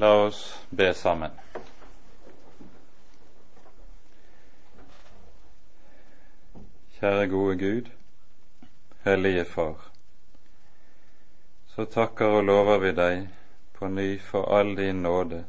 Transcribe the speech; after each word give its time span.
La 0.00 0.14
oss 0.26 0.64
be 0.70 0.94
sammen. 0.94 1.30
Kjære 6.94 7.26
gode 7.28 7.56
Gud, 7.58 7.90
Hellige 9.04 9.44
Far. 9.44 9.90
Så 11.74 11.84
takker 11.84 12.38
og 12.38 12.48
lover 12.48 12.80
vi 12.86 12.94
deg 12.96 13.28
på 13.76 13.92
ny 13.92 14.08
for 14.30 14.48
all 14.56 14.72
din 14.80 15.04
nåde 15.04 15.44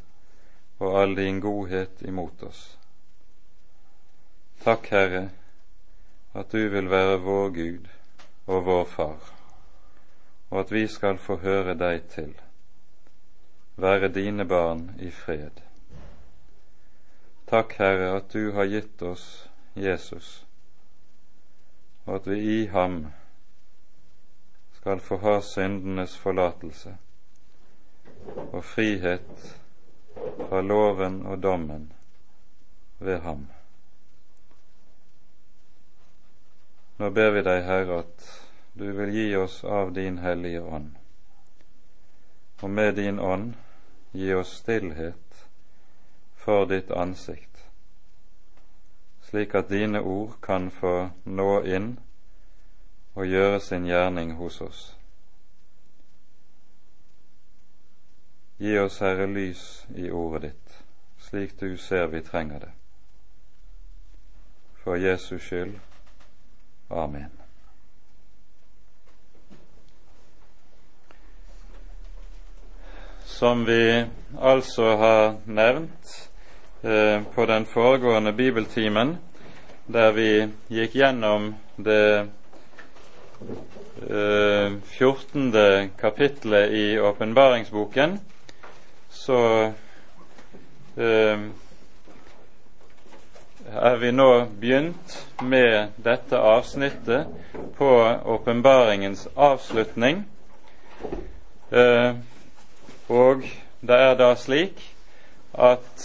og 0.80 1.00
all 1.00 1.16
din 1.16 1.40
godhet 1.40 2.04
imot 2.04 2.44
oss. 2.44 2.62
Takk, 4.68 4.92
Herre, 4.92 5.26
at 6.36 6.52
du 6.52 6.68
vil 6.76 6.92
være 6.92 7.24
vår 7.24 7.50
Gud 7.56 7.92
og 8.48 8.66
vår 8.68 8.86
Far, 9.00 9.34
og 10.50 10.64
at 10.66 10.72
vi 10.76 10.88
skal 10.88 11.18
få 11.18 11.40
høre 11.40 11.80
deg 11.88 12.10
til, 12.12 12.36
være 13.82 14.12
dine 14.14 14.46
barn 14.46 14.92
i 15.00 15.10
fred. 15.12 15.64
Takk, 17.50 17.76
Herre, 17.82 18.16
at 18.22 18.32
du 18.34 18.52
har 18.56 18.70
gitt 18.70 19.02
oss 19.02 19.28
Jesus 19.76 20.42
og 22.06 22.16
at 22.16 22.28
vi 22.28 22.62
i 22.62 22.66
ham 22.68 23.06
skal 24.74 25.00
få 25.00 25.18
ha 25.18 25.40
syndenes 25.46 26.18
forlatelse 26.18 26.96
og 28.52 28.64
frihet 28.66 29.58
fra 30.16 30.62
loven 30.62 31.22
og 31.26 31.44
dommen 31.44 31.92
ved 33.00 33.20
ham. 33.20 33.48
Nå 36.98 37.10
ber 37.10 37.32
vi 37.34 37.42
deg, 37.46 37.64
Herre, 37.66 38.02
at 38.04 38.28
du 38.78 38.92
vil 38.98 39.14
gi 39.14 39.28
oss 39.36 39.64
av 39.64 39.94
din 39.96 40.20
hellige 40.22 40.62
ånd, 40.62 40.92
og 42.62 42.70
med 42.70 42.94
din 42.96 43.20
ånd 43.20 43.54
gi 44.12 44.34
oss 44.36 44.58
stillhet 44.62 45.46
for 46.36 46.66
ditt 46.66 46.92
ansikt 46.92 47.52
slik 49.32 49.56
at 49.56 49.70
dine 49.70 50.02
ord 50.02 50.34
kan 50.42 50.72
få 50.72 51.10
nå 51.26 51.62
inn 51.64 52.00
og 53.16 53.28
gjøre 53.28 53.60
sin 53.60 53.86
gjerning 53.88 54.34
hos 54.36 54.62
oss. 54.62 54.82
Gi 58.60 58.76
oss, 58.80 59.00
Herre, 59.00 59.28
lys 59.32 59.86
i 59.96 60.12
ordet 60.12 60.42
ditt, 60.50 60.76
slik 61.20 61.56
du 61.60 61.78
ser 61.78 62.12
vi 62.12 62.22
trenger 62.22 62.60
det. 62.60 62.74
For 64.84 64.96
Jesus 64.96 65.42
skyld. 65.42 65.80
Amen. 66.90 67.41
Som 73.42 73.66
vi 73.66 74.06
altså 74.38 74.92
har 75.02 75.24
nevnt, 75.50 76.12
Eh, 76.84 77.22
på 77.36 77.46
den 77.46 77.66
foregående 77.66 78.34
bibeltimen, 78.34 79.18
der 79.86 80.12
vi 80.12 80.48
gikk 80.74 80.96
gjennom 80.98 81.52
det 81.78 82.26
eh, 84.10 84.72
14. 84.98 85.54
kapittelet 86.00 86.74
i 86.74 87.00
åpenbaringsboken, 87.00 88.18
så 89.10 89.42
eh, 90.98 91.46
er 93.70 94.02
vi 94.02 94.12
nå 94.12 94.30
begynt 94.58 95.20
med 95.46 95.94
dette 96.02 96.42
avsnittet 96.42 97.30
på 97.78 97.92
åpenbaringens 98.26 99.28
avslutning. 99.36 100.26
Eh, 101.70 102.16
og 103.12 103.44
det 103.82 103.98
er 103.98 104.14
da 104.16 104.30
slik 104.40 104.80
at 105.54 106.04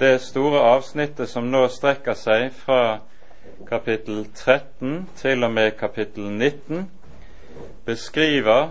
det 0.00 0.20
store 0.24 0.60
avsnittet 0.72 1.28
som 1.28 1.50
nå 1.52 1.66
strekker 1.68 2.16
seg 2.16 2.46
fra 2.56 3.00
kapittel 3.68 4.22
13 4.34 5.02
til 5.20 5.44
og 5.44 5.52
med 5.52 5.76
kapittel 5.76 6.30
19, 6.30 6.86
beskriver 7.84 8.70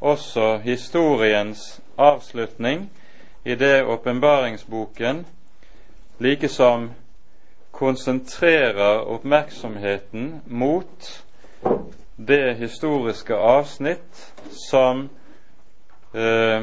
også 0.00 0.58
historiens 0.62 1.80
avslutning 1.98 2.86
i 3.44 3.54
det 3.54 3.82
åpenbaringsboken 3.84 5.26
likesom 6.18 6.90
konsentrerer 7.72 9.06
oppmerksomheten 9.10 10.42
mot 10.46 11.24
det 12.28 12.56
historiske 12.56 13.34
avsnitt 13.34 14.26
som 14.70 15.08
eh, 16.14 16.62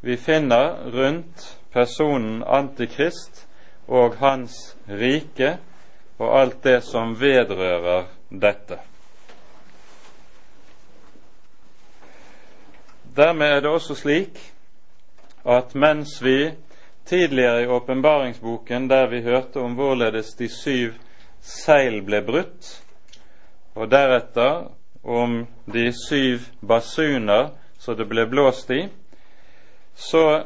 vi 0.00 0.16
finner 0.16 0.90
rundt 0.92 1.58
personen 1.72 2.42
Antikrist 2.42 3.46
og 3.86 4.16
hans 4.20 4.76
rike 4.88 5.56
og 6.18 6.38
alt 6.40 6.62
det 6.64 6.80
som 6.84 7.14
vedrører 7.20 8.06
dette. 8.30 8.78
Dermed 13.16 13.46
er 13.46 13.60
det 13.64 13.70
også 13.70 13.96
slik 13.96 14.40
at 15.46 15.74
mens 15.74 16.18
vi 16.24 16.52
tidligere 17.06 17.62
i 17.62 17.66
åpenbaringsboken, 17.66 18.90
der 18.90 19.06
vi 19.06 19.22
hørte 19.22 19.56
om 19.56 19.74
hvorledes 19.74 20.34
de 20.34 20.48
syv 20.48 20.92
seil 21.40 22.02
ble 22.02 22.20
brutt, 22.26 22.82
og 23.74 23.90
deretter 23.90 24.66
om 25.04 25.44
de 25.72 25.92
syv 26.08 26.48
basuner 26.66 27.52
som 27.78 27.96
det 27.96 28.08
ble 28.10 28.26
blåst 28.26 28.70
i, 28.74 28.88
så 29.96 30.44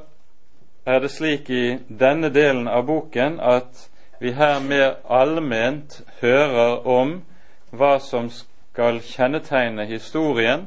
er 0.87 1.01
det 1.01 1.11
slik 1.11 1.51
i 1.51 1.79
denne 1.89 2.31
delen 2.31 2.69
av 2.69 2.87
boken 2.87 3.41
at 3.43 3.91
vi 4.21 4.33
her 4.33 4.61
mer 4.61 5.01
allment 5.09 6.01
hører 6.21 6.87
om 6.87 7.17
hva 7.71 7.99
som 8.05 8.31
skal 8.31 9.01
kjennetegne 9.03 9.87
historien 9.91 10.67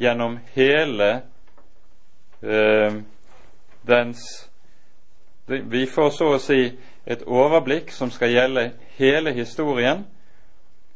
gjennom 0.00 0.38
hele 0.54 1.10
eh, 2.42 2.96
dens 3.86 4.50
Vi 5.46 5.86
får 5.86 6.10
så 6.10 6.30
å 6.34 6.38
si 6.40 6.72
et 7.04 7.22
overblikk 7.28 7.90
som 7.92 8.08
skal 8.10 8.30
gjelde 8.32 8.62
hele 8.96 9.34
historien, 9.36 10.06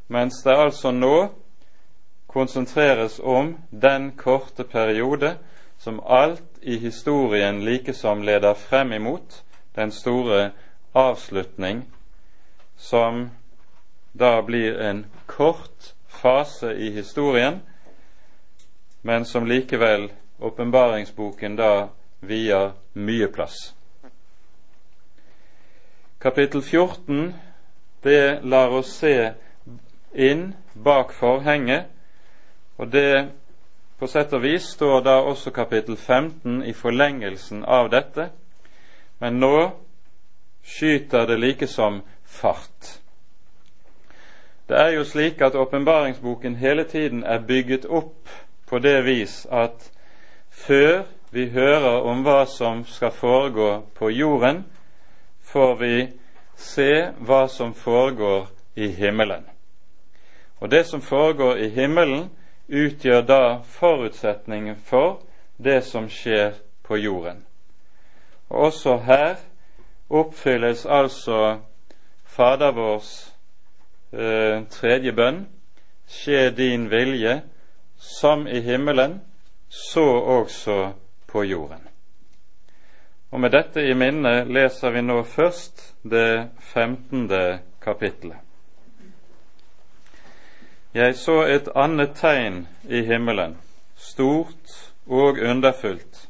mens 0.09 0.39
det 0.41 0.55
altså 0.56 0.89
nå 0.91 1.28
konsentreres 2.33 3.19
om 3.21 3.59
den 3.71 4.15
korte 4.16 4.65
periode 4.65 5.34
som 5.78 6.00
alt 6.00 6.47
i 6.62 6.78
historien 6.78 7.64
likesom 7.64 8.22
leder 8.22 8.54
frem 8.54 8.92
imot 8.92 9.42
den 9.74 9.92
store 9.92 10.50
avslutning, 10.92 11.82
som 12.76 13.30
da 14.12 14.42
blir 14.42 14.78
en 14.80 15.06
kort 15.26 15.94
fase 16.08 16.72
i 16.74 16.91
historien, 16.91 17.60
men 19.02 19.24
som 19.24 19.47
likevel 19.47 20.10
åpenbaringsboken 20.38 21.56
da 21.56 21.88
vier 22.20 22.72
mye 22.94 23.28
plass. 23.28 23.74
Kapittel 26.18 26.62
14 26.62 27.34
det 28.02 28.41
lar 28.42 28.68
oss 28.68 28.92
se 28.98 29.32
inn 30.14 30.52
bak 30.74 31.12
forhenget, 31.12 31.86
og 32.78 32.92
det 32.92 33.28
på 33.98 34.06
sett 34.06 34.32
og 34.32 34.42
vis 34.42 34.70
står 34.76 35.03
da 35.03 35.16
også 35.26 35.50
kapittel 35.50 35.97
15 35.97 36.62
i 36.62 36.72
forlengelsen 36.72 37.64
av 37.64 37.91
dette, 37.91 38.28
men 39.19 39.41
nå 39.42 39.70
skyter 40.62 41.26
det 41.26 41.38
like 41.41 41.66
som 41.66 42.03
fart. 42.25 42.98
Det 44.69 44.76
er 44.76 44.92
jo 44.98 45.04
slik 45.04 45.41
at 45.42 45.56
åpenbaringsboken 45.56 46.56
hele 46.56 46.84
tiden 46.84 47.25
er 47.25 47.38
bygget 47.38 47.86
opp 47.88 48.28
på 48.69 48.78
det 48.78 49.04
vis 49.04 49.47
at 49.50 49.91
før 50.50 51.03
vi 51.30 51.48
hører 51.50 52.04
om 52.04 52.22
hva 52.22 52.45
som 52.47 52.84
skal 52.84 53.10
foregå 53.10 53.83
på 53.98 54.10
jorden, 54.10 54.65
får 55.42 55.74
vi 55.80 56.09
se 56.56 56.92
hva 57.18 57.47
som 57.48 57.74
foregår 57.74 58.48
i 58.77 58.89
himmelen. 58.92 59.45
Og 60.60 60.71
det 60.71 60.86
som 60.86 61.00
foregår 61.00 61.56
i 61.56 61.68
himmelen, 61.68 62.28
utgjør 62.68 63.22
da 63.22 63.42
forutsetningen 63.65 64.76
for 64.84 65.20
det 65.56 65.82
som 65.84 66.09
skjer 66.09 66.53
på 66.86 66.97
jorden. 66.97 67.44
Og 68.48 68.70
også 68.70 68.97
her 68.97 69.36
oppfylles 70.09 70.86
altså 70.86 71.59
Fader 72.24 72.72
vårs 72.72 73.12
eh, 74.12 74.65
tredje 74.70 75.12
bønn 75.12 75.47
skje 76.09 76.50
din 76.50 76.88
vilje 76.91 77.42
som 77.97 78.47
i 78.47 78.60
himmelen, 78.60 79.21
så 79.68 80.04
også 80.41 80.92
på 81.26 81.44
jorden. 81.44 81.88
Og 83.30 83.41
Med 83.41 83.50
dette 83.50 83.84
i 83.84 83.94
minne 83.94 84.44
leser 84.48 84.91
vi 84.91 85.03
nå 85.04 85.22
først 85.22 85.94
det 86.03 86.48
femtende 86.60 87.59
kapittelet. 87.80 88.47
Jeg 90.98 91.15
så 91.15 91.45
et 91.47 91.68
annet 91.78 92.16
tegn 92.18 92.65
i 92.91 93.04
himmelen, 93.06 93.53
stort 93.95 94.71
og 95.06 95.39
underfullt. 95.39 96.28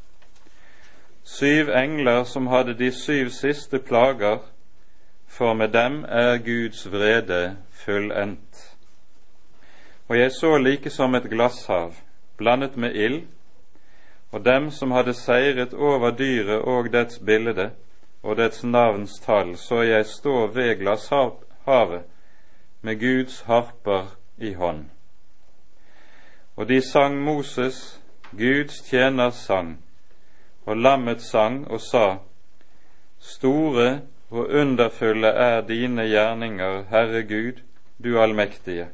syv 1.24 1.70
engler 1.72 2.24
som 2.24 2.46
hadde 2.46 2.74
de 2.74 2.90
syv 2.92 3.30
siste 3.30 3.78
plager, 3.78 4.38
for 5.26 5.54
med 5.54 5.68
dem 5.68 6.04
er 6.08 6.36
Guds 6.36 6.92
vrede 6.92 7.56
fullendt. 7.70 8.76
Og 10.08 10.18
jeg 10.18 10.32
så 10.32 10.58
like 10.58 10.90
som 10.90 11.14
et 11.14 11.30
glasshav, 11.30 11.94
blandet 12.36 12.76
med 12.76 12.94
ild, 12.94 13.22
og 14.32 14.44
dem 14.44 14.70
som 14.70 14.90
hadde 14.90 15.14
seiret 15.14 15.74
over 15.74 16.10
dyret 16.10 16.60
og 16.60 16.92
dets 16.92 17.18
bilde 17.18 17.70
og 18.22 18.36
dets 18.36 18.64
navns 18.64 19.20
tall, 19.20 19.56
så 19.56 19.82
jeg 19.82 20.06
stå 20.06 20.46
ved 20.46 20.76
glasshavet 20.76 22.02
med 22.82 23.00
Guds 23.00 23.40
harper 23.40 24.17
i 24.40 24.52
hånd. 24.54 24.84
Og 26.56 26.68
de 26.68 26.80
sang 26.82 27.20
Moses, 27.22 28.00
Guds 28.30 28.80
tjeners 28.90 29.34
sang, 29.34 29.78
og 30.66 30.76
lammet 30.76 31.22
sang 31.22 31.64
og 31.70 31.80
sa, 31.80 32.18
Store 33.18 34.00
og 34.30 34.48
underfulle 34.48 35.28
er 35.28 35.60
dine 35.66 36.02
gjerninger, 36.06 36.84
Herre 36.90 37.22
Gud, 37.22 37.62
du 38.04 38.20
allmektige. 38.20 38.88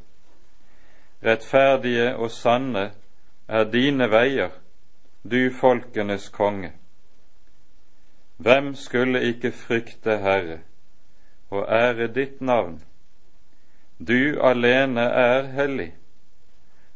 Rettferdige 1.24 2.16
og 2.16 2.30
sanne 2.30 2.90
er 3.48 3.64
dine 3.64 4.10
veier, 4.10 4.50
du 5.24 5.50
folkenes 5.60 6.28
konge. 6.28 6.72
Hvem 8.36 8.74
skulle 8.74 9.22
ikke 9.22 9.52
frykte 9.52 10.18
Herre 10.18 10.58
og 11.50 11.66
ære 11.68 12.06
ditt 12.06 12.40
navn? 12.40 12.82
Du 13.98 14.40
alene 14.42 15.00
er 15.00 15.46
hellig, 15.54 15.92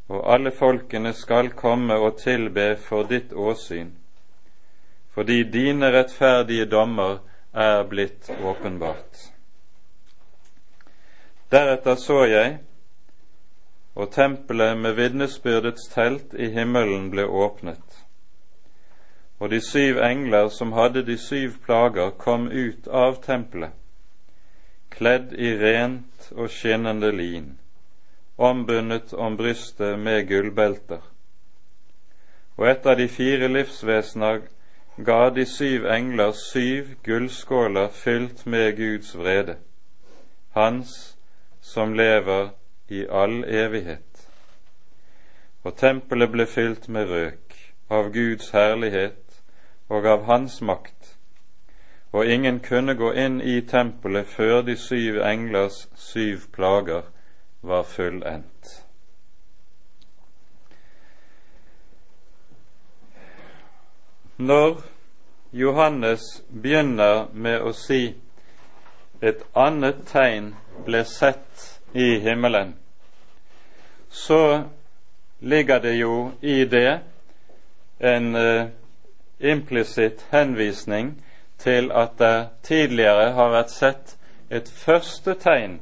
og 0.08 0.24
alle 0.34 0.50
folkene 0.50 1.12
skal 1.14 1.52
komme 1.54 1.94
og 1.94 2.18
tilbe 2.18 2.72
for 2.82 3.06
ditt 3.06 3.32
åsyn, 3.32 3.92
fordi 5.14 5.44
dine 5.52 5.92
rettferdige 5.94 6.66
dommer 6.66 7.20
er 7.54 7.84
blitt 7.86 8.30
åpenbart. 8.42 9.30
Deretter 11.50 11.94
så 11.94 12.24
jeg, 12.26 12.58
og 13.94 14.10
tempelet 14.12 14.74
med 14.78 14.98
vitnesbyrdets 14.98 15.88
telt 15.94 16.34
i 16.34 16.50
himmelen 16.50 17.08
ble 17.14 17.24
åpnet. 17.24 18.02
Og 19.38 19.50
de 19.50 19.60
syv 19.62 20.02
engler 20.02 20.50
som 20.50 20.74
hadde 20.74 21.06
de 21.06 21.16
syv 21.18 21.60
plager, 21.62 22.10
kom 22.10 22.50
ut 22.50 22.88
av 22.90 23.22
tempelet, 23.22 23.77
kledd 24.98 25.32
i 25.32 25.52
rent 25.58 26.32
og 26.34 26.50
skinnende 26.50 27.12
lin, 27.14 27.52
ombundet 28.36 29.12
om 29.14 29.36
brystet 29.38 29.98
med 29.98 30.26
gullbelter. 30.28 31.02
Og 32.58 32.66
et 32.66 32.86
av 32.86 32.98
de 32.98 33.06
fire 33.08 33.46
livsvesener 33.48 34.42
ga 35.06 35.20
de 35.30 35.44
syv 35.46 35.86
engler 35.94 36.32
syv 36.34 36.96
gullskåler 37.06 37.88
fylt 37.94 38.46
med 38.46 38.76
Guds 38.76 39.14
vrede, 39.18 39.56
Hans 40.58 41.16
som 41.62 41.94
lever 41.94 42.50
i 42.88 43.04
all 43.06 43.44
evighet. 43.44 44.26
Og 45.62 45.76
tempelet 45.76 46.32
ble 46.32 46.46
fylt 46.46 46.88
med 46.88 47.10
røk 47.12 47.54
av 47.90 48.10
Guds 48.12 48.50
herlighet 48.50 49.42
og 49.88 50.06
av 50.06 50.26
Hans 50.26 50.58
makt, 50.60 50.97
og 52.12 52.26
ingen 52.26 52.60
kunne 52.60 52.94
gå 52.94 53.12
inn 53.12 53.40
i 53.40 53.60
tempelet 53.60 54.26
før 54.26 54.62
de 54.62 54.76
syv 54.76 55.20
englers 55.22 55.88
syv 55.94 56.48
plager 56.52 57.02
var 57.62 57.82
fullendt. 57.82 58.84
Når 64.38 64.82
Johannes 65.52 66.22
begynner 66.62 67.26
med 67.32 67.60
å 67.60 67.72
si 67.74 68.14
et 69.20 69.42
annet 69.58 70.04
tegn 70.06 70.52
ble 70.86 71.02
sett 71.04 71.64
i 71.92 72.18
himmelen, 72.22 72.76
så 74.08 74.62
ligger 75.40 75.82
det 75.82 75.96
jo 75.98 76.30
i 76.40 76.64
det 76.64 77.00
en 77.98 78.36
uh, 78.36 78.68
implisitt 79.40 80.22
henvisning 80.30 81.16
til 81.58 81.92
at 81.92 82.18
det 82.18 82.48
tidligere 82.62 83.32
har 83.34 83.50
vært 83.50 83.70
sett 83.74 84.16
et 84.50 84.68
første 84.68 85.34
tegn 85.34 85.80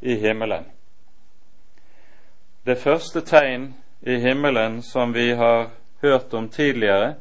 i 0.00 0.16
himmelen. 0.18 0.64
Det 2.64 2.78
første 2.78 3.20
tegn 3.20 3.74
i 4.00 4.18
himmelen 4.20 4.82
som 4.82 5.14
vi 5.14 5.30
har 5.32 5.70
hørt 6.02 6.34
om 6.34 6.48
tidligere, 6.48 7.14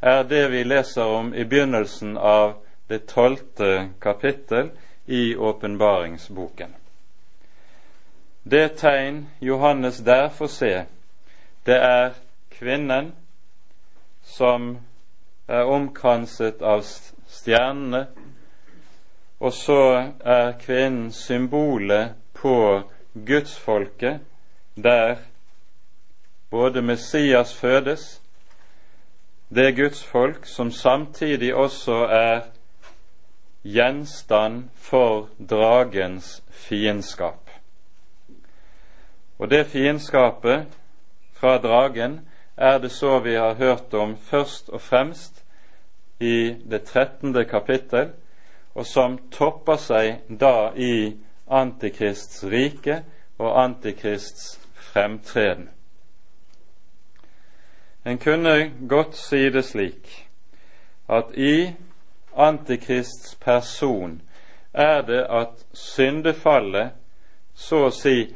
er 0.00 0.22
det 0.22 0.50
vi 0.50 0.62
leser 0.64 1.04
om 1.04 1.34
i 1.34 1.44
begynnelsen 1.44 2.16
av 2.16 2.54
det 2.88 3.06
tolvte 3.06 3.90
kapittel 4.00 4.70
i 5.06 5.36
åpenbaringsboken. 5.36 6.74
Det 8.42 8.68
tegn 8.76 9.28
Johannes 9.40 9.98
der 9.98 10.28
får 10.28 10.46
se, 10.46 10.84
det 11.66 11.76
er 11.76 12.14
kvinnen 12.50 13.12
som 14.22 14.78
er 15.48 15.64
omkranset 15.64 16.62
av 16.62 16.82
stjernene, 17.40 18.06
og 19.40 19.52
så 19.56 19.82
er 20.20 20.52
kvinnen 20.60 21.12
symbolet 21.12 22.12
på 22.36 22.82
gudsfolket, 23.26 24.20
der 24.76 25.16
både 26.50 26.82
Messias 26.82 27.54
fødes, 27.54 28.20
det 29.54 29.76
gudsfolk 29.76 30.46
som 30.46 30.70
samtidig 30.70 31.54
også 31.54 32.04
er 32.06 32.40
gjenstand 33.64 34.68
for 34.74 35.28
dragens 35.50 36.42
fiendskap. 36.50 37.50
Og 39.38 39.50
det 39.50 39.66
fiendskapet 39.66 40.66
fra 41.32 41.58
dragen 41.58 42.20
er 42.56 42.78
det 42.78 42.92
så 42.92 43.18
vi 43.18 43.34
har 43.34 43.54
hørt 43.54 43.94
om 43.94 44.16
først 44.16 44.68
og 44.68 44.80
fremst 44.80 45.44
i 46.20 46.56
det 46.70 46.84
trettende 46.84 47.44
kapittel, 47.44 48.12
og 48.74 48.86
som 48.86 49.18
topper 49.32 49.80
seg 49.80 50.30
da 50.40 50.70
i 50.76 51.16
Antikrists 51.50 52.44
rike 52.44 53.00
og 53.40 53.56
Antikrists 53.64 54.60
fremtreden. 54.92 55.68
En 58.04 58.18
kunne 58.18 58.70
godt 58.88 59.16
si 59.16 59.48
det 59.50 59.64
slik 59.64 60.12
at 61.08 61.34
i 61.36 61.72
Antikrists 62.36 63.34
person 63.34 64.20
er 64.72 65.02
det 65.02 65.24
at 65.28 65.64
syndefallet 65.74 66.94
så 67.54 67.86
å 67.88 67.94
si 67.94 68.30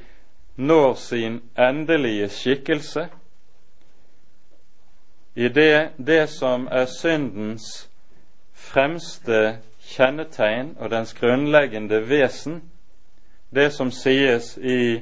når 0.56 0.94
sin 1.00 1.38
endelige 1.58 2.28
skikkelse 2.28 3.06
i 5.34 5.48
det, 5.48 5.88
det 5.96 6.28
som 6.30 6.68
er 6.70 6.86
syndens 6.86 7.90
fremste 8.52 9.58
kjennetegn 9.80 10.76
og 10.78 10.90
dens 10.90 11.14
grunnleggende 11.14 12.00
vesen, 12.08 12.62
det 13.54 13.72
som 13.72 13.90
sies 13.90 14.56
i 14.58 15.00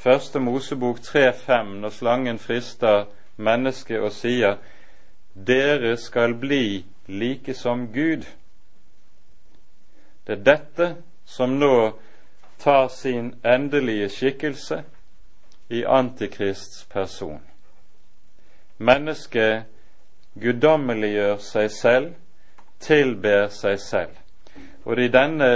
Første 0.00 0.40
Mosebok 0.40 0.98
3.5 0.98 1.62
når 1.82 1.88
slangen 1.88 2.38
frister 2.38 3.04
mennesket 3.36 4.00
og 4.00 4.12
sier 4.16 4.56
dere 5.34 5.96
skal 6.00 6.34
bli 6.40 6.86
like 7.06 7.54
som 7.54 7.84
Gud. 7.92 8.24
Det 10.26 10.38
er 10.38 10.44
dette 10.44 10.88
som 11.28 11.58
nå 11.60 11.98
tar 12.64 12.88
sin 12.88 13.34
endelige 13.44 14.08
skikkelse 14.08 14.82
i 15.68 15.84
Antikrists 15.84 16.86
person. 16.90 17.49
Mennesket 18.80 19.66
guddommeliggjør 20.40 21.36
seg 21.44 21.70
selv, 21.70 22.14
tilber 22.80 23.48
seg 23.52 23.76
selv. 23.80 24.16
Og 24.84 24.96
det 24.96 25.10
er 25.10 25.16
denne 25.18 25.50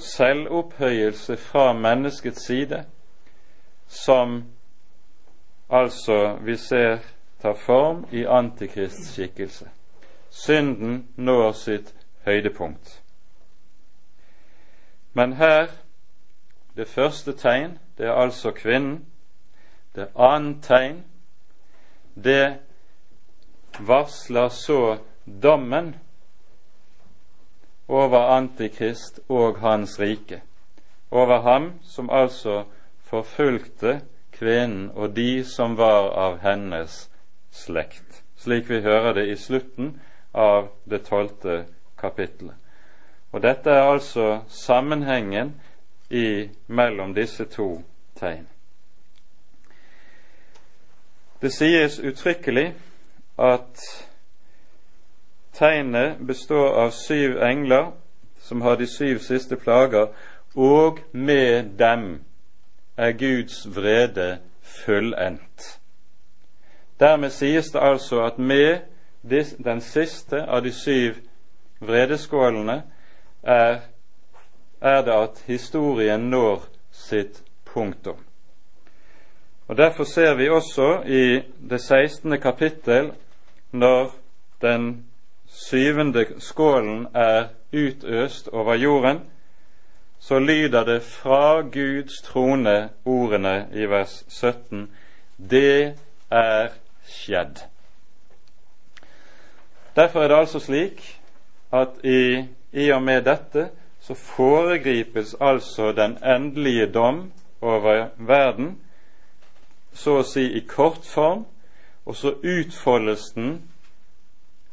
selvopphøyelse 0.00 1.36
fra 1.36 1.72
menneskets 1.72 2.46
side 2.46 2.84
som 3.88 4.42
altså 5.70 6.38
vi 6.40 6.56
ser 6.56 6.98
tar 7.42 7.54
form 7.54 8.06
i 8.12 8.24
Antikrists 8.24 9.12
skikkelse. 9.12 9.68
Synden 10.30 11.08
når 11.16 11.52
sitt 11.52 11.94
høydepunkt. 12.24 13.02
Men 15.12 15.32
her 15.32 15.68
det 16.76 16.88
første 16.88 17.32
tegn, 17.36 17.78
det 17.98 18.06
er 18.06 18.12
altså 18.12 18.50
kvinnen. 18.50 19.04
Det 19.94 20.08
annet 20.16 20.62
tegn, 20.62 21.04
det 22.14 22.58
varsler 23.78 24.48
så 24.48 24.98
dommen 25.24 25.94
over 27.88 28.36
Antikrist 28.36 29.20
og 29.28 29.60
hans 29.60 29.98
rike, 30.00 30.40
over 31.10 31.40
ham 31.40 31.72
som 31.82 32.10
altså 32.10 32.64
forfulgte 33.04 34.00
kvinnen 34.32 34.90
og 34.94 35.16
de 35.16 35.44
som 35.44 35.76
var 35.76 36.10
av 36.16 36.38
hennes 36.42 37.06
slekt, 37.52 38.22
slik 38.36 38.70
vi 38.70 38.80
hører 38.80 39.14
det 39.18 39.26
i 39.28 39.36
slutten 39.36 39.94
av 40.32 40.70
det 40.88 41.04
tolvte 41.08 41.64
kapittelet. 42.00 42.56
Og 43.32 43.42
dette 43.44 43.70
er 43.70 43.88
altså 43.88 44.42
sammenhengen 44.48 45.54
i, 46.10 46.48
mellom 46.66 47.14
disse 47.16 47.44
to 47.48 47.82
tegn. 48.18 48.44
Det 51.42 51.52
sies 51.52 51.98
uttrykkelig 51.98 52.74
at 53.38 53.80
tegnet 55.52 56.20
består 56.26 56.68
av 56.84 56.90
syv 56.94 57.40
engler 57.42 57.88
som 58.40 58.62
har 58.62 58.76
de 58.78 58.86
syv 58.86 59.18
siste 59.18 59.56
plager, 59.56 60.12
og 60.54 61.00
med 61.12 61.74
dem 61.78 62.22
er 62.96 63.12
Guds 63.18 63.66
vrede 63.74 64.38
fullendt. 64.62 65.80
Dermed 67.00 67.30
sies 67.30 67.70
det 67.74 67.82
altså 67.82 68.22
at 68.22 68.38
med 68.38 68.78
den 69.64 69.80
siste 69.80 70.42
av 70.46 70.62
de 70.62 70.72
syv 70.72 71.14
vredeskålene 71.80 72.82
er, 73.42 73.80
er 74.80 75.02
det 75.02 75.12
at 75.12 75.42
historien 75.46 76.30
når 76.30 76.68
sitt 76.92 77.42
punktum. 77.64 78.22
Og 79.72 79.78
Derfor 79.78 80.04
ser 80.04 80.34
vi 80.34 80.48
også 80.48 81.02
i 81.06 81.40
det 81.70 81.80
16. 81.80 82.40
kapittel, 82.40 83.12
når 83.70 84.10
den 84.62 85.06
syvende 85.46 86.26
skålen 86.38 87.06
er 87.14 87.44
utøst 87.72 88.48
over 88.48 88.74
jorden, 88.74 89.20
så 90.20 90.38
lyder 90.38 90.84
det 90.84 91.02
fra 91.02 91.60
Guds 91.60 92.20
trone 92.22 92.88
ordene 93.04 93.68
i 93.72 93.88
vers 93.88 94.24
17 94.28 94.90
Det 95.50 95.94
er 96.30 96.68
skjedd. 97.08 97.64
Derfor 99.96 100.20
er 100.20 100.28
det 100.28 100.36
altså 100.36 100.58
slik 100.58 101.20
at 101.72 101.88
i, 102.04 102.44
i 102.72 102.90
og 102.90 103.02
med 103.02 103.22
dette 103.22 103.68
så 104.00 104.14
foregripes 104.14 105.36
altså 105.40 105.92
den 105.92 106.18
endelige 106.24 106.92
dom 106.92 107.32
over 107.60 108.08
verden, 108.18 108.81
så 109.94 110.18
å 110.20 110.24
si 110.26 110.46
i 110.56 110.64
kort 110.68 111.04
form, 111.06 111.44
og 112.04 112.16
så 112.16 112.34
utfoldes 112.42 113.32
den 113.36 113.60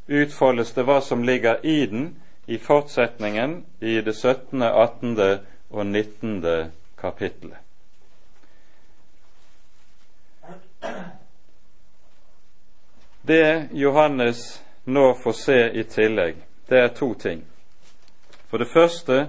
utfoldes 0.09 0.73
det 0.73 0.83
hva 0.87 0.99
som 1.05 1.23
ligger 1.23 1.65
i 1.65 1.85
den 1.85 2.15
i 2.49 2.57
fortsetningen 2.57 3.63
i 3.79 4.01
det 4.01 4.15
17., 4.15 4.61
18. 4.63 5.39
og 5.69 5.85
19. 5.85 6.71
kapittelet. 6.97 7.57
Det 13.21 13.67
Johannes 13.71 14.63
nå 14.85 15.13
får 15.23 15.33
se 15.37 15.59
i 15.77 15.83
tillegg, 15.83 16.35
det 16.69 16.79
er 16.79 16.87
to 16.97 17.13
ting. 17.13 17.43
For 18.49 18.57
det 18.57 18.71
første 18.73 19.27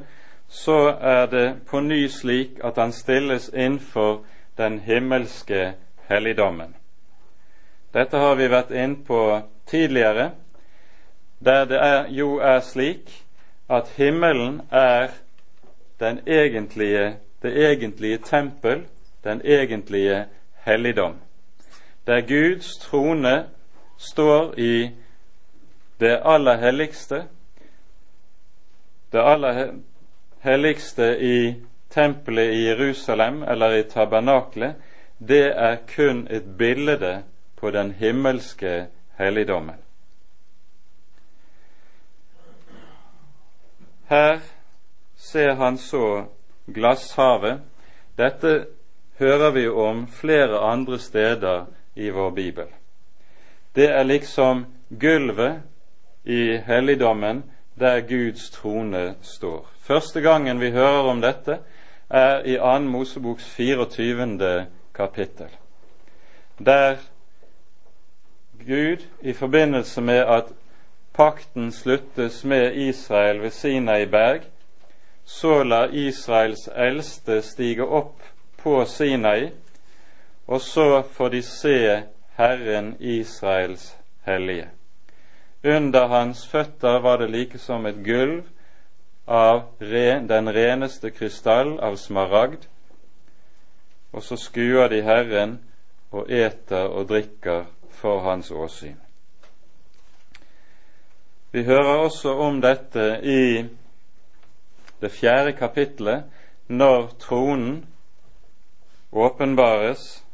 så 0.49 0.97
er 0.97 1.27
det 1.27 1.47
på 1.69 1.81
ny 1.81 2.07
slik 2.09 2.63
at 2.65 2.81
han 2.81 2.93
stilles 2.93 3.51
innenfor 3.53 4.23
den 4.61 4.81
himmelske 4.85 5.73
helligdommen. 6.09 6.75
Dette 7.93 8.21
har 8.21 8.37
vi 8.37 8.49
vært 8.53 8.71
inn 8.77 8.99
på 9.07 9.41
tidligere, 9.71 10.31
der 11.41 11.65
det 11.65 11.79
er, 11.81 12.09
jo 12.13 12.37
er 12.45 12.61
slik 12.61 13.09
at 13.73 13.89
himmelen 13.97 14.61
er 14.71 15.17
egentlige, 16.27 17.17
det 17.43 17.53
egentlige 17.57 18.19
tempel, 18.19 18.85
den 19.25 19.41
egentlige 19.45 20.27
helligdom, 20.65 21.17
der 22.07 22.21
Guds 22.21 22.77
trone 22.79 23.49
står 23.99 24.55
i 24.59 24.91
det 26.01 26.21
aller 26.25 26.57
helligste, 26.57 27.25
det 29.13 29.25
aller 29.25 29.73
helligste 30.45 31.19
i 31.21 31.55
tempelet 31.91 32.55
i 32.55 32.65
Jerusalem 32.69 33.43
eller 33.43 33.77
i 33.77 33.83
tabernaklet, 33.83 34.75
det 35.19 35.53
er 35.53 35.77
kun 35.97 36.27
et 36.31 36.57
bilde 36.59 37.23
på 37.57 37.71
den 37.71 37.93
himmelske 37.93 38.87
helligdommen. 39.19 39.77
Her 44.09 44.41
ser 45.17 45.55
han 45.55 45.79
så 45.79 46.25
glasshavet. 46.67 47.61
Dette 48.19 48.67
hører 49.19 49.51
vi 49.51 49.69
om 49.69 50.07
flere 50.09 50.59
andre 50.59 50.99
steder 50.99 51.67
i 51.95 52.11
vår 52.11 52.31
bibel. 52.31 52.67
Det 53.75 53.91
er 53.91 54.03
liksom 54.03 54.65
gulvet 55.01 55.63
i 56.25 56.57
helligdommen 56.57 57.45
der 57.79 58.01
Guds 58.01 58.51
trone 58.51 59.15
står. 59.23 59.69
Første 59.81 60.21
gangen 60.21 60.61
vi 60.61 60.71
hører 60.71 61.09
om 61.11 61.21
dette, 61.21 61.59
er 62.11 62.43
i 62.45 62.57
2. 62.57 62.79
Moseboks 62.79 63.45
24. 63.45 64.67
kapittel, 64.95 65.49
der 66.59 66.97
Gud 68.67 69.07
i 69.21 69.33
forbindelse 69.33 70.01
med 70.01 70.19
at 70.19 70.45
pakten 71.13 71.73
sluttes 71.73 72.45
med 72.45 72.75
Israel 72.75 73.43
ved 73.43 73.51
Sinai 73.51 74.07
berg, 74.07 74.41
så 75.25 75.63
lar 75.63 75.89
Israels 75.93 76.69
eldste 76.77 77.43
stige 77.43 77.85
opp 77.85 78.23
på 78.59 78.85
Sinai, 78.85 79.51
og 80.47 80.61
så 80.61 81.03
får 81.03 81.29
de 81.29 81.43
se 81.43 82.03
Herren 82.37 82.97
Israels 83.01 83.97
hellige. 84.27 84.69
Under 85.65 86.07
hans 86.07 86.47
føtter 86.49 86.99
var 86.99 87.17
det 87.17 87.31
like 87.31 87.59
som 87.59 87.87
et 87.87 88.05
gulv 88.05 88.43
av 89.27 89.63
ren, 89.79 90.27
den 90.27 90.53
reneste 90.53 91.11
krystall 91.11 91.79
av 91.81 91.97
smaragd, 91.97 92.67
og 94.13 94.23
så 94.23 94.37
skuer 94.37 94.89
de 94.91 95.03
Herren 95.07 95.59
og 96.11 96.31
eter 96.31 96.89
og 96.91 97.09
drikker 97.09 97.69
for 97.95 98.25
hans 98.27 98.51
åsyn. 98.51 98.99
Vi 101.53 101.63
hører 101.67 102.05
også 102.07 102.35
om 102.39 102.61
dette 102.63 103.07
i 103.27 103.65
det 105.01 105.11
fjerde 105.11 105.53
kapittelet, 105.59 106.25
når 106.69 107.09
tronen 107.19 107.87
åpenbares, 109.13 110.25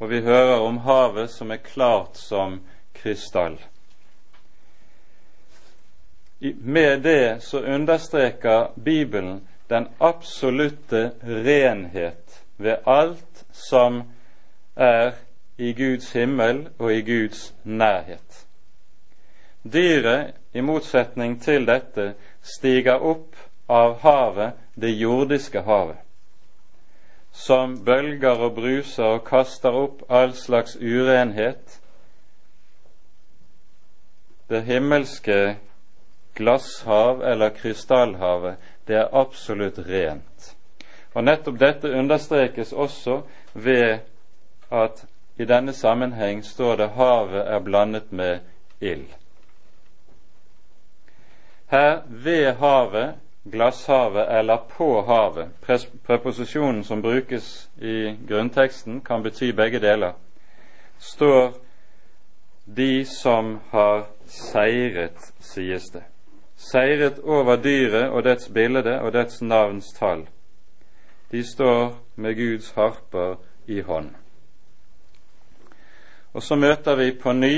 og 0.00 0.10
vi 0.10 0.20
hører 0.20 0.60
om 0.64 0.78
havet 0.78 1.30
som 1.30 1.50
er 1.50 1.60
klart 1.64 2.16
som 2.16 2.60
krystall. 2.94 3.58
Med 6.40 7.02
det 7.02 7.42
så 7.42 7.60
understreker 7.60 8.70
Bibelen 8.74 9.48
den 9.68 9.88
absolutte 9.98 11.10
renhet 11.22 12.44
ved 12.56 12.76
alt 12.86 13.44
som 13.52 14.02
er 14.76 15.12
i 15.58 15.72
Guds 15.72 16.12
himmel 16.12 16.68
og 16.78 16.92
i 16.94 17.02
Guds 17.02 17.54
nærhet. 17.64 18.46
Dyret, 19.72 20.34
i 20.54 20.60
motsetning 20.60 21.42
til 21.42 21.66
dette, 21.66 22.14
stiger 22.42 23.02
opp 23.04 23.36
av 23.68 23.98
havet, 24.00 24.54
det 24.74 24.94
jordiske 24.96 25.60
havet, 25.66 25.98
som 27.32 27.76
bølger 27.84 28.38
og 28.46 28.54
bruser 28.54 29.18
og 29.18 29.24
kaster 29.26 29.74
opp 29.74 30.06
all 30.08 30.32
slags 30.34 30.76
urenhet. 30.76 31.80
Det 34.48 34.62
himmelske 34.64 35.58
glasshav 36.38 37.22
eller 37.22 37.50
krystallhavet, 37.50 38.56
det 38.86 38.96
er 38.96 39.12
absolutt 39.12 39.78
rent. 39.78 40.54
Og 41.14 41.24
nettopp 41.24 41.58
dette 41.60 41.90
understrekes 41.90 42.72
også 42.72 43.20
ved 43.52 43.98
at 44.70 45.04
i 45.38 45.44
denne 45.44 45.72
sammenheng 45.72 46.44
står 46.44 46.76
det 46.76 46.88
havet 46.94 47.46
er 47.46 47.58
blandet 47.58 48.12
med 48.12 48.38
ild. 48.80 49.06
Her 51.70 52.02
ved 52.08 52.52
havet, 52.52 53.14
glasshavet 53.44 54.38
eller 54.38 54.56
på 54.76 55.02
havet, 55.02 55.48
preposisjonen 56.06 56.84
som 56.84 57.02
brukes 57.02 57.70
i 57.76 58.16
grunnteksten, 58.28 59.00
kan 59.00 59.22
bety 59.22 59.50
begge 59.50 59.80
deler, 59.80 60.12
står 60.98 61.52
de 62.64 63.04
som 63.04 63.58
har 63.70 64.06
seiret, 64.26 65.32
sies 65.40 65.90
det. 65.92 66.02
Seiret 66.58 67.20
over 67.22 67.56
dyret 67.62 68.10
og 68.10 68.24
dets 68.26 68.50
bilde 68.50 68.98
og 69.00 69.12
dets 69.14 69.42
navns 69.42 69.92
tall. 69.94 70.26
De 71.30 71.44
står 71.46 71.94
med 72.16 72.34
Guds 72.34 72.72
harper 72.74 73.36
i 73.66 73.80
hånd. 73.80 74.10
Og 76.32 76.42
så 76.42 76.56
møter 76.56 76.98
vi 76.98 77.12
på 77.14 77.32
ny 77.32 77.54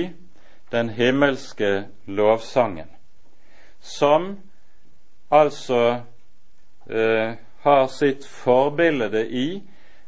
den 0.73 0.91
himmelske 0.95 1.89
lovsangen 2.07 2.91
som 3.81 4.37
altså 5.29 6.01
eh, 6.91 7.33
har 7.61 7.87
sitt 7.87 8.25
forbilde 8.25 9.27
i 9.27 9.63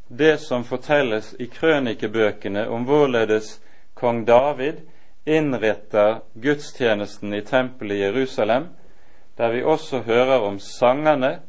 det 0.09 0.39
som 0.41 0.65
fortelles 0.65 1.35
i 1.39 1.47
krønikebøkene 1.47 2.67
om 2.69 2.85
hvorledes 2.85 3.61
kong 3.95 4.25
David 4.29 4.83
innretter 5.25 6.21
gudstjenesten 6.35 7.35
i 7.35 7.41
tempelet 7.41 7.97
i 7.97 8.03
Jerusalem, 8.03 8.67
der 9.39 9.53
vi 9.53 9.62
også 9.62 10.03
hører 10.07 10.39
om 10.39 10.59
sangerne 10.59 11.41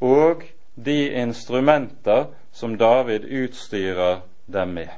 og 0.00 0.42
de 0.74 1.10
instrumenter 1.10 2.24
som 2.52 2.78
David 2.78 3.24
utstyrer 3.24 4.20
dem 4.46 4.68
med. 4.68 4.88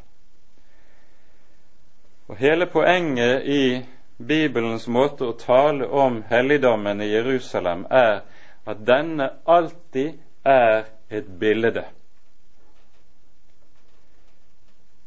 Og 2.28 2.36
Hele 2.36 2.66
poenget 2.66 3.42
i 3.44 3.82
Bibelens 4.26 4.86
måte 4.88 5.26
å 5.26 5.36
tale 5.36 5.88
om 5.88 6.22
helligdommen 6.30 7.00
i 7.02 7.10
Jerusalem 7.10 7.86
er 7.90 8.22
at 8.66 8.86
denne 8.86 9.28
alltid 9.46 10.14
er 10.44 10.86
et 11.10 11.26
bilde. 11.38 11.84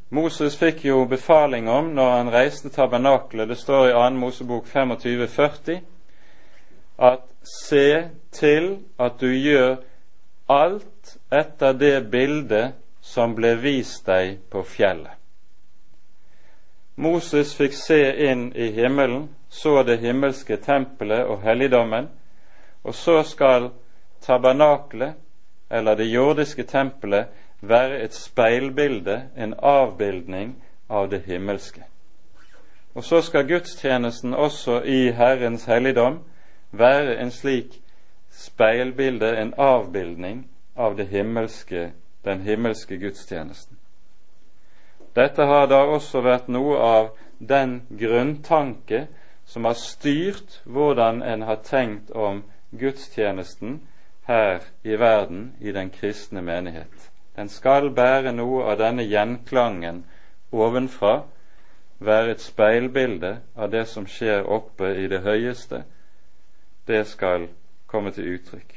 Moses 0.10 0.56
fikk 0.60 0.86
jo 0.86 1.06
befaling 1.10 1.70
om 1.70 1.90
når 1.96 2.12
han 2.12 2.30
reiste 2.32 2.70
tabernakelet, 2.70 3.50
det 3.50 3.58
står 3.58 3.90
i 3.90 3.96
2. 3.96 4.10
Mosebok 4.20 4.68
25,40, 4.70 5.80
at 6.98 7.24
se 7.46 8.10
til 8.32 8.80
at 9.00 9.20
du 9.20 9.30
gjør 9.30 9.78
alt 10.50 11.18
etter 11.32 11.74
det 11.74 12.00
bildet 12.12 12.76
som 13.02 13.36
ble 13.38 13.56
vist 13.62 14.06
deg 14.08 14.40
på 14.50 14.64
fjellet. 14.66 15.14
Moses 16.96 17.52
fikk 17.58 17.74
se 17.76 18.00
inn 18.30 18.48
i 18.56 18.70
himmelen, 18.72 19.28
så 19.50 19.84
det 19.84 20.00
himmelske 20.00 20.58
tempelet 20.64 21.28
og 21.28 21.42
helligdommen, 21.44 22.08
og 22.84 22.96
så 22.96 23.22
skal 23.24 23.70
tabernaklet, 24.24 25.18
eller 25.70 25.96
det 25.96 26.08
jordiske 26.08 26.64
tempelet, 26.64 27.28
være 27.62 28.00
et 28.06 28.14
speilbilde, 28.14 29.30
en 29.36 29.54
avbildning 29.60 30.56
av 30.90 31.10
det 31.10 31.24
himmelske. 31.26 31.84
Og 32.96 33.04
så 33.04 33.22
skal 33.22 33.48
gudstjenesten 33.48 34.34
også 34.34 34.82
i 34.86 35.12
Herrens 35.12 35.66
helligdom 35.66 36.22
være 36.78 37.18
en 37.22 37.32
slik 37.32 37.82
speilbilde, 38.32 39.38
en 39.38 39.54
avbildning 39.58 40.46
av 40.76 40.98
det 40.98 41.08
himmelske, 41.08 41.92
den 42.26 42.42
himmelske 42.42 42.98
gudstjenesten. 42.98 43.78
Dette 45.16 45.46
har 45.48 45.70
da 45.72 45.86
også 45.88 46.22
vært 46.22 46.50
noe 46.52 46.76
av 46.78 47.10
den 47.40 47.82
grunntanke 47.90 49.06
som 49.46 49.66
har 49.66 49.78
styrt 49.80 50.60
hvordan 50.66 51.22
en 51.24 51.46
har 51.48 51.62
tenkt 51.64 52.12
om 52.12 52.44
gudstjenesten 52.72 53.80
her 54.28 54.64
i 54.84 55.00
verden 55.00 55.54
i 55.62 55.72
den 55.72 55.90
kristne 55.90 56.42
menighet. 56.42 57.12
Den 57.36 57.50
skal 57.50 57.90
bære 57.96 58.32
noe 58.32 58.64
av 58.72 58.80
denne 58.80 59.04
gjenklangen 59.04 60.04
ovenfra, 60.52 61.22
være 62.00 62.36
et 62.36 62.44
speilbilde 62.44 63.38
av 63.56 63.72
det 63.72 63.86
som 63.88 64.08
skjer 64.08 64.48
oppe 64.52 64.92
i 65.00 65.08
det 65.08 65.22
høyeste. 65.24 65.84
Det 66.88 67.08
skal 67.08 67.48
komme 67.88 68.12
til 68.12 68.36
uttrykk. 68.36 68.76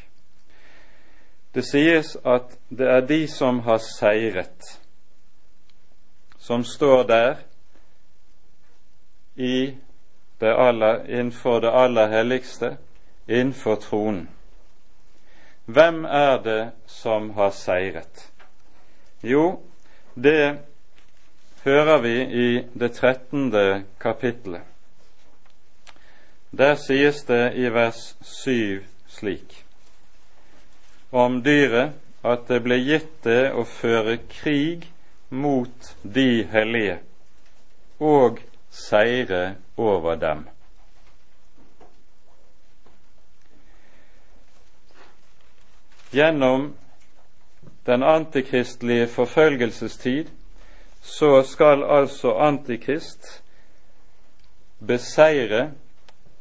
Det 1.54 1.64
sies 1.64 2.16
at 2.24 2.54
det 2.70 2.88
er 2.88 3.00
de 3.00 3.26
som 3.28 3.60
har 3.66 3.80
seiret, 3.82 4.78
som 6.38 6.64
står 6.64 7.02
der 7.08 7.36
i 9.36 9.74
det 10.40 10.54
aller, 10.54 11.04
innenfor 11.08 11.60
det 11.60 11.72
aller 11.74 12.06
helligste, 12.06 12.76
innenfor 13.26 13.74
tronen. 13.74 14.28
Hvem 15.64 16.04
er 16.04 16.38
det 16.44 16.70
som 16.86 17.30
har 17.30 17.50
seiret? 17.50 18.30
Jo, 19.22 19.60
det 20.14 20.58
hører 21.64 21.98
vi 22.00 22.14
i 22.22 22.48
det 22.78 22.92
trettende 22.92 23.84
kapittelet. 24.00 24.62
Der 26.50 26.74
sies 26.76 27.24
det 27.28 27.54
i 27.54 27.68
vers 27.68 28.16
7 28.22 28.84
slik 29.08 29.64
om 31.12 31.42
dyret 31.44 31.92
at 32.24 32.48
det 32.48 32.62
ble 32.64 32.78
gitt 32.80 33.10
det 33.24 33.50
å 33.52 33.64
føre 33.68 34.18
krig 34.32 34.88
mot 35.28 35.90
de 36.02 36.44
hellige 36.52 36.98
og 38.00 38.40
seire 38.70 39.56
over 39.76 40.16
dem. 40.20 40.46
Gjennom 46.12 46.70
den 47.86 48.02
antikristelige 48.02 49.08
forfølgelsestid, 49.12 50.30
så 51.02 51.42
skal 51.42 51.84
altså 51.84 52.32
Antikrist 52.40 53.42
beseire 54.80 55.70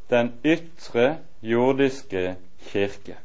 den 0.10 0.34
ytre 0.44 1.18
jordiske 1.42 2.36
kirke. 2.70 3.18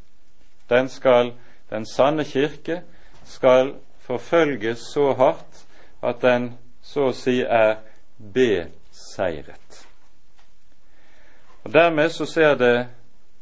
Den, 0.71 0.89
skal, 0.89 1.33
den 1.71 1.87
sanne 1.87 2.25
kirke 2.25 2.83
skal 3.25 3.75
forfølges 3.99 4.79
så 4.95 5.13
hardt 5.13 5.67
at 6.03 6.23
den 6.23 6.53
så 6.83 7.11
å 7.11 7.15
si 7.15 7.41
er 7.43 7.77
beseiret. 8.19 9.87
Og 11.63 11.73
Dermed 11.73 12.11
så 12.11 12.27
ser 12.27 12.55
det 12.59 12.75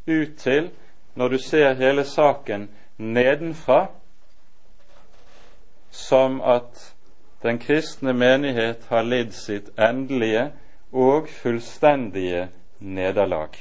ut 0.07 0.37
til, 0.39 0.71
når 1.15 1.29
du 1.29 1.39
ser 1.39 1.75
hele 1.75 2.05
saken 2.05 2.69
nedenfra, 2.99 3.87
som 5.91 6.41
at 6.41 6.95
den 7.43 7.59
kristne 7.59 8.13
menighet 8.13 8.85
har 8.89 9.03
lidd 9.03 9.33
sitt 9.33 9.73
endelige 9.79 10.51
og 10.93 11.29
fullstendige 11.29 12.49
nederlag. 12.81 13.57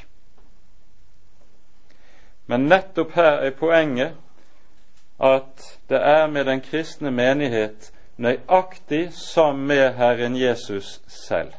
Men 2.45 2.65
nettopp 2.65 3.11
her 3.13 3.43
er 3.45 3.51
poenget 3.51 4.15
at 5.19 5.79
det 5.89 5.99
er 6.01 6.27
med 6.27 6.45
den 6.45 6.61
kristne 6.61 7.11
menighet 7.11 7.91
nøyaktig 8.17 9.11
som 9.13 9.59
med 9.67 9.93
Herren 9.99 10.35
Jesus 10.35 11.01
selv. 11.07 11.53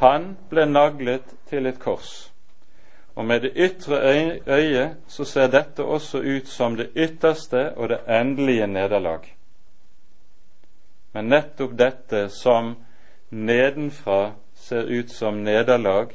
Han 0.00 0.36
ble 0.50 0.66
naglet 0.66 1.34
til 1.48 1.66
et 1.66 1.78
kors. 1.80 2.30
Og 3.14 3.24
med 3.24 3.40
det 3.40 3.52
ytre 3.56 4.00
øyet 4.46 4.96
så 5.08 5.24
ser 5.24 5.50
dette 5.50 5.82
også 5.82 6.18
ut 6.18 6.48
som 6.48 6.76
det 6.76 6.90
ytterste 6.96 7.70
og 7.76 7.88
det 7.88 8.00
endelige 8.08 8.66
nederlag. 8.66 9.36
Men 11.12 11.30
nettopp 11.30 11.78
dette 11.78 12.28
som 12.28 12.74
nedenfra 13.30 14.32
ser 14.64 14.88
ut 14.88 15.10
som 15.12 15.42
nederlag, 15.44 16.14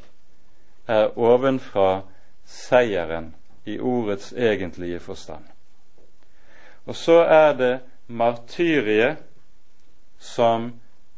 er 0.87 1.11
ovenfra 1.19 2.01
seieren 2.45 3.35
i 3.65 3.77
ordets 3.79 4.33
egentlige 4.33 4.99
forstand. 4.99 5.43
Og 6.85 6.95
så 6.95 7.19
er 7.21 7.53
det 7.53 7.73
martyriet 8.07 9.21
som 10.17 10.71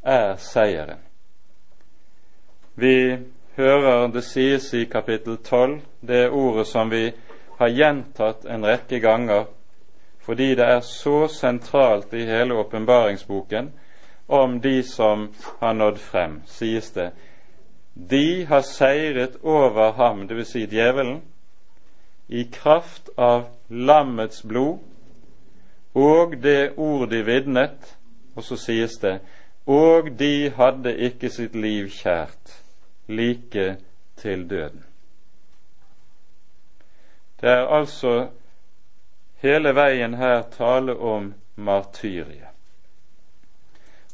er 0.04 0.36
seieren. 0.36 1.00
Vi 2.76 3.18
hører 3.56 4.08
det 4.12 4.24
sies 4.28 4.74
i 4.74 4.84
kapittel 4.92 5.38
12, 5.38 5.80
det 6.02 6.30
ordet 6.30 6.68
som 6.68 6.92
vi 6.92 7.12
har 7.58 7.70
gjentatt 7.70 8.46
en 8.46 8.66
rekke 8.66 9.00
ganger 9.00 9.46
fordi 10.22 10.52
det 10.56 10.66
er 10.66 10.84
så 10.86 11.28
sentralt 11.28 12.14
i 12.14 12.26
hele 12.26 12.54
åpenbaringsboken 12.54 13.72
om 14.32 14.60
de 14.62 14.84
som 14.84 15.28
har 15.60 15.74
nådd 15.74 15.98
frem, 16.00 16.42
sies 16.48 16.92
det. 16.96 17.12
De 17.94 18.46
har 18.50 18.62
seiret 18.62 19.36
over 19.44 19.92
ham, 20.00 20.28
dvs. 20.28 20.54
Si 20.54 20.66
djevelen, 20.72 21.22
i 22.28 22.44
kraft 22.44 23.10
av 23.18 23.50
lammets 23.68 24.44
blod 24.44 24.80
og 25.94 26.38
det 26.44 26.78
ord 26.80 27.10
de 27.12 27.20
vidnet, 27.28 27.98
og 28.36 28.44
så 28.48 28.56
sies 28.56 28.96
det, 29.04 29.18
og 29.68 30.14
de 30.20 30.52
hadde 30.56 30.96
ikke 31.08 31.30
sitt 31.30 31.56
liv 31.56 31.90
kjært 31.92 32.56
like 33.12 33.76
til 34.22 34.48
døden. 34.50 34.86
Det 37.42 37.50
er 37.50 37.68
altså 37.68 38.30
hele 39.42 39.76
veien 39.76 40.14
her 40.14 40.44
tale 40.56 40.96
om 40.96 41.34
martyriet. 41.56 42.51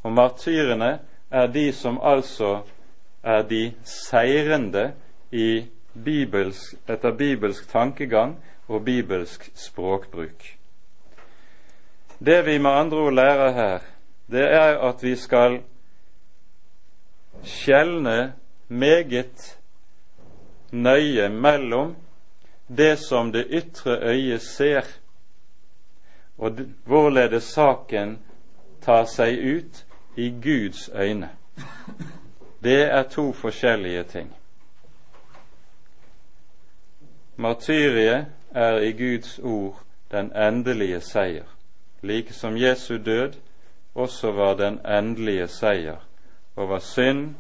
Og 0.04 0.12
martyrene 0.12 1.00
er 1.32 1.48
de 1.48 1.72
som 1.74 2.00
altså 2.02 2.62
er 3.24 3.42
de 3.44 3.74
seirende 3.84 4.92
bibelsk, 6.04 6.78
etter 6.90 7.12
bibelsk 7.12 7.68
tankegang 7.72 8.38
og 8.68 8.86
bibelsk 8.86 9.50
språkbruk. 9.56 10.58
Det 12.20 12.46
vi 12.46 12.58
med 12.58 12.72
andre 12.72 12.98
ord 12.98 13.14
lærer 13.14 13.52
her, 13.52 13.80
det 14.32 14.46
er 14.54 14.78
at 14.90 15.04
vi 15.04 15.16
skal 15.16 15.62
skjelne 17.44 18.34
meget 18.68 19.58
nøye 20.72 21.30
mellom 21.30 21.96
det 22.68 22.98
som 23.00 23.32
det 23.32 23.46
ytre 23.50 24.00
øyet 24.02 24.42
ser, 24.42 24.86
og 26.38 26.60
hvorledes 26.86 27.44
saken 27.44 28.18
tar 28.82 29.06
seg 29.10 29.40
ut 29.40 29.87
i 30.18 30.30
Guds 30.30 30.90
øyne. 30.96 31.30
det 32.64 32.82
er 32.82 33.04
to 33.04 33.34
forskjellige 33.34 34.04
ting. 34.04 34.36
Martyriet 37.36 38.26
er 38.52 38.78
i 38.78 38.92
Guds 38.92 39.40
ord 39.40 39.84
den 40.12 40.32
endelige 40.36 41.02
seier, 41.02 41.46
like 42.02 42.34
som 42.34 42.58
Jesu 42.58 42.98
død 42.98 43.34
også 43.96 44.32
var 44.32 44.54
den 44.54 44.80
endelige 44.86 45.48
seier 45.48 46.08
over 46.56 46.80
synd, 46.80 47.36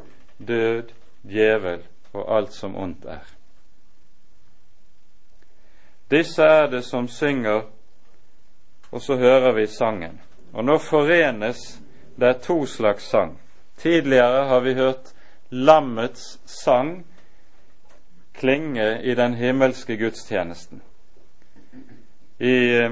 død, 0.47 0.83
djevel 1.23 1.83
og 2.13 2.37
alt 2.37 2.53
som 2.53 2.75
ondt 2.75 3.05
er. 3.05 3.25
Disse 6.11 6.43
er 6.43 6.67
det 6.67 6.85
som 6.85 7.07
synger, 7.07 7.61
og 8.91 9.01
så 9.01 9.15
hører 9.15 9.53
vi 9.53 9.67
sangen. 9.67 10.21
Og 10.53 10.65
nå 10.65 10.77
forenes 10.77 11.81
det 12.19 12.27
er 12.27 12.41
to 12.43 12.65
slags 12.65 13.03
sang. 13.03 13.37
Tidligere 13.77 14.45
har 14.47 14.59
vi 14.59 14.73
hørt 14.73 15.13
lammets 15.49 16.39
sang 16.45 17.05
klinge 18.33 19.01
i 19.03 19.15
den 19.15 19.33
himmelske 19.33 19.97
gudstjenesten. 19.97 20.81
I 22.39 22.75
eh, 22.77 22.91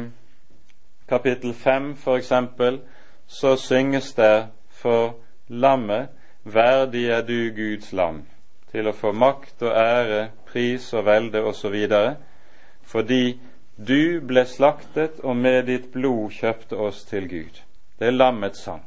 kapittel 1.09 1.53
fem, 1.53 1.95
for 1.95 2.17
eksempel, 2.17 2.79
så 3.27 3.55
synges 3.55 4.13
det 4.13 4.47
for 4.69 5.15
lammet 5.47 6.09
Verdig 6.45 7.07
er 7.09 7.21
du 7.21 7.49
Guds 7.55 7.93
lam, 7.93 8.19
til 8.69 8.85
å 8.85 8.91
få 8.93 9.09
makt 9.17 9.63
og 9.65 9.71
ære, 9.81 10.27
pris 10.45 10.91
og 10.93 11.07
velde 11.07 11.41
osv., 11.41 11.77
fordi 12.85 13.39
du 13.75 14.21
ble 14.21 14.43
slaktet 14.45 15.23
og 15.23 15.35
med 15.35 15.65
ditt 15.65 15.88
blod 15.93 16.35
kjøpte 16.38 16.77
oss 16.77 17.01
til 17.09 17.25
Gud. 17.29 17.63
Det 17.97 18.11
er 18.11 18.13
lammets 18.13 18.61
sang. 18.61 18.83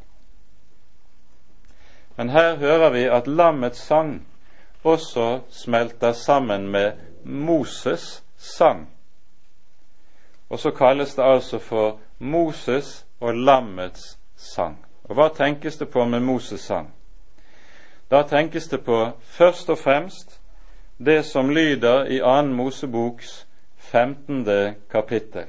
Men 2.19 2.31
her 2.35 2.57
hører 2.57 2.91
vi 2.91 3.05
at 3.07 3.27
lammets 3.27 3.79
sang 3.79 4.27
også 4.83 5.41
smelter 5.51 6.13
sammen 6.13 6.69
med 6.69 6.93
Moses' 7.25 8.23
sang. 8.37 8.89
Og 10.51 10.59
så 10.59 10.71
kalles 10.71 11.15
det 11.15 11.23
altså 11.23 11.59
for 11.59 12.01
Moses 12.19 13.07
og 13.21 13.35
lammets 13.35 14.19
sang. 14.37 14.85
Og 15.05 15.15
hva 15.15 15.29
tenkes 15.29 15.79
det 15.79 15.89
på 15.95 16.05
med 16.05 16.21
Moses' 16.21 16.67
sang? 16.67 16.91
Da 18.11 18.23
tenkes 18.23 18.67
det 18.69 18.85
på 18.85 19.11
først 19.23 19.71
og 19.71 19.79
fremst 19.79 20.41
det 20.99 21.25
som 21.25 21.51
lyder 21.51 22.05
i 22.05 22.19
annen 22.21 22.55
Moseboks 22.55 23.47
15. 23.77 24.47
kapittel, 24.91 25.47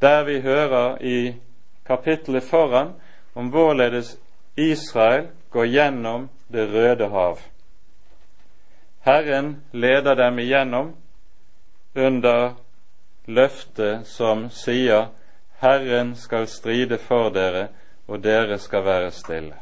der 0.00 0.24
vi 0.24 0.40
hører 0.40 0.98
i 1.00 1.34
kapittelet 1.86 2.42
foran 2.42 2.92
om 3.34 3.48
hvorledes 3.48 4.18
Israel 4.60 5.28
går 5.50 5.66
gjennom 5.66 6.28
Det 6.48 6.66
røde 6.66 7.08
hav. 7.08 7.38
Herren 9.00 9.62
leder 9.70 10.14
dem 10.14 10.38
igjennom 10.38 10.96
under 11.94 12.52
løftet 13.24 14.06
som 14.06 14.48
sier 14.50 15.06
Herren 15.60 16.14
skal 16.16 16.46
stride 16.46 16.98
for 16.98 17.30
dere, 17.30 17.68
og 18.08 18.22
dere 18.24 18.58
skal 18.58 18.84
være 18.84 19.10
stille. 19.10 19.56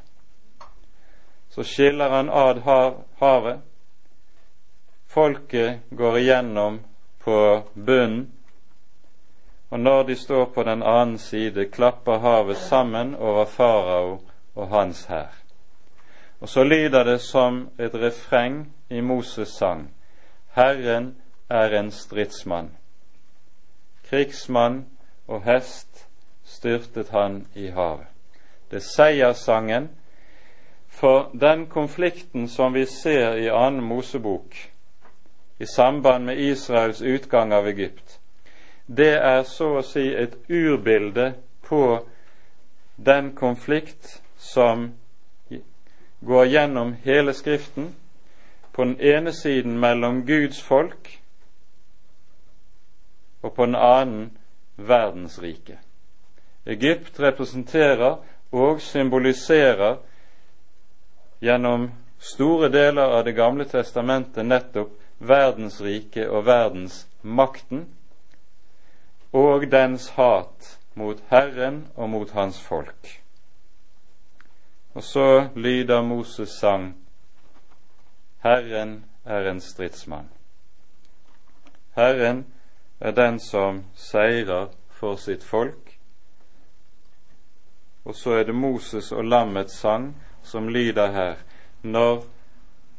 Så 1.51 1.63
skiller 1.63 2.11
han 2.11 2.31
ad 2.31 2.63
havet. 3.21 3.61
Folket 5.09 5.81
går 5.91 6.19
igjennom 6.19 6.81
på 7.25 7.63
bunnen, 7.75 8.33
og 9.71 9.81
når 9.81 10.03
de 10.03 10.17
står 10.17 10.45
på 10.45 10.63
den 10.63 10.83
annen 10.83 11.19
side, 11.19 11.65
klapper 11.65 12.19
havet 12.19 12.57
sammen 12.57 13.15
over 13.15 13.45
farao 13.45 14.19
og 14.59 14.69
hans 14.69 15.05
hær. 15.05 15.31
Og 16.41 16.49
så 16.49 16.65
lyder 16.65 17.05
det 17.05 17.21
som 17.21 17.69
et 17.79 17.95
refreng 17.95 18.75
i 18.91 19.01
Moses 19.01 19.49
sang. 19.49 19.91
Herren 20.55 21.15
er 21.51 21.79
en 21.79 21.91
stridsmann. 21.91 22.71
Krigsmann 24.11 24.87
og 25.27 25.43
hest 25.43 26.07
styrtet 26.45 27.09
han 27.09 27.47
i 27.55 27.67
havet. 27.67 28.07
Det 28.71 28.77
er 28.77 28.87
seierssangen 28.97 29.89
for 30.89 31.31
den 31.41 31.67
konflikten 31.67 32.49
som 32.49 32.75
vi 32.75 32.85
ser 32.87 33.37
i 33.37 33.49
annen 33.49 33.85
Mosebok 33.85 34.57
i 35.59 35.67
samband 35.67 36.25
med 36.25 36.39
Israels 36.39 37.03
utgang 37.03 37.53
av 37.53 37.67
Egypt. 37.67 38.21
Det 38.87 39.15
er 39.15 39.43
så 39.43 39.79
å 39.79 39.83
si 39.83 40.07
et 40.15 40.35
urbilde 40.49 41.35
på 41.69 41.83
den 42.97 43.35
konflikt 43.37 44.23
som 44.39 44.93
går 46.21 46.47
gjennom 46.47 46.93
hele 46.93 47.35
Skriften, 47.35 47.95
på 48.73 48.85
den 48.85 49.01
ene 49.01 49.33
siden 49.33 49.79
mellom 49.81 50.27
Guds 50.27 50.63
folk 50.63 51.21
og 53.43 53.55
på 53.55 53.67
den 53.67 53.75
annen 53.75 54.31
verdensriket. 54.77 55.79
Egypt 56.67 57.21
representerer 57.21 58.17
og 58.53 58.81
symboliserer 58.81 59.97
gjennom 61.41 61.91
store 62.19 62.69
deler 62.69 63.19
av 63.19 63.25
Det 63.25 63.35
gamle 63.35 63.65
testamentet 63.65 64.47
nettopp 64.47 64.95
verdensriket 65.19 66.29
og 66.31 66.47
verdensmakten 66.47 67.87
og 69.33 69.71
dens 69.71 70.09
hat 70.17 70.79
mot 70.95 71.19
Herren 71.31 71.87
og 71.97 72.11
mot 72.11 72.31
hans 72.31 72.61
folk. 72.61 73.19
Og 74.99 75.05
så 75.05 75.49
lyder 75.55 76.03
Moses 76.03 76.49
sang 76.49 76.97
Herren 78.43 79.05
er 79.25 79.51
en 79.51 79.61
stridsmann. 79.61 80.29
Herren 81.97 82.47
er 83.01 83.11
den 83.11 83.39
som 83.41 83.85
seirer 83.95 84.67
for 84.91 85.17
sitt 85.17 85.45
folk. 85.45 85.99
Og 88.05 88.15
så 88.15 88.31
er 88.41 88.43
det 88.49 88.55
Moses 88.55 89.13
og 89.13 89.25
lammets 89.25 89.79
sang 89.79 90.17
som 90.43 90.69
lyder 90.69 91.13
her, 91.13 91.37
når 91.83 92.25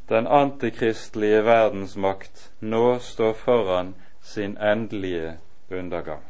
den 0.10 0.28
antikristelige 0.28 1.44
verdensmakt 1.46 2.52
nå 2.60 3.00
står 3.00 3.34
foran 3.34 3.96
sin 4.22 4.58
endelige 4.58 5.38
undergang. 5.72 6.24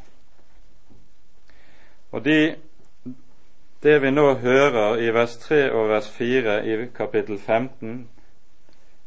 Og 2.12 2.26
de, 2.26 2.56
det 3.84 4.02
vi 4.02 4.12
nå 4.12 4.34
hører 4.34 5.00
i 5.00 5.12
vers 5.14 5.38
3 5.38 5.72
og 5.72 5.90
vers 5.90 6.10
4 6.12 6.56
i 6.68 6.78
kapittel 6.96 7.40
15, 7.40 8.10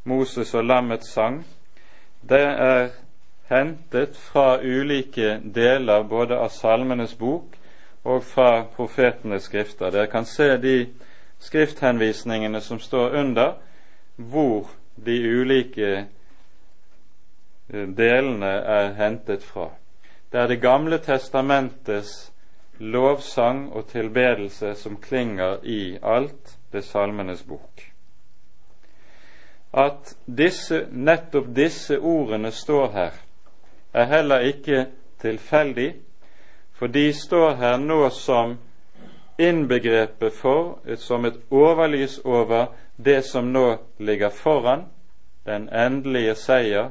Moses 0.04 0.54
og 0.54 0.64
lammets 0.64 1.12
sang, 1.12 1.42
det 2.28 2.40
er 2.40 2.88
hentet 3.50 4.16
fra 4.16 4.56
ulike 4.62 5.40
deler 5.54 6.02
både 6.08 6.38
av 6.40 6.48
Salmenes 6.48 7.14
bok 7.14 7.58
og 8.04 8.24
fra 8.24 8.64
profetenes 8.76 9.44
skrifter. 9.50 9.90
Dere 9.90 10.08
kan 10.10 10.24
se 10.24 10.56
de 10.56 10.86
skrifthenvisningene 11.42 12.60
som 12.60 12.80
står 12.80 13.18
under, 13.20 13.52
hvor 14.16 14.70
de 14.96 15.20
ulike 15.40 15.92
eh, 15.98 17.88
delene 17.96 18.46
er 18.46 18.92
hentet 18.96 19.44
fra. 19.44 19.68
Det 20.32 20.40
er 20.40 20.46
Det 20.46 20.60
gamle 20.60 20.98
testamentets 20.98 22.31
lovsang 22.82 23.68
og 23.72 23.86
tilbedelse 23.88 24.74
som 24.74 24.96
klinger 24.96 25.62
i 25.62 25.98
alt 26.02 26.56
det 26.72 26.82
Salmenes 26.84 27.42
bok. 27.46 27.84
At 29.72 30.16
disse, 30.26 30.86
nettopp 30.90 31.46
disse 31.56 31.98
ordene 31.98 32.50
står 32.52 32.90
her, 32.92 33.14
er 33.94 34.04
heller 34.10 34.44
ikke 34.48 34.86
tilfeldig, 35.22 35.94
for 36.72 36.86
de 36.86 37.12
står 37.14 37.54
her 37.60 37.78
nå 37.78 38.08
som 38.10 38.58
innbegrepet 39.38 40.34
for, 40.34 40.78
som 40.96 41.24
et 41.24 41.38
overlys 41.50 42.18
over 42.24 42.66
det 42.96 43.22
som 43.24 43.52
nå 43.52 43.78
ligger 43.98 44.30
foran, 44.30 44.88
den 45.46 45.68
endelige 45.68 46.34
seier 46.34 46.90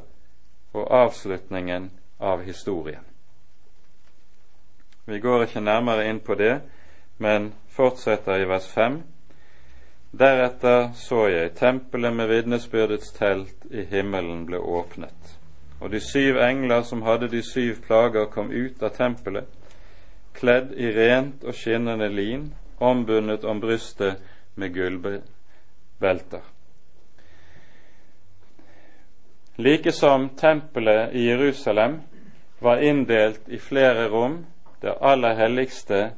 og 0.74 0.88
avslutningen 0.90 1.92
av 2.20 2.44
historien. 2.44 3.11
Vi 5.06 5.20
går 5.20 5.44
ikke 5.48 5.64
nærmere 5.66 6.08
inn 6.10 6.20
på 6.20 6.36
det, 6.36 6.62
men 7.18 7.52
fortsetter 7.70 8.42
i 8.42 8.48
vers 8.50 8.68
5. 8.74 9.02
Deretter 10.12 10.90
så 10.96 11.28
jeg 11.32 11.54
tempelet 11.56 12.16
med 12.16 12.28
vitnesbyrdets 12.28 13.14
telt 13.16 13.70
i 13.72 13.86
himmelen 13.90 14.46
ble 14.46 14.60
åpnet 14.60 15.38
og 15.82 15.90
de 15.92 16.00
syv 16.00 16.38
engler 16.38 16.82
som 16.86 17.02
hadde 17.02 17.28
de 17.28 17.42
syv 17.42 17.82
plager, 17.86 18.26
kom 18.30 18.52
ut 18.52 18.84
av 18.84 18.94
tempelet, 18.94 19.48
kledd 20.38 20.76
i 20.78 20.92
rent 20.94 21.44
og 21.44 21.58
skinnende 21.58 22.10
lin, 22.14 22.52
ombundet 22.78 23.44
om 23.44 23.60
brystet 23.62 24.22
med 24.56 24.74
gullbelter. 24.76 26.44
Likesom 29.58 30.30
tempelet 30.38 31.16
i 31.18 31.26
Jerusalem 31.30 32.00
var 32.62 32.82
inndelt 32.86 33.50
i 33.50 33.58
flere 33.58 34.08
rom, 34.10 34.44
det 34.82 34.96
aller 35.02 35.34
helligste, 35.34 36.12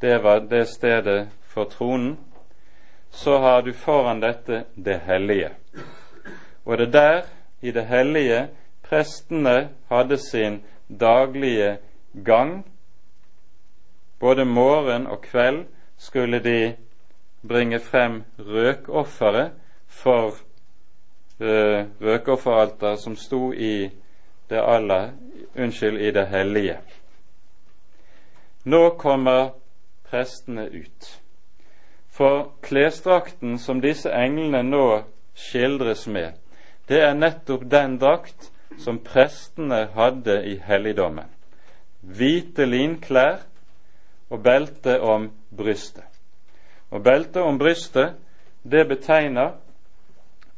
det 0.00 0.18
var 0.22 0.40
det 0.40 0.66
stedet 0.68 1.28
for 1.42 1.64
tronen, 1.64 2.18
så 3.10 3.38
har 3.38 3.62
du 3.62 3.72
foran 3.72 4.20
dette 4.20 4.64
det 4.74 5.00
hellige. 5.06 5.50
Og 6.64 6.78
det 6.78 6.92
der, 6.92 7.22
i 7.60 7.70
det 7.70 7.84
hellige, 7.84 8.48
prestene 8.82 9.68
hadde 9.88 10.16
sin 10.16 10.62
daglige 11.00 11.78
gang. 12.24 12.66
Både 14.20 14.44
morgen 14.44 15.06
og 15.06 15.20
kveld 15.22 15.64
skulle 15.96 16.38
de 16.38 16.74
bringe 17.48 17.80
frem 17.80 18.22
røkofferet 18.38 19.50
for 19.86 20.26
uh, 21.40 21.84
røkofferalter 22.00 22.96
som 22.96 23.16
sto 23.16 23.52
i 23.52 23.90
det 24.50 24.62
aller 24.62 25.10
unnskyld, 25.56 26.00
i 26.00 26.10
det 26.10 26.26
hellige. 26.26 26.76
Nå 28.68 28.90
kommer 29.00 29.50
prestene 30.10 30.66
ut. 30.68 31.06
For 32.12 32.50
klesdrakten 32.62 33.56
som 33.58 33.80
disse 33.80 34.10
englene 34.12 34.60
nå 34.66 34.84
skildres 35.38 36.04
med, 36.10 36.34
det 36.88 37.00
er 37.04 37.16
nettopp 37.16 37.64
den 37.70 37.96
drakt 38.02 38.50
som 38.76 38.98
prestene 39.04 39.86
hadde 39.94 40.40
i 40.50 40.58
helligdommen. 40.64 41.30
Hvite 42.02 42.66
linklær 42.68 43.40
og 44.28 44.42
belte 44.44 44.98
om 45.00 45.30
brystet. 45.56 46.04
Og 46.90 47.02
beltet 47.04 47.42
om 47.42 47.58
brystet, 47.58 48.16
det 48.62 48.84
betegner 48.88 49.56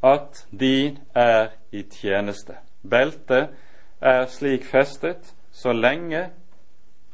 at 0.02 0.46
de 0.50 0.96
er 1.14 1.54
i 1.72 1.82
tjeneste. 1.82 2.58
Beltet 2.82 3.54
er 4.00 4.26
slik 4.32 4.64
festet 4.66 5.34
så 5.52 5.72
lenge 5.72 6.30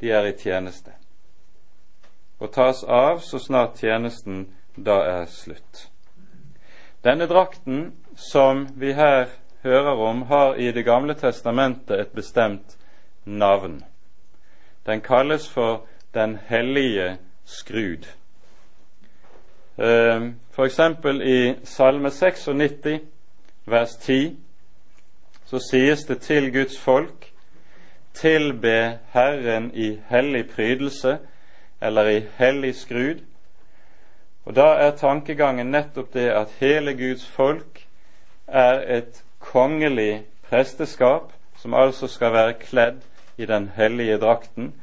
de 0.01 0.11
er 0.11 0.27
i 0.27 0.37
tjeneste, 0.39 0.93
og 2.39 2.53
tas 2.53 2.85
av 2.85 3.21
så 3.25 3.39
snart 3.39 3.81
tjenesten 3.81 4.47
da 4.77 5.01
er 5.09 5.27
slutt. 5.33 5.89
Denne 7.05 7.29
drakten 7.31 7.93
som 8.17 8.67
vi 8.77 8.93
her 8.93 9.29
hører 9.63 10.01
om, 10.09 10.23
har 10.23 10.55
i 10.55 10.73
Det 10.73 10.85
gamle 10.85 11.15
testamentet 11.15 12.01
et 12.01 12.13
bestemt 12.13 12.77
navn. 13.25 13.85
Den 14.87 15.01
kalles 15.01 15.49
for 15.49 15.87
Den 16.15 16.39
hellige 16.47 17.19
skrud. 17.45 18.07
Eh, 19.79 20.31
for 20.51 20.65
eksempel 20.65 21.23
i 21.23 21.55
Salme 21.65 22.11
96, 22.11 23.01
vers 23.67 23.97
10, 23.97 24.37
så 25.45 25.59
sies 25.71 26.05
det 26.05 26.21
til 26.21 26.53
Guds 26.53 26.79
folk 26.79 27.33
tilbe 28.17 28.99
Herren 29.13 29.71
i 29.75 29.99
hellig 30.09 30.49
prydelse 30.51 31.19
eller 31.81 32.09
i 32.09 32.21
hellig 32.37 32.75
skrud. 32.75 33.21
Og 34.47 34.55
da 34.57 34.67
er 34.81 34.97
tankegangen 34.97 35.73
nettopp 35.75 36.13
det 36.15 36.29
at 36.31 36.55
hele 36.61 36.95
Guds 36.95 37.27
folk 37.27 37.83
er 38.47 38.81
et 38.99 39.23
kongelig 39.41 40.25
presteskap, 40.49 41.33
som 41.57 41.75
altså 41.75 42.07
skal 42.07 42.33
være 42.33 42.59
kledd 42.61 43.03
i 43.37 43.47
den 43.47 43.71
hellige 43.77 44.19
drakten, 44.19 44.75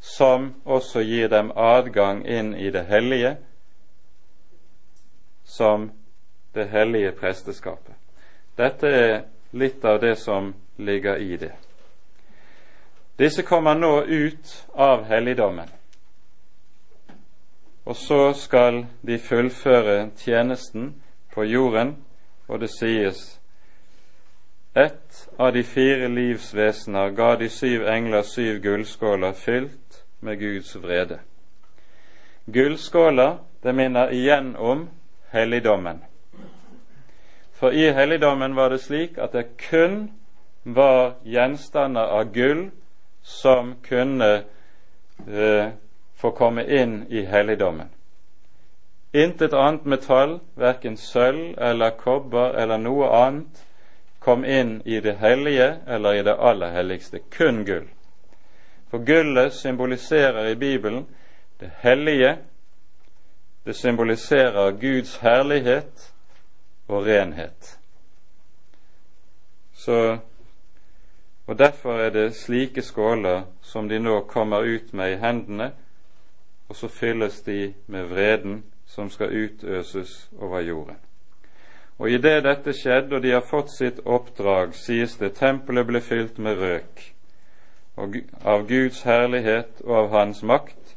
som 0.00 0.54
også 0.64 1.02
gir 1.02 1.28
dem 1.28 1.50
adgang 1.56 2.22
inn 2.26 2.54
i 2.54 2.70
det 2.70 2.86
hellige, 2.86 3.36
som 5.44 5.90
det 6.54 6.68
hellige 6.68 7.12
presteskapet. 7.12 7.94
Dette 8.56 8.86
er 8.86 9.22
litt 9.52 9.84
av 9.84 10.00
det 10.00 10.16
som 10.18 10.54
ligger 10.78 11.16
i 11.16 11.36
det. 11.36 11.67
Disse 13.18 13.42
kommer 13.42 13.74
nå 13.74 14.02
ut 14.02 14.66
av 14.74 15.04
helligdommen, 15.04 15.68
og 17.84 17.96
så 17.96 18.32
skal 18.32 18.84
de 19.02 19.18
fullføre 19.18 20.10
tjenesten 20.16 20.92
på 21.34 21.44
jorden, 21.44 21.96
og 22.48 22.60
det 22.60 22.70
sies 22.70 23.40
ett 24.74 25.28
av 25.36 25.52
de 25.52 25.62
fire 25.62 26.08
livsvesener 26.08 27.10
ga 27.10 27.34
de 27.36 27.48
syv 27.50 27.88
engler 27.90 28.22
syv 28.22 28.60
gullskåler 28.62 29.32
fylt 29.32 30.04
med 30.20 30.38
Guds 30.38 30.76
vrede. 30.76 31.18
Gullskåler, 32.46 33.38
det 33.62 33.74
minner 33.74 34.12
igjen 34.14 34.56
om 34.56 34.88
helligdommen. 35.32 36.04
For 37.52 37.74
i 37.74 37.90
helligdommen 37.90 38.54
var 38.54 38.70
det 38.70 38.80
slik 38.80 39.18
at 39.18 39.32
det 39.34 39.56
kun 39.58 40.12
var 40.62 41.16
gjenstander 41.24 42.14
av 42.14 42.30
gull 42.32 42.68
som 43.28 43.74
kunne 43.88 44.42
eh, 45.26 45.68
få 46.16 46.30
komme 46.30 46.64
inn 46.64 47.06
i 47.08 47.22
helligdommen. 47.22 47.88
Intet 49.12 49.52
annet 49.52 49.84
metall, 49.84 50.38
verken 50.54 50.96
sølv 50.96 51.58
eller 51.58 51.90
kobber 52.00 52.56
eller 52.56 52.80
noe 52.80 53.08
annet, 53.12 53.60
kom 54.18 54.44
inn 54.44 54.80
i 54.84 55.00
det 55.00 55.18
hellige 55.20 55.76
eller 55.86 56.14
i 56.14 56.22
det 56.22 56.34
aller 56.34 56.72
helligste. 56.72 57.20
Kun 57.30 57.64
gull. 57.64 57.86
For 58.90 59.04
gullet 59.04 59.52
symboliserer 59.54 60.48
i 60.48 60.56
Bibelen 60.56 61.06
det 61.60 61.70
hellige, 61.84 62.36
det 63.64 63.76
symboliserer 63.76 64.70
Guds 64.80 65.16
herlighet 65.16 66.12
og 66.88 67.06
renhet. 67.06 67.78
Så, 69.72 70.18
og 71.48 71.58
Derfor 71.58 71.98
er 71.98 72.10
det 72.10 72.34
slike 72.36 72.82
skåler 72.82 73.42
som 73.62 73.88
de 73.88 73.98
nå 73.98 74.20
kommer 74.28 74.60
ut 74.60 74.92
med 74.92 75.12
i 75.12 75.16
hendene, 75.16 75.70
og 76.68 76.76
så 76.76 76.88
fylles 76.88 77.40
de 77.40 77.74
med 77.86 78.04
vreden 78.04 78.64
som 78.86 79.08
skal 79.10 79.32
utøses 79.32 80.30
over 80.38 80.60
jorden. 80.60 80.96
Og 81.98 82.10
idet 82.10 82.44
dette 82.44 82.72
skjedde 82.76 83.16
og 83.16 83.22
de 83.22 83.32
har 83.32 83.46
fått 83.48 83.72
sitt 83.72 84.04
oppdrag, 84.04 84.76
sies 84.76 85.16
det 85.16 85.32
tempelet 85.40 85.88
ble 85.88 86.04
fylt 86.04 86.38
med 86.38 86.60
røk 86.60 87.08
av 88.44 88.68
Guds 88.68 89.02
herlighet 89.02 89.80
og 89.84 89.96
av 89.96 90.12
Hans 90.12 90.42
makt, 90.42 90.94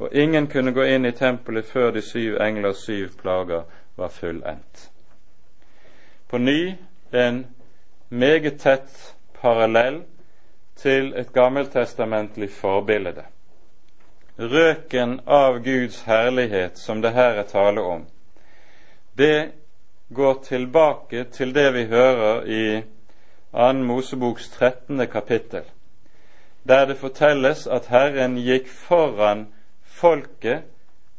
og 0.00 0.16
ingen 0.16 0.48
kunne 0.48 0.72
gå 0.72 0.88
inn 0.94 1.04
i 1.06 1.12
tempelet 1.12 1.68
før 1.68 1.92
de 1.92 2.02
syv 2.02 2.40
englers 2.40 2.86
syv 2.88 3.12
plager 3.20 3.68
var 4.00 4.08
fullendt. 4.08 4.88
På 6.28 6.38
ny 6.38 6.74
en 7.12 7.46
meget 8.08 8.60
tett 8.64 9.19
parallell 9.40 10.02
til 10.76 11.12
et 11.16 11.32
gammeltestamentlig 11.32 12.50
forbilde. 12.50 13.24
Røken 14.38 15.20
av 15.26 15.58
Guds 15.64 16.02
herlighet 16.08 16.78
som 16.78 17.02
det 17.02 17.12
her 17.12 17.42
er 17.42 17.48
tale 17.48 17.80
om, 17.80 18.06
det 19.18 19.50
går 20.14 20.34
tilbake 20.44 21.24
til 21.24 21.54
det 21.54 21.74
vi 21.74 21.84
hører 21.84 22.42
i 22.46 22.82
2. 23.52 23.72
Moseboks 23.72 24.48
13. 24.48 25.06
kapittel, 25.06 25.62
der 26.68 26.84
det 26.86 26.96
fortelles 26.96 27.66
at 27.66 27.86
Herren 27.86 28.38
gikk 28.38 28.68
foran 28.68 29.46
folket 29.84 30.62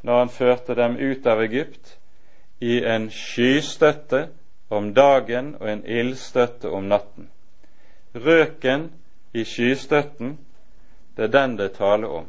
når 0.01 0.17
han 0.19 0.29
førte 0.29 0.75
dem 0.75 0.97
ut 0.97 1.27
av 1.27 1.41
Egypt, 1.41 1.97
i 2.61 2.83
en 2.85 3.09
skystøtte 3.09 4.27
om 4.69 4.93
dagen 4.93 5.55
og 5.59 5.69
en 5.69 5.85
ildstøtte 5.85 6.69
om 6.69 6.83
natten. 6.83 7.29
Røken 8.15 8.91
i 9.33 9.43
skystøtten, 9.43 10.37
det 11.17 11.23
er 11.23 11.33
den 11.35 11.57
det 11.57 11.71
taler 11.73 12.07
om. 12.07 12.27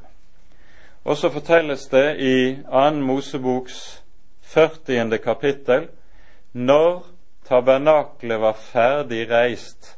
Og 1.04 1.16
så 1.16 1.30
fortelles 1.30 1.86
det 1.90 2.16
i 2.18 2.36
2. 2.70 2.90
Moseboks 2.90 4.02
40. 4.40 5.18
kapittel 5.18 5.88
når 6.52 7.06
tabernaklet 7.48 8.40
var 8.40 8.52
ferdig 8.52 9.30
reist 9.30 9.96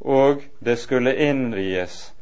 og 0.00 0.42
det 0.60 0.78
skulle 0.78 1.16
innvies, 1.16 2.14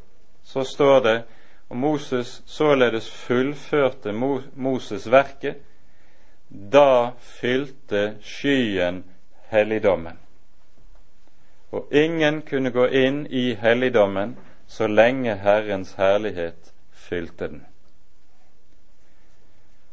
så 0.42 0.64
står 0.64 1.00
det 1.00 1.22
og 1.68 1.76
Moses 1.76 2.42
således 2.46 3.10
fullførte 3.10 4.12
Moses 4.54 5.10
verket, 5.10 5.56
da 6.72 7.10
fylte 7.18 8.16
skyen 8.22 9.04
helligdommen. 9.50 10.23
Og 11.74 11.90
ingen 11.90 12.42
kunne 12.46 12.70
gå 12.70 12.86
inn 12.94 13.24
i 13.26 13.54
helligdommen 13.58 14.36
så 14.66 14.86
lenge 14.86 15.34
Herrens 15.42 15.94
herlighet 15.98 16.70
fylte 16.92 17.48
den. 17.48 17.64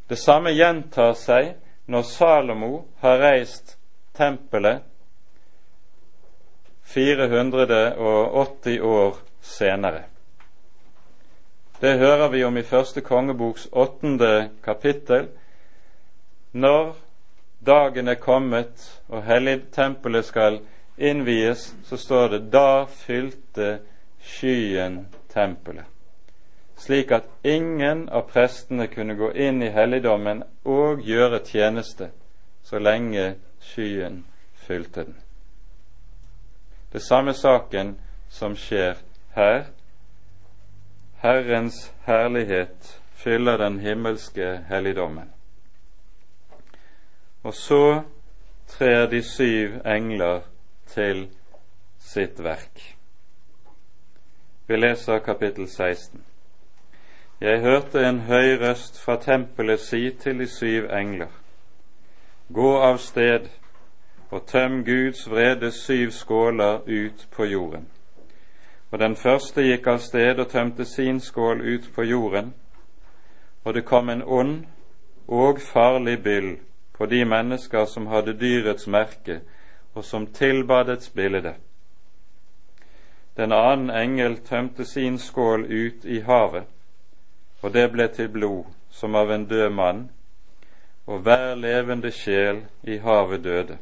Det 0.07 0.19
samme 0.19 0.51
gjentar 0.53 1.13
seg 1.17 1.53
når 1.89 2.05
Salomo 2.05 2.71
har 3.01 3.17
reist 3.23 3.77
tempelet 4.13 4.83
480 6.93 8.81
år 8.81 9.15
senere. 9.41 10.03
Det 11.79 11.97
hører 11.97 12.29
vi 12.29 12.43
om 12.43 12.57
i 12.57 12.63
første 12.67 13.01
kongeboks 13.01 13.69
åttende 13.71 14.49
kapittel. 14.63 15.31
Når 16.51 16.93
dagen 17.65 18.07
er 18.07 18.19
kommet 18.21 19.01
og 19.07 19.23
helligtempelet 19.25 20.27
skal 20.27 20.59
innvies, 21.01 21.75
så 21.83 21.97
står 21.97 22.29
det 22.29 22.39
da 22.53 22.85
fylte 22.85 23.79
skyen 24.21 25.05
tempelet. 25.33 25.85
slik 26.81 27.11
at 27.11 27.27
ingen 27.43 28.09
av 28.09 28.21
prestene 28.21 28.87
kunne 28.87 29.13
gå 29.15 29.31
inn 29.37 29.61
i 29.61 29.69
helligdommen 29.69 30.41
og 30.65 31.03
gjøre 31.05 31.43
tjeneste 31.45 32.07
så 32.63 32.79
lenge 32.79 33.35
skyen 33.61 34.23
fylte 34.55 35.03
den. 35.03 35.15
Det 36.91 37.01
samme 37.01 37.33
saken 37.33 37.95
som 38.29 38.55
skjer 38.55 38.97
her. 39.35 39.65
Herrens 41.21 41.93
herlighet 42.03 43.01
fyller 43.13 43.57
den 43.57 43.79
himmelske 43.79 44.57
helligdommen. 44.69 45.29
Og 47.43 47.53
så 47.53 48.01
trer 48.67 49.05
de 49.07 49.21
syv 49.23 49.81
engler 49.85 50.41
til 50.93 51.29
sitt 51.99 52.43
verk. 52.43 52.83
Vi 54.67 54.75
leser 54.75 55.19
kapittel 55.19 55.67
16. 55.67 56.23
Jeg 57.41 57.59
hørte 57.59 58.03
en 58.09 58.19
høy 58.19 58.57
røst 58.61 58.99
fra 59.01 59.15
tempelet 59.15 59.79
si 59.79 60.09
til 60.11 60.39
de 60.39 60.47
syv 60.47 60.91
engler. 60.93 61.31
Gå 62.53 62.75
av 62.77 62.97
sted 62.97 63.47
og 64.31 64.45
tøm 64.47 64.83
Guds 64.85 65.29
vrede 65.29 65.71
syv 65.71 66.11
skåler 66.11 66.83
ut 66.87 67.27
på 67.31 67.45
jorden. 67.45 67.87
Og 68.91 68.99
den 68.99 69.15
første 69.15 69.63
gikk 69.63 69.87
av 69.87 69.97
sted 70.03 70.39
og 70.39 70.51
tømte 70.51 70.85
sin 70.85 71.19
skål 71.19 71.61
ut 71.61 71.89
på 71.95 72.03
jorden, 72.03 72.53
og 73.63 73.73
det 73.73 73.85
kom 73.85 74.09
en 74.09 74.23
ond 74.23 74.65
og 75.27 75.61
farlig 75.61 76.23
byll 76.23 76.57
på 76.93 77.05
de 77.05 77.25
mennesker 77.25 77.85
som 77.85 78.07
hadde 78.07 78.37
dyrets 78.39 78.87
merke, 78.87 79.41
og 79.93 80.05
som 80.05 80.27
tilba 80.27 80.83
dets 80.83 81.09
bilde. 81.09 81.55
Den 83.37 83.51
annen 83.51 83.89
engel 83.89 84.37
tømte 84.37 84.85
sin 84.85 85.17
skål 85.19 85.65
ut 85.65 86.05
i 86.05 86.19
havet, 86.19 86.67
og 87.61 87.73
det 87.73 87.91
ble 87.91 88.07
til 88.07 88.29
blod 88.29 88.65
som 88.91 89.15
av 89.15 89.31
en 89.31 89.45
død 89.45 89.69
mann, 89.69 90.09
og 91.07 91.23
hver 91.25 91.55
levende 91.55 92.11
sjel 92.11 92.65
i 92.83 92.97
havet 92.97 93.43
døde. 93.43 93.77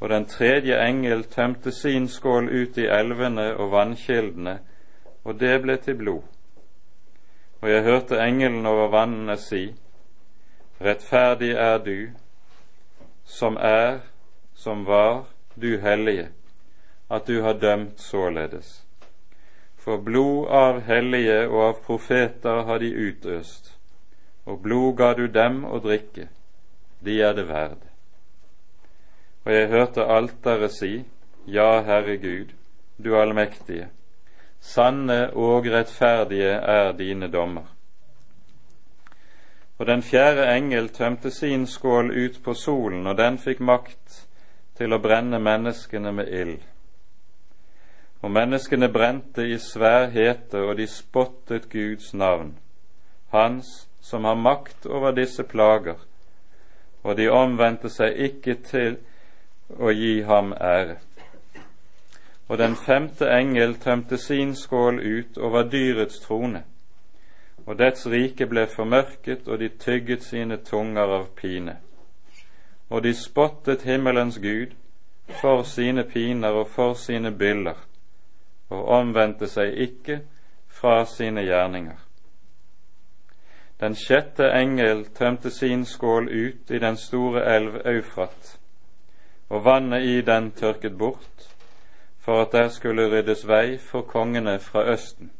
Og 0.00 0.08
den 0.08 0.24
tredje 0.24 0.78
engel 0.80 1.24
tømte 1.24 1.72
sin 1.72 2.08
skål 2.08 2.48
ut 2.48 2.78
i 2.78 2.86
elvene 2.86 3.50
og 3.56 3.72
vannkildene, 3.72 4.58
og 5.24 5.40
det 5.40 5.62
ble 5.62 5.76
til 5.76 5.98
blod. 5.98 6.22
Og 7.60 7.70
jeg 7.70 7.82
hørte 7.82 8.22
engelen 8.24 8.66
over 8.66 8.88
vannene 8.88 9.36
si, 9.36 9.74
Rettferdig 10.80 11.50
er 11.50 11.78
du, 11.84 12.08
som 13.30 13.56
er, 13.56 14.00
som 14.54 14.84
var, 14.84 15.24
du 15.54 15.78
hellige, 15.80 16.28
at 17.10 17.26
du 17.26 17.40
har 17.42 17.52
dømt 17.52 18.00
således. 18.00 18.82
For 19.78 19.96
blod 19.96 20.48
av 20.48 20.80
hellige 20.80 21.46
og 21.48 21.62
av 21.68 21.78
profeter 21.86 22.64
har 22.66 22.82
de 22.82 22.90
utøst, 22.90 23.76
og 24.44 24.60
blod 24.62 24.98
ga 24.98 25.12
du 25.14 25.26
dem 25.30 25.62
å 25.64 25.78
drikke, 25.80 26.26
de 27.00 27.20
er 27.22 27.38
det 27.38 27.46
verd. 27.48 27.86
Og 29.46 29.52
jeg 29.54 29.72
hørte 29.72 30.10
alteret 30.18 30.76
si, 30.76 30.92
Ja, 31.46 31.80
Herre 31.82 32.18
Gud, 32.20 32.50
du 32.98 33.14
allmektige, 33.16 33.88
sanne 34.60 35.30
og 35.32 35.66
rettferdige 35.72 36.58
er 36.60 36.92
dine 36.92 37.30
dommer. 37.32 37.79
Og 39.80 39.86
den 39.86 40.02
fjerde 40.02 40.44
engel 40.52 40.90
tømte 40.92 41.30
sin 41.32 41.66
skål 41.66 42.10
ut 42.12 42.42
på 42.44 42.54
solen, 42.54 43.06
og 43.06 43.16
den 43.16 43.38
fikk 43.40 43.62
makt 43.64 44.26
til 44.76 44.92
å 44.92 44.98
brenne 45.00 45.38
menneskene 45.40 46.12
med 46.12 46.28
ild. 46.28 46.58
Og 48.20 48.28
menneskene 48.30 48.90
brente 48.92 49.46
i 49.48 49.56
svær 49.58 50.10
hete, 50.12 50.60
og 50.60 50.76
de 50.76 50.84
spottet 50.86 51.70
Guds 51.72 52.12
navn, 52.12 52.58
Hans 53.32 53.88
som 54.00 54.24
har 54.24 54.34
makt 54.36 54.86
over 54.86 55.16
disse 55.16 55.46
plager, 55.48 55.96
og 57.02 57.16
de 57.16 57.30
omvendte 57.32 57.88
seg 57.88 58.20
ikke 58.20 58.58
til 58.66 58.98
å 59.78 59.92
gi 59.96 60.20
ham 60.28 60.52
ære. 60.52 60.98
Og 62.48 62.58
den 62.58 62.76
femte 62.76 63.32
engel 63.32 63.78
tømte 63.80 64.18
sin 64.18 64.52
skål 64.58 65.00
ut 65.00 65.38
over 65.38 65.64
dyrets 65.72 66.20
trone, 66.20 66.64
og 67.70 67.78
dets 67.78 68.06
rike 68.10 68.48
ble 68.50 68.64
formørket, 68.66 69.46
og 69.48 69.60
de 69.60 69.68
tygget 69.78 70.24
sine 70.26 70.56
tunger 70.66 71.12
av 71.20 71.28
pine. 71.38 71.76
Og 72.90 73.04
de 73.04 73.12
spottet 73.14 73.84
himmelens 73.86 74.40
Gud 74.42 74.74
for 75.38 75.62
sine 75.62 76.02
piner 76.02 76.58
og 76.58 76.66
for 76.74 76.98
sine 76.98 77.30
byller, 77.30 77.78
og 78.74 78.90
omvendte 78.98 79.46
seg 79.46 79.78
ikke 79.86 80.18
fra 80.66 81.04
sine 81.06 81.46
gjerninger. 81.46 82.02
Den 83.80 83.94
sjette 83.94 84.50
engel 84.50 85.06
tømte 85.14 85.54
sin 85.54 85.86
skål 85.86 86.26
ut 86.26 86.74
i 86.74 86.82
den 86.82 86.98
store 86.98 87.46
elv 87.54 87.82
Eufrat, 87.86 88.56
og 89.48 89.64
vannet 89.64 90.02
i 90.02 90.20
den 90.26 90.50
tørket 90.50 90.98
bort, 90.98 91.52
for 92.18 92.42
at 92.42 92.52
der 92.52 92.68
skulle 92.68 93.12
ryddes 93.14 93.46
vei 93.46 93.78
for 93.78 94.02
kongene 94.02 94.58
fra 94.58 94.90
Østen. 94.90 95.30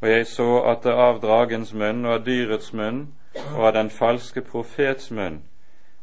Og 0.00 0.08
jeg 0.08 0.26
så 0.26 0.62
at 0.64 0.84
det 0.84 0.92
av 0.92 1.20
dragens 1.20 1.72
munn 1.72 2.04
og 2.06 2.14
av 2.14 2.24
dyrets 2.24 2.72
munn 2.72 3.00
og 3.56 3.66
av 3.66 3.74
den 3.76 3.90
falske 3.90 4.40
profets 4.40 5.10
munn 5.10 5.42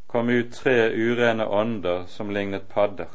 kom 0.07 0.29
ut 0.29 0.53
tre 0.53 0.91
urene 0.93 1.45
ånder 1.45 2.05
som 2.07 2.29
lignet 2.29 2.69
padder. 2.69 3.09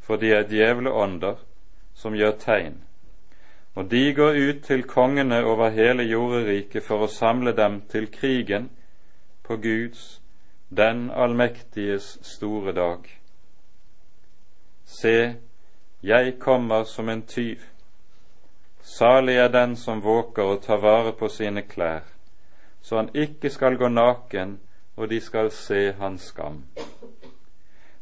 For 0.00 0.16
de 0.16 0.32
er 0.34 0.48
djevleånder 0.50 1.36
som 1.94 2.16
gjør 2.16 2.32
tegn, 2.40 2.80
og 3.74 3.90
de 3.90 4.14
går 4.14 4.38
ut 4.48 4.64
til 4.64 4.82
kongene 4.88 5.44
over 5.44 5.70
hele 5.70 6.02
jorderiket 6.02 6.82
for 6.82 7.04
å 7.04 7.12
samle 7.12 7.52
dem 7.56 7.82
til 7.92 8.08
krigen 8.10 8.70
på 9.46 9.56
Guds 9.62 10.22
den 10.76 11.10
allmektiges 11.10 12.18
store 12.22 12.72
dag. 12.72 13.06
Se, 14.84 15.34
jeg 16.02 16.38
kommer 16.38 16.84
som 16.84 17.08
en 17.08 17.22
tyv. 17.22 17.71
Salig 18.82 19.36
er 19.36 19.48
den 19.48 19.76
som 19.76 20.02
våker 20.02 20.42
og 20.42 20.62
tar 20.62 20.82
vare 20.82 21.12
på 21.12 21.28
sine 21.28 21.62
klær, 21.62 22.02
så 22.82 22.96
han 22.96 23.10
ikke 23.14 23.50
skal 23.50 23.78
gå 23.78 23.88
naken 23.88 24.58
og 24.96 25.08
de 25.10 25.20
skal 25.20 25.50
se 25.50 25.92
hans 25.98 26.22
skam. 26.22 26.64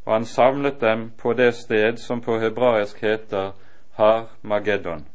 Og 0.05 0.13
han 0.13 0.25
samlet 0.25 0.81
dem 0.81 1.11
på 1.19 1.33
det 1.33 1.55
sted 1.55 1.97
som 1.97 2.21
på 2.21 2.39
hebraisk 2.39 3.03
heter 3.03 3.53
Har 3.93 4.27
Mageddon 4.43 5.07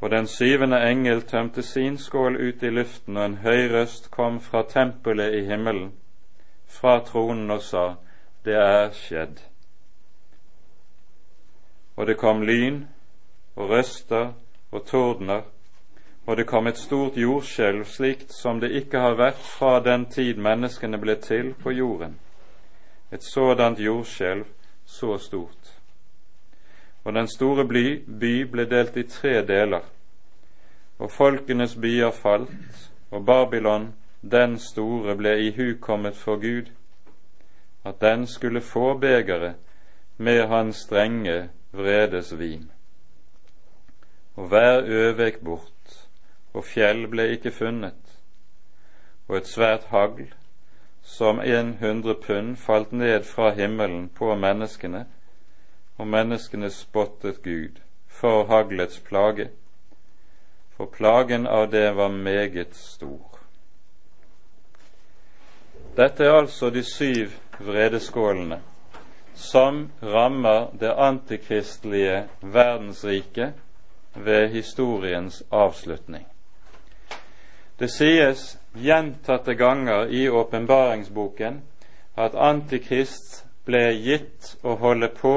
og 0.00 0.10
den 0.10 0.26
syvende 0.26 0.90
engel 0.90 1.22
tømte 1.22 1.62
sin 1.62 1.98
skål 1.98 2.36
ut 2.48 2.62
i 2.62 2.70
luften, 2.70 3.16
og 3.16 3.24
en 3.24 3.34
høy 3.34 3.68
røst 3.72 4.10
kom 4.10 4.40
fra 4.40 4.62
tempelet 4.62 5.34
i 5.34 5.44
himmelen, 5.44 5.92
fra 6.66 7.00
tronen, 7.04 7.50
og 7.50 7.62
sa, 7.62 7.94
Det 8.44 8.54
er 8.54 8.90
skjedd. 8.90 9.40
Og 11.96 12.06
det 12.06 12.16
kom 12.16 12.42
lyn 12.42 12.86
og 13.58 13.72
røster 13.72 14.30
og 14.70 14.84
tordner, 14.86 15.42
og 16.26 16.36
det 16.38 16.46
kom 16.46 16.70
et 16.70 16.78
stort 16.78 17.16
jordskjelv 17.18 17.82
slikt 17.88 18.32
som 18.36 18.60
det 18.62 18.70
ikke 18.82 19.02
har 19.02 19.18
vært 19.18 19.42
fra 19.42 19.78
den 19.82 20.06
tid 20.06 20.38
menneskene 20.38 21.00
ble 21.02 21.18
til 21.24 21.50
på 21.58 21.74
jorden. 21.74 22.14
Et 23.12 23.24
sådant 23.24 23.80
jordskjelv 23.80 24.46
så 24.86 25.18
stort 25.18 25.78
og 27.08 27.14
den 27.14 27.28
store 27.28 27.64
by, 27.64 28.02
by 28.20 28.32
ble 28.52 28.64
delt 28.68 28.96
i 28.96 29.02
tre 29.08 29.38
deler, 29.46 29.80
og 30.98 31.10
folkenes 31.10 31.72
byer 31.80 32.10
falt, 32.10 32.90
og 33.10 33.24
Babylon, 33.26 33.94
den 34.20 34.58
store, 34.58 35.14
ble 35.16 35.32
ihukommet 35.46 36.16
for 36.16 36.36
Gud, 36.36 36.68
at 37.84 38.00
den 38.00 38.26
skulle 38.26 38.60
få 38.60 38.98
begeret 38.98 39.54
med 40.18 40.46
hans 40.48 40.76
strenge 40.76 41.48
vredes 41.72 42.38
vin. 42.38 42.68
Og 44.38 44.46
hver 44.52 44.84
ø 44.86 45.12
vek 45.18 45.40
bort, 45.42 45.94
og 46.54 46.62
fjell 46.64 47.08
ble 47.10 47.24
ikke 47.34 47.50
funnet, 47.50 48.12
og 49.26 49.40
et 49.40 49.50
svært 49.50 49.88
hagl, 49.90 50.28
som 51.02 51.40
en 51.42 51.72
hundre 51.80 52.14
pund, 52.14 52.54
falt 52.56 52.92
ned 52.92 53.26
fra 53.26 53.50
himmelen 53.56 54.06
på 54.14 54.30
menneskene, 54.38 55.06
og 55.98 56.06
menneskene 56.06 56.70
spottet 56.70 57.42
Gud 57.42 57.82
for 58.06 58.46
haglets 58.46 59.02
plage, 59.02 59.50
for 60.76 60.86
plagen 60.86 61.46
av 61.46 61.70
det 61.74 61.88
var 61.96 62.14
meget 62.14 62.78
stor. 62.78 63.40
Dette 65.96 66.24
er 66.24 66.38
altså 66.44 66.70
de 66.70 66.86
syv 66.86 67.34
vredeskålene 67.58 68.62
som 69.34 69.88
rammer 70.02 70.70
det 70.80 70.94
antikristelige 70.94 72.28
verdensriket 72.42 73.54
ved 74.24 74.48
historiens 74.48 75.42
avslutning. 75.50 76.26
Det 77.78 77.90
sies 77.90 78.58
gjentatte 78.74 79.54
ganger 79.54 80.10
i 80.10 80.28
åpenbaringsboken 80.28 81.60
at 82.18 82.34
Antikrist 82.34 83.44
ble 83.66 83.92
gitt 83.94 84.56
å 84.66 84.74
holde 84.80 85.08
på 85.14 85.36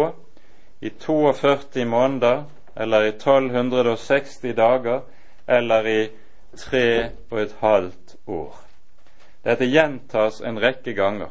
i 0.82 0.90
42 0.90 1.86
måneder 1.86 2.44
eller 2.76 3.06
i 3.06 3.14
1260 3.14 4.56
dager, 4.58 5.02
eller 5.48 5.88
i 5.88 6.10
tre 6.58 7.12
og 7.30 7.42
et 7.42 7.56
halvt 7.60 8.16
år. 8.28 8.56
Dette 9.44 9.66
gjentas 9.66 10.42
en 10.42 10.60
rekke 10.62 10.94
ganger. 10.94 11.30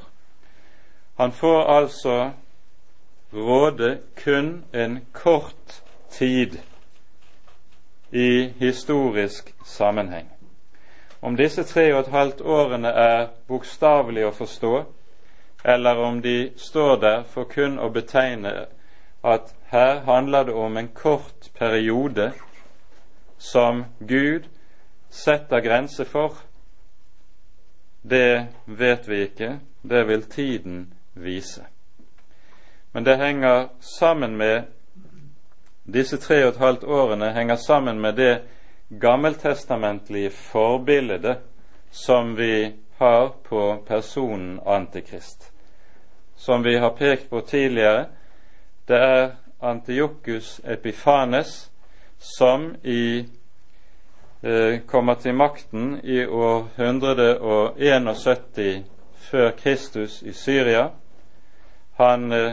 Han 1.16 1.32
får 1.32 1.62
altså 1.64 2.16
råde 3.32 3.98
kun 4.16 4.64
en 4.72 5.00
kort 5.12 5.82
tid 6.10 6.58
i 8.12 8.52
historisk 8.58 9.54
sammenheng. 9.64 10.28
Om 11.20 11.36
disse 11.36 11.64
tre 11.64 11.94
og 11.94 12.00
et 12.00 12.12
halvt 12.12 12.40
årene 12.40 12.88
er 12.88 13.26
bokstavelig 13.48 14.24
å 14.26 14.34
forstå, 14.34 14.74
eller 15.64 15.98
om 16.00 16.22
de 16.22 16.52
står 16.56 16.96
der 17.00 17.22
for 17.28 17.44
kun 17.44 17.78
å 17.78 17.90
betegne 17.92 18.52
at 19.22 19.52
her 19.68 20.00
handler 20.06 20.44
det 20.48 20.54
om 20.54 20.76
en 20.76 20.88
kort 20.88 21.50
periode 21.58 22.32
som 23.38 23.84
Gud 24.00 24.48
setter 25.10 25.60
grenser 25.60 26.04
for, 26.04 26.38
det 28.02 28.46
vet 28.64 29.08
vi 29.08 29.22
ikke, 29.26 29.58
det 29.82 30.06
vil 30.08 30.22
tiden 30.22 30.94
vise. 31.14 31.66
Men 32.92 33.04
det 33.04 33.16
henger 33.16 33.68
sammen 33.80 34.36
med 34.36 34.62
disse 35.92 36.18
tre 36.18 36.44
og 36.44 36.54
et 36.54 36.60
halvt 36.60 36.84
årene 36.84 37.32
henger 37.32 37.56
sammen 37.56 38.00
med 38.00 38.16
det 38.16 38.42
gammeltestamentlige 39.00 40.30
forbildet 40.30 41.36
som 41.90 42.36
vi 42.36 42.72
har 42.98 43.32
på 43.48 43.84
personen 43.86 44.60
Antikrist. 44.66 45.52
Som 46.36 46.62
vi 46.62 46.78
har 46.78 46.90
pekt 46.90 47.30
på 47.30 47.40
tidligere, 47.40 48.06
det 48.88 48.96
er 48.96 49.30
Antiokus 49.60 50.60
Epifanes 50.64 51.70
som 52.18 52.74
i, 52.82 53.24
eh, 54.42 54.80
kommer 54.86 55.14
til 55.14 55.34
makten 55.34 56.00
i 56.04 56.26
år 56.26 56.68
171 56.76 58.84
før 59.14 59.50
Kristus 59.50 60.22
i 60.22 60.32
Syria. 60.32 60.88
Han 61.96 62.32
eh, 62.32 62.52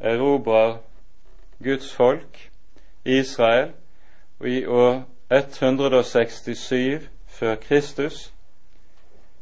erobrer 0.00 0.76
Guds 1.62 1.94
folk, 1.94 2.50
Israel, 3.04 3.72
og 4.40 4.48
i 4.48 4.66
år 4.66 5.02
167 5.30 7.08
før 7.26 7.54
Kristus 7.54 8.32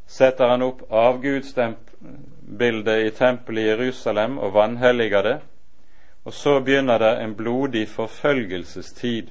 setter 0.07 0.49
han 0.51 0.63
opp 0.63 0.83
avgudsbildet 0.91 3.07
i 3.07 3.11
tempelet 3.15 3.63
i 3.63 3.67
Jerusalem 3.69 4.39
og 4.39 4.55
vanhelliger 4.55 5.23
det. 5.23 5.41
Og 6.25 6.33
så 6.35 6.61
begynner 6.61 6.99
det 6.99 7.23
en 7.23 7.35
blodig 7.35 7.89
forfølgelsestid 7.89 9.29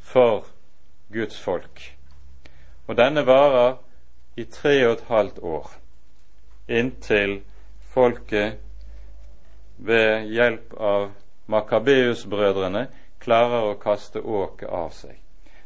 for 0.00 0.46
Guds 1.12 1.40
folk. 1.40 1.96
Og 2.86 2.96
denne 2.96 3.26
varer 3.26 3.74
i 4.36 4.44
tre 4.44 4.86
og 4.86 4.92
et 4.92 5.04
halvt 5.08 5.38
år, 5.38 5.70
inntil 6.68 7.40
folket 7.94 8.58
ved 9.78 10.28
hjelp 10.32 10.74
av 10.80 11.10
Makabeus-brødrene 11.46 12.86
klarer 13.20 13.70
å 13.70 13.78
kaste 13.80 14.20
åket 14.20 14.68
av 14.68 14.90
seg. 14.94 15.18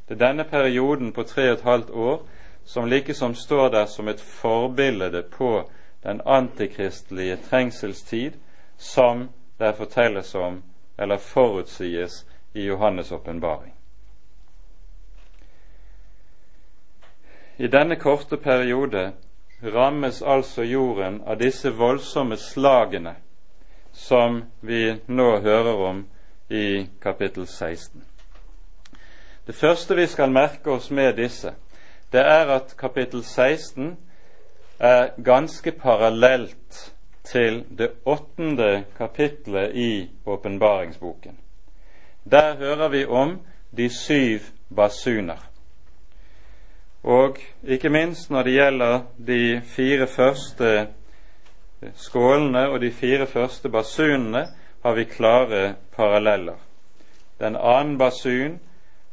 Det 0.06 0.14
er 0.14 0.22
denne 0.22 0.44
perioden 0.44 1.12
på 1.12 1.24
tre 1.26 1.50
og 1.50 1.58
et 1.58 1.66
halvt 1.66 1.90
år 1.90 2.20
som 2.64 2.86
likesom 2.86 3.34
står 3.34 3.68
der 3.74 3.86
som 3.86 4.08
et 4.08 4.20
forbilde 4.20 5.22
på 5.22 5.68
den 6.02 6.20
antikristelige 6.24 7.36
trengselstid 7.48 8.38
som 8.78 9.28
der 9.58 9.72
fortelles 9.72 10.34
om 10.34 10.62
eller 10.98 11.16
forutsies 11.16 12.24
i 12.54 12.68
Johannes' 12.68 13.14
åpenbaring. 13.14 13.72
I 17.58 17.66
denne 17.66 17.96
korte 17.96 18.36
periode 18.36 19.12
rammes 19.62 20.22
altså 20.22 20.62
jorden 20.62 21.22
av 21.26 21.38
disse 21.40 21.70
voldsomme 21.70 22.36
slagene 22.36 23.14
som 23.96 24.42
vi 24.60 24.96
nå 25.08 25.38
hører 25.40 25.74
om 25.88 26.04
i 26.48 26.86
kapittel 27.02 27.46
16. 27.46 28.04
Det 29.46 29.54
første 29.54 29.96
vi 29.96 30.06
skal 30.06 30.32
merke 30.32 30.70
oss 30.70 30.90
med 30.90 31.16
disse, 31.16 31.54
det 32.12 32.20
er 32.20 32.52
at 32.54 32.74
kapittel 32.78 33.24
16 33.24 33.96
er 34.78 35.08
ganske 35.24 35.72
parallelt 35.72 36.92
til 37.24 37.64
det 37.78 37.90
åttende 38.04 38.84
kapitlet 38.98 39.74
i 39.74 40.10
åpenbaringsboken. 40.26 41.38
Der 42.30 42.56
hører 42.56 42.88
vi 42.88 43.04
om 43.06 43.40
de 43.76 43.88
syv 43.88 44.40
basuner. 44.76 45.50
Og 47.02 47.36
ikke 47.64 47.88
minst 47.88 48.30
når 48.30 48.42
det 48.42 48.52
gjelder 48.52 49.00
de 49.26 49.62
fire 49.64 50.06
første 50.06 50.88
skålene 51.94 52.68
og 52.68 52.80
de 52.80 52.90
fire 52.90 53.26
første 53.26 53.68
basunene, 53.68 54.46
har 54.82 54.94
vi 54.94 55.04
klare 55.04 55.74
paralleller. 55.96 56.56
Den 57.40 57.56
annen 57.56 57.98
basun 57.98 58.60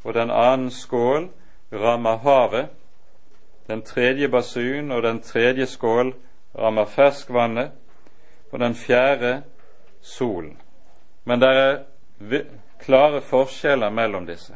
og 0.04 0.14
den 0.14 0.32
annen 0.32 0.72
skål 0.72 1.30
rammer 1.74 2.18
havet. 2.18 2.68
Den 3.68 3.82
tredje 3.82 4.30
basun 4.30 4.92
og 4.92 5.04
den 5.04 5.22
tredje 5.22 5.66
skål 5.66 6.14
rammer 6.60 6.86
ferskvannet. 6.86 7.72
Og 8.52 8.60
den 8.60 8.76
fjerde 8.76 9.42
solen. 10.02 10.58
Men 11.26 11.40
det 11.42 11.50
er 11.50 11.80
klare 12.80 13.22
forskjeller 13.22 13.90
mellom 13.90 14.28
disse. 14.28 14.54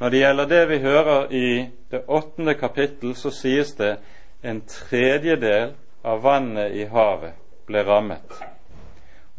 Når 0.00 0.08
det 0.08 0.18
gjelder 0.18 0.46
det 0.46 0.68
vi 0.68 0.78
hører 0.78 1.32
i 1.32 1.68
det 1.90 2.02
åttende 2.08 2.54
kapittel, 2.54 3.14
så 3.16 3.30
sies 3.30 3.72
det 3.72 3.96
en 4.42 4.60
tredjedel 4.60 5.74
av 6.02 6.22
vannet 6.22 6.72
i 6.72 6.86
havet 6.90 7.36
ble 7.66 7.84
rammet 7.86 8.40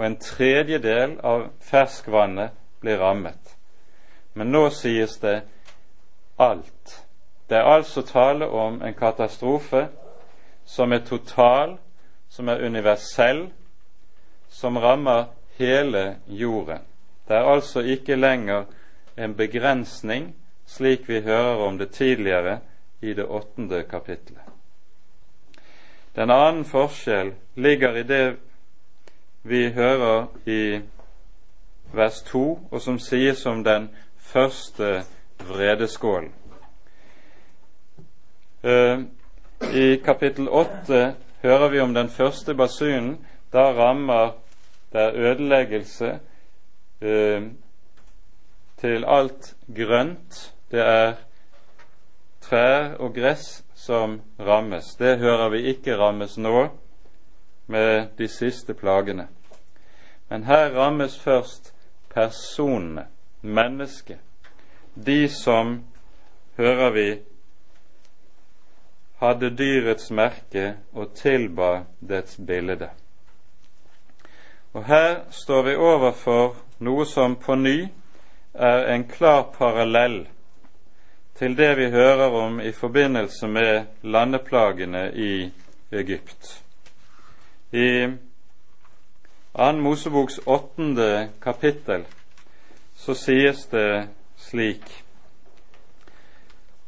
og 0.02 0.06
en 0.06 0.16
tredjedel 0.18 1.20
av 1.22 1.44
ferskvannet 1.62 2.56
ble 2.82 2.96
rammet. 2.98 3.52
Men 4.34 4.50
nå 4.50 4.64
sies 4.74 5.20
det 5.22 5.44
alt. 6.42 6.96
Det 7.46 7.60
er 7.60 7.70
altså 7.70 8.02
tale 8.02 8.48
om 8.48 8.80
en 8.82 8.98
katastrofe 8.98 9.84
som 10.66 10.94
er 10.98 11.04
total, 11.06 11.76
som 12.34 12.50
er 12.50 12.66
universell, 12.66 13.44
som 14.50 14.80
rammer 14.82 15.28
hele 15.60 16.16
jorden. 16.26 16.82
Det 17.28 17.38
er 17.38 17.52
altså 17.54 17.86
ikke 17.86 18.18
lenger 18.18 18.66
en 19.18 19.36
begrensning, 19.38 20.32
slik 20.66 21.06
vi 21.10 21.22
hører 21.22 21.62
om 21.68 21.78
det 21.78 21.92
tidligere 21.94 22.58
i 23.02 23.14
det 23.14 23.26
åttende 23.30 23.84
kapittelet. 23.84 24.51
Den 26.16 26.30
annen 26.30 26.66
forskjell 26.66 27.34
ligger 27.56 27.96
i 27.96 28.04
det 28.04 28.36
vi 29.44 29.70
hører 29.72 30.26
i 30.46 30.82
vers 31.94 32.22
2, 32.22 32.60
og 32.72 32.82
som 32.82 33.00
sies 33.00 33.46
om 33.46 33.64
den 33.64 33.90
første 34.18 35.04
vredeskålen. 35.48 36.34
Eh, 38.64 39.00
I 39.74 39.96
kapittel 40.06 40.50
8 40.50 41.16
hører 41.42 41.70
vi 41.70 41.80
om 41.80 41.94
den 41.94 42.10
første 42.10 42.54
basunen. 42.56 43.18
Da 43.54 43.72
rammer 43.72 44.32
det 44.94 45.14
ødeleggelse 45.14 46.20
eh, 47.02 47.42
til 48.78 49.06
alt 49.08 49.56
grønt. 49.76 50.54
Det 50.72 50.80
er 50.80 51.14
trær 52.42 52.94
og 53.00 53.14
gress 53.14 53.61
som 53.82 54.22
rammes. 54.40 54.96
Det 54.96 55.18
hører 55.18 55.50
vi 55.50 55.62
ikke 55.74 55.98
rammes 55.98 56.38
nå 56.38 56.68
med 57.66 58.08
de 58.18 58.28
siste 58.28 58.74
plagene. 58.74 59.28
Men 60.30 60.44
her 60.44 60.70
rammes 60.76 61.20
først 61.20 61.74
personene, 62.14 63.08
mennesket, 63.42 64.20
de 64.94 65.30
som, 65.30 65.80
hører 66.58 66.90
vi, 66.90 67.08
hadde 69.18 69.50
dyrets 69.58 70.12
merke 70.12 70.76
og 70.94 71.16
tilba 71.18 71.72
dets 72.00 72.38
bilde. 72.38 72.90
Og 74.74 74.86
her 74.86 75.24
står 75.30 75.64
vi 75.64 75.76
overfor 75.76 76.54
noe 76.86 77.06
som 77.06 77.36
på 77.36 77.56
ny 77.58 77.90
er 78.54 78.86
en 78.94 79.08
klar 79.10 79.50
parallell 79.58 80.28
til 81.38 81.58
det 81.58 81.78
vi 81.78 81.90
hører 81.90 82.30
om 82.30 82.60
i 82.60 82.72
forbindelse 82.72 83.48
med 83.48 83.86
landeplagene 84.02 85.12
i 85.14 85.52
Egypt. 85.92 86.64
I 87.72 88.08
Ann 89.54 89.82
Moseboks 89.82 90.40
åttende 90.46 91.30
kapittel 91.42 92.06
så 92.96 93.14
sies 93.14 93.66
det 93.72 94.08
slik 94.38 95.04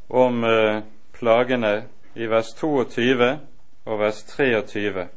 om 0.08 0.44
eh, 0.44 0.84
plagene 1.12 1.74
i 2.14 2.28
vers 2.30 2.54
22 2.60 3.30
og 3.86 4.00
vers 4.00 4.24
23. 4.24 5.08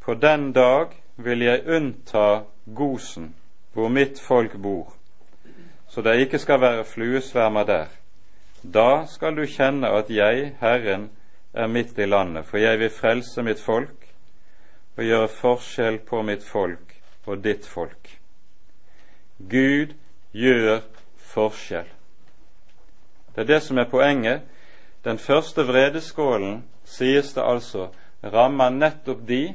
På 0.00 0.14
den 0.14 0.52
dag 0.52 0.94
vil 1.16 1.42
jeg 1.42 1.66
unnta 1.66 2.42
Gosen 2.64 3.34
hvor 3.72 3.88
mitt 3.88 4.20
folk 4.20 4.56
bor, 4.62 4.94
så 5.90 6.02
det 6.02 6.20
ikke 6.20 6.38
skal 6.38 6.60
være 6.60 6.84
fluesvermer 6.84 7.64
der. 7.66 7.86
Da 8.62 9.06
skal 9.10 9.36
du 9.36 9.46
kjenne 9.46 9.88
at 9.90 10.10
jeg, 10.10 10.52
Herren, 10.60 11.10
er 11.52 11.66
midt 11.66 11.98
i 11.98 12.06
landet, 12.06 12.46
for 12.46 12.58
jeg 12.58 12.78
vil 12.78 12.90
frelse 12.90 13.42
mitt 13.42 13.60
folk 13.60 14.06
og 14.96 15.04
gjøre 15.04 15.28
forskjell 15.28 15.98
på 16.06 16.22
mitt 16.22 16.44
folk 16.46 16.94
og 17.26 17.42
ditt 17.44 17.66
folk. 17.66 18.10
Gud 19.50 19.94
gjør 20.32 20.80
forskjell. 21.32 21.88
Det 23.34 23.42
er 23.42 23.48
det 23.54 23.62
som 23.62 23.78
er 23.78 23.90
poenget. 23.90 24.42
Den 25.04 25.18
første 25.18 25.64
vredeskålen, 25.64 26.64
sies 26.84 27.32
det 27.34 27.42
altså, 27.42 27.88
rammer 28.22 28.70
nettopp 28.70 29.22
de 29.28 29.54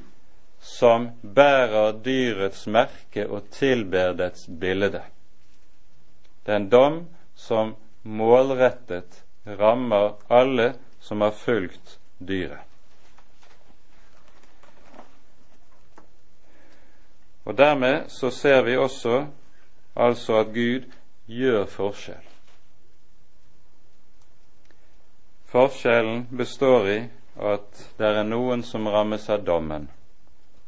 som 0.59 1.09
bærer 1.21 1.99
dyrets 2.05 2.65
merke 2.67 3.27
og 3.29 3.51
tilber 3.53 4.15
dets 4.17 4.47
bilde. 4.49 5.03
Det 6.46 6.52
er 6.54 6.62
en 6.62 6.70
dom 6.70 6.98
som 7.36 7.74
målrettet 8.04 9.24
rammer 9.46 10.14
alle 10.28 10.74
som 11.00 11.22
har 11.22 11.32
fulgt 11.32 11.98
dyret. 12.18 12.62
Og 17.46 17.58
Dermed 17.58 18.10
så 18.10 18.32
ser 18.32 18.62
vi 18.64 18.78
også 18.78 19.26
altså 19.96 20.39
at 20.39 20.54
Gud 20.54 20.88
gjør 21.26 21.66
forskjell. 21.66 22.24
Forskjellen 25.46 26.26
består 26.38 26.88
i 26.89 26.98
at 27.36 27.84
det 27.98 28.08
er 28.08 28.24
noen 28.26 28.64
som 28.64 28.88
rammes 28.88 29.30
av 29.30 29.46
dommen, 29.46 29.89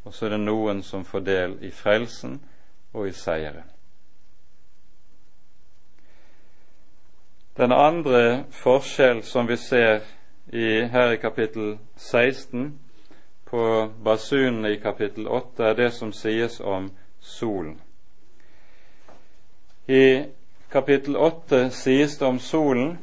og 0.06 0.14
så 0.14 0.26
er 0.28 0.38
det 0.38 0.44
noen 0.46 0.84
som 0.84 1.06
får 1.06 1.26
del 1.26 1.58
i 1.66 1.72
frelsen 1.72 2.38
og 2.94 3.10
i 3.10 3.16
seieren. 3.16 3.77
Den 7.58 7.72
andre 7.72 8.44
forskjell 8.52 9.24
som 9.24 9.48
vi 9.48 9.58
ser 9.58 10.00
i, 10.54 10.84
her 10.86 11.12
i 11.12 11.18
kapittel 11.18 11.78
16, 11.96 12.80
på 13.46 13.90
basunene 14.04 14.76
i 14.76 14.80
kapittel 14.80 15.28
8, 15.28 15.64
er 15.64 15.74
det 15.74 15.92
som 15.94 16.14
sies 16.14 16.60
om 16.60 16.92
solen. 17.20 17.80
I 19.88 20.24
kapittel 20.70 21.18
8 21.18 21.70
sies 21.74 22.18
det 22.18 22.28
om 22.28 22.40
solen 22.40 22.98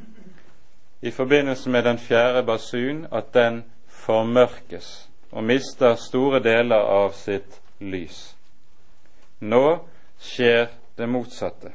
i 1.03 1.11
forbindelse 1.11 1.71
med 1.71 1.85
den 1.85 1.99
fjerde 1.99 2.47
basun 2.47 3.07
at 3.13 3.35
den 3.35 3.65
formørkes 3.89 5.09
og 5.33 5.45
mister 5.45 5.95
store 5.99 6.39
deler 6.39 6.79
av 6.79 7.11
sitt 7.19 7.59
lys. 7.81 8.37
Nå 9.41 9.79
skjer 10.21 10.69
det 10.99 11.09
motsatte. 11.09 11.75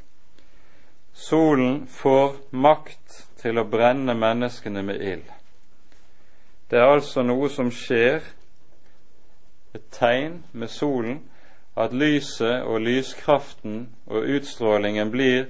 Solen 1.20 1.88
får 1.88 2.36
makt 2.55 3.17
til 3.41 3.59
å 3.59 3.65
brenne 3.67 4.15
menneskene 4.15 4.84
med 4.88 5.01
ild. 5.03 5.26
Det 6.72 6.80
er 6.80 6.93
altså 6.93 7.26
noe 7.28 7.49
som 7.51 7.72
skjer, 7.76 8.24
et 9.76 9.84
tegn 9.91 10.39
med 10.55 10.72
solen, 10.72 11.20
at 11.76 11.91
lyset 11.93 12.63
og 12.63 12.80
lyskraften 12.88 13.82
og 14.07 14.32
utstrålingen 14.38 15.11
blir 15.11 15.49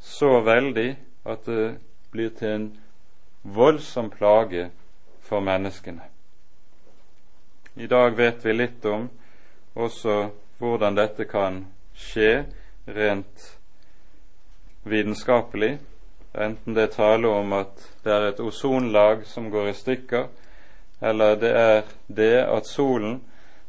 så 0.00 0.40
veldig 0.48 0.88
at 1.28 1.44
det 1.46 1.68
blir 2.12 2.32
til 2.40 2.56
en 2.56 2.66
voldsom 3.42 4.10
plage 4.10 4.70
for 5.28 5.44
menneskene. 5.44 6.08
I 7.76 7.86
dag 7.86 8.16
vet 8.16 8.44
vi 8.44 8.56
litt 8.56 8.84
om 8.88 9.10
også 9.74 10.22
hvordan 10.58 10.96
dette 10.96 11.28
kan 11.28 11.66
skje 11.96 12.44
rent 12.88 13.52
vitenskapelig, 14.82 15.78
enten 16.34 16.74
det 16.74 16.82
er 16.82 16.94
tale 16.96 17.28
om 17.28 17.52
at 17.52 17.88
det 18.04 18.12
er 18.12 18.28
et 18.28 18.40
ozonlag 18.40 19.26
som 19.26 19.50
går 19.50 19.68
i 19.68 19.74
stykker, 19.74 20.28
eller 21.00 21.36
det 21.36 21.50
er 21.56 21.82
det 22.06 22.36
at 22.44 22.66
solen 22.66 23.20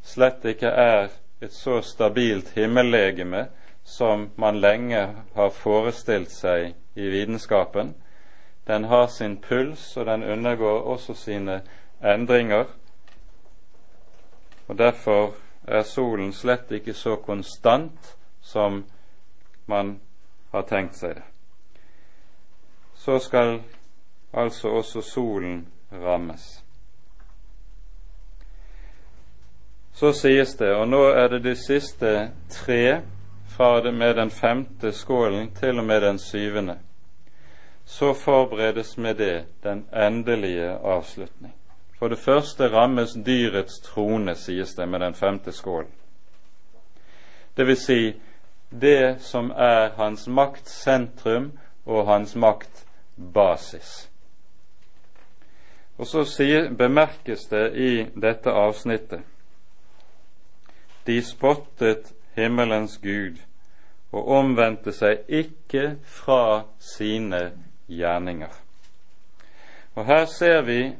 slett 0.03 0.45
ikke 0.45 0.69
er 0.69 1.09
et 1.41 1.53
så 1.53 1.81
stabilt 1.81 2.53
himmellegeme 2.55 3.47
som 3.83 4.29
man 4.35 4.59
lenge 4.61 5.07
har 5.35 5.49
forestilt 5.49 6.31
seg 6.31 6.73
i 6.95 7.09
vitenskapen, 7.09 7.93
den 8.67 8.83
har 8.83 9.07
sin 9.07 9.37
puls, 9.37 9.97
og 9.97 10.05
den 10.05 10.23
undergår 10.23 10.81
også 10.81 11.13
sine 11.13 11.61
endringer. 12.03 12.65
Og 14.67 14.77
Derfor 14.77 15.33
er 15.67 15.83
solen 15.83 16.33
slett 16.33 16.71
ikke 16.71 16.93
så 16.93 17.15
konstant 17.15 18.15
som 18.41 18.85
man 19.65 19.99
har 20.53 20.67
tenkt 20.69 20.97
seg 20.97 21.15
det. 21.17 21.25
Så 22.95 23.19
skal 23.19 23.59
altså 24.33 24.69
også 24.79 25.01
solen 25.01 25.65
rammes. 25.91 26.63
Så 29.93 30.13
sies 30.17 30.55
det, 30.57 30.71
og 30.73 30.87
nå 30.89 31.03
er 31.11 31.27
det 31.35 31.43
de 31.43 31.53
siste 31.59 32.31
tre 32.49 33.01
fra 33.53 33.75
det 33.83 33.93
med 33.93 34.15
den 34.17 34.31
femte 34.31 34.91
skålen 34.91 35.51
til 35.53 35.79
og 35.79 35.85
med 35.85 36.01
den 36.01 36.19
syvende 36.19 36.79
så 37.85 38.13
forberedes 38.13 38.97
med 38.97 39.15
det 39.15 39.45
den 39.63 39.85
endelige 39.93 40.69
avslutning. 40.69 41.53
For 41.99 42.07
det 42.07 42.17
første 42.17 42.69
rammes 42.69 43.17
dyrets 43.25 43.79
trone, 43.79 44.35
sies 44.35 44.73
det 44.73 44.89
med 44.89 44.99
den 44.99 45.13
femte 45.13 45.51
skålen. 45.51 45.91
Det 47.57 47.67
vil 47.67 47.77
si 47.77 48.13
det 48.81 49.21
som 49.21 49.51
er 49.51 49.93
hans 49.97 50.27
maktsentrum 50.27 51.51
og 51.85 52.07
hans 52.07 52.35
maktbasis. 52.35 54.09
Og 55.97 56.07
så 56.07 56.23
bemerkes 56.77 57.45
det 57.51 57.67
i 57.75 57.91
dette 58.15 58.49
avsnittet 58.49 59.21
de 61.05 61.21
spottet 61.21 62.13
himmelens 62.35 62.97
Gud 62.97 63.37
og 64.13 64.27
omvendte 64.27 64.93
seg 64.95 65.25
ikke 65.27 65.95
fra 66.05 66.63
sine 66.79 67.41
gjerninger. 67.91 68.51
Og 69.95 70.05
Her 70.05 70.25
ser 70.25 70.61
vi 70.61 70.93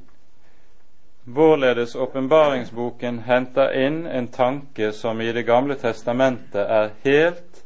hvorledes 1.24 1.96
åpenbaringsboken 1.96 3.22
henter 3.24 3.72
inn 3.80 4.04
en 4.08 4.28
tanke 4.28 4.92
som 4.92 5.22
i 5.22 5.32
Det 5.32 5.46
gamle 5.46 5.76
testamentet 5.80 6.68
er 6.68 6.90
helt 7.04 7.63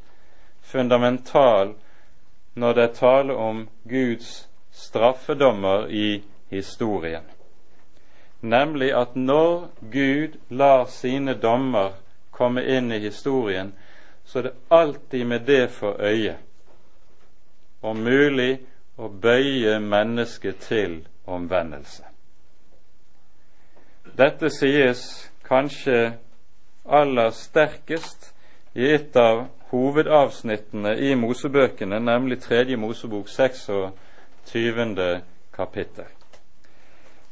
fundamental 0.67 1.73
når 2.53 2.73
det 2.73 2.83
er 2.83 2.93
tale 2.93 3.35
om 3.35 3.67
Guds 3.89 4.49
straffedommer 4.71 5.87
i 5.87 6.23
historien, 6.49 7.23
nemlig 8.41 8.91
at 8.95 9.15
når 9.15 9.69
Gud 9.91 10.37
lar 10.49 10.85
sine 10.91 11.33
dommer 11.33 11.95
komme 12.31 12.63
inn 12.65 12.91
i 12.91 12.99
historien, 12.99 13.73
så 14.25 14.39
er 14.39 14.43
det 14.43 14.55
alltid 14.67 15.25
med 15.25 15.47
det 15.47 15.69
for 15.71 16.01
øye 16.03 16.35
om 17.81 17.97
mulig 18.03 18.57
å 18.97 19.07
bøye 19.09 19.79
mennesket 19.79 20.59
til 20.67 20.99
omvendelse. 21.25 22.03
Dette 24.17 24.49
sies 24.49 25.03
kanskje 25.45 26.17
aller 26.83 27.29
sterkest 27.35 28.31
i 28.73 28.89
et 28.95 29.15
av 29.17 29.45
hovedavsnittene 29.71 30.97
i 30.97 31.15
Mosebøkene, 31.15 31.99
nemlig 31.99 32.39
Tredje 32.41 32.75
Mosebok 32.75 33.27
26. 33.27 35.21
kapittel. 35.55 36.05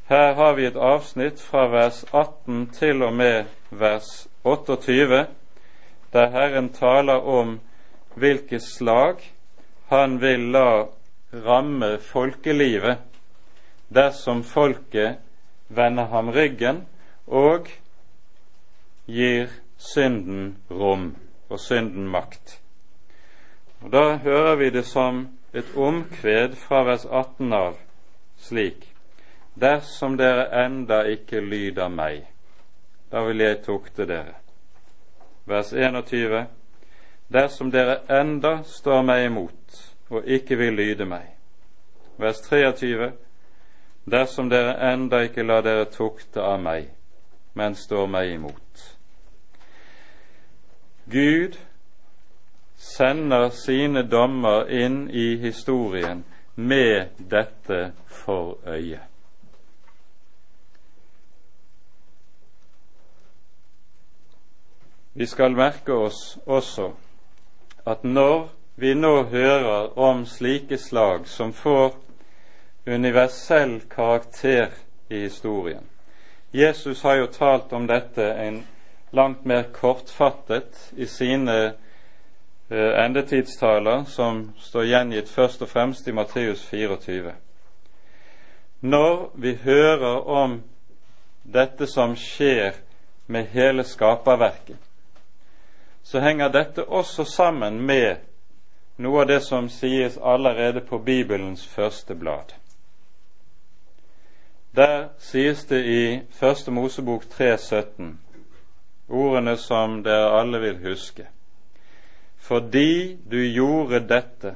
Her 0.10 0.34
har 0.34 0.54
vi 0.54 0.66
et 0.66 0.76
avsnitt 0.76 1.42
fra 1.42 1.68
vers 1.68 2.04
18 2.14 2.68
til 2.74 3.04
og 3.04 3.14
med 3.14 3.46
vers 3.70 4.28
28, 4.44 5.26
der 6.14 6.30
Herren 6.30 6.70
taler 6.74 7.14
om 7.14 7.60
hvilke 8.16 8.60
slag 8.60 9.16
han 9.90 10.22
vil 10.22 10.52
la 10.52 10.86
ramme 11.34 11.98
folkelivet 12.00 12.98
dersom 13.96 14.44
folket 14.44 15.18
vender 15.68 16.06
ham 16.06 16.30
ryggen 16.30 16.86
og 17.28 17.68
gir 19.08 19.50
synden 19.78 20.58
rom 20.72 21.16
og 21.50 21.60
synden 21.60 22.08
makt. 22.08 22.62
Og 23.82 23.92
Da 23.92 24.18
hører 24.18 24.56
vi 24.56 24.70
det 24.70 24.86
som 24.86 25.28
et 25.54 25.76
omkved 25.76 26.56
fra 26.56 26.84
vers 26.84 27.06
18 27.06 27.54
av 27.54 27.76
slik 28.38 28.92
Dersom 29.56 30.18
dere 30.18 30.66
enda 30.66 31.06
ikke 31.08 31.40
lyder 31.40 31.88
meg, 31.88 32.26
da 33.12 33.22
vil 33.24 33.40
jeg 33.40 33.62
tukte 33.64 34.04
dere. 34.06 34.34
Vers 35.48 35.72
21 35.74 36.48
Dersom 37.28 37.72
dere 37.72 38.02
enda 38.10 38.64
står 38.64 39.02
meg 39.02 39.26
imot, 39.26 39.78
og 40.10 40.28
ikke 40.28 40.58
vil 40.60 40.76
lyde 40.76 41.06
meg. 41.06 41.32
Vers 42.18 42.42
23. 42.50 43.12
Dersom 44.12 44.50
dere 44.50 44.76
enda 44.92 45.24
ikke 45.24 45.44
lar 45.44 45.64
dere 45.66 45.88
tukte 45.90 46.44
av 46.44 46.60
meg, 46.62 46.92
men 47.54 47.76
står 47.76 48.12
meg 48.12 48.36
imot. 48.36 48.95
Gud 51.12 51.58
sender 52.76 53.50
sine 53.50 54.04
dommer 54.04 54.70
inn 54.70 55.10
i 55.10 55.36
historien 55.38 56.24
med 56.56 57.08
dette 57.18 57.92
for 58.08 58.58
øye. 58.66 59.00
Vi 65.14 65.26
skal 65.26 65.56
merke 65.56 65.94
oss 65.94 66.38
også 66.46 66.90
at 67.86 68.04
når 68.04 68.50
vi 68.76 68.94
nå 68.94 69.24
hører 69.24 69.94
om 70.00 70.26
slike 70.26 70.78
slag 70.78 71.28
som 71.28 71.54
får 71.54 71.96
universell 72.88 73.82
karakter 73.90 74.74
i 75.10 75.20
historien 75.20 75.88
Jesus 76.54 77.02
har 77.02 77.16
jo 77.16 77.26
talt 77.32 77.74
om 77.74 77.88
dette 77.88 78.26
en 78.34 78.60
langt 79.16 79.46
mer 79.46 79.64
kortfattet 79.64 80.92
i 80.96 81.06
sine 81.06 81.74
eh, 82.70 83.06
endetidstaler, 83.06 84.04
som 84.04 84.54
står 84.60 84.84
gjengitt 84.84 85.30
først 85.30 85.62
og 85.62 85.70
fremst 85.70 86.08
i 86.08 86.14
Matteus 86.14 86.66
24. 86.70 87.34
Når 88.80 89.32
vi 89.34 89.56
hører 89.64 90.28
om 90.28 90.60
dette 91.44 91.88
som 91.88 92.16
skjer 92.16 92.76
med 93.28 93.48
hele 93.56 93.84
skaperverket, 93.84 94.78
så 96.04 96.20
henger 96.20 96.52
dette 96.54 96.84
også 96.86 97.26
sammen 97.26 97.80
med 97.82 98.22
noe 99.02 99.24
av 99.24 99.28
det 99.28 99.40
som 99.44 99.70
sies 99.70 100.18
allerede 100.18 100.82
på 100.86 101.00
Bibelens 101.00 101.66
første 101.68 102.16
blad. 102.16 102.54
Der 104.76 105.08
sies 105.20 105.66
det 105.66 105.86
i 105.86 106.22
Første 106.32 106.72
Mosebok 106.72 107.24
3,17 107.24 108.25
ordene 109.10 109.58
som 109.58 110.02
dere 110.04 110.34
alle 110.40 110.60
vil 110.60 110.78
huske. 110.84 111.28
Fordi 112.38 113.18
du 113.32 113.40
gjorde 113.42 114.00
dette, 114.08 114.56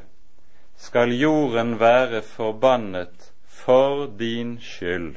skal 0.77 1.11
jorden 1.11 1.79
være 1.79 2.21
forbannet 2.21 3.31
for 3.45 4.05
din 4.19 4.59
skyld. 4.61 5.15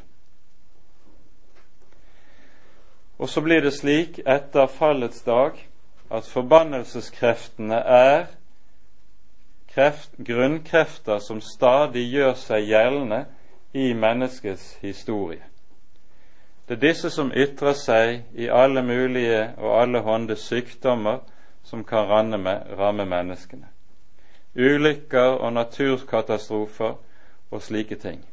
Og 3.18 3.28
så 3.28 3.40
blir 3.40 3.60
det 3.62 3.74
slik 3.76 4.18
etter 4.26 4.66
fallets 4.66 5.22
dag 5.22 5.60
at 6.10 6.26
forbannelseskreftene 6.26 7.76
er 7.76 8.24
kreft, 9.74 10.10
grunnkrefter 10.26 11.18
som 11.18 11.40
stadig 11.40 12.08
gjør 12.10 12.34
seg 12.34 12.66
gjeldende 12.66 13.24
i 13.72 13.92
menneskets 13.94 14.74
historie. 14.82 15.51
Det 16.68 16.74
er 16.74 16.80
disse 16.80 17.10
som 17.10 17.32
ytrer 17.34 17.74
seg 17.74 18.38
i 18.38 18.46
alle 18.48 18.82
mulige 18.82 19.52
og 19.58 19.80
alle 19.82 20.00
hånde 20.00 20.36
sykdommer 20.36 21.18
som 21.64 21.84
kan 21.84 22.08
ramme 22.78 23.04
menneskene. 23.04 23.66
Ulykker 24.56 25.38
og 25.42 25.52
naturkatastrofer 25.52 26.94
og 27.50 27.62
slike 27.62 27.96
ting. 27.96 28.24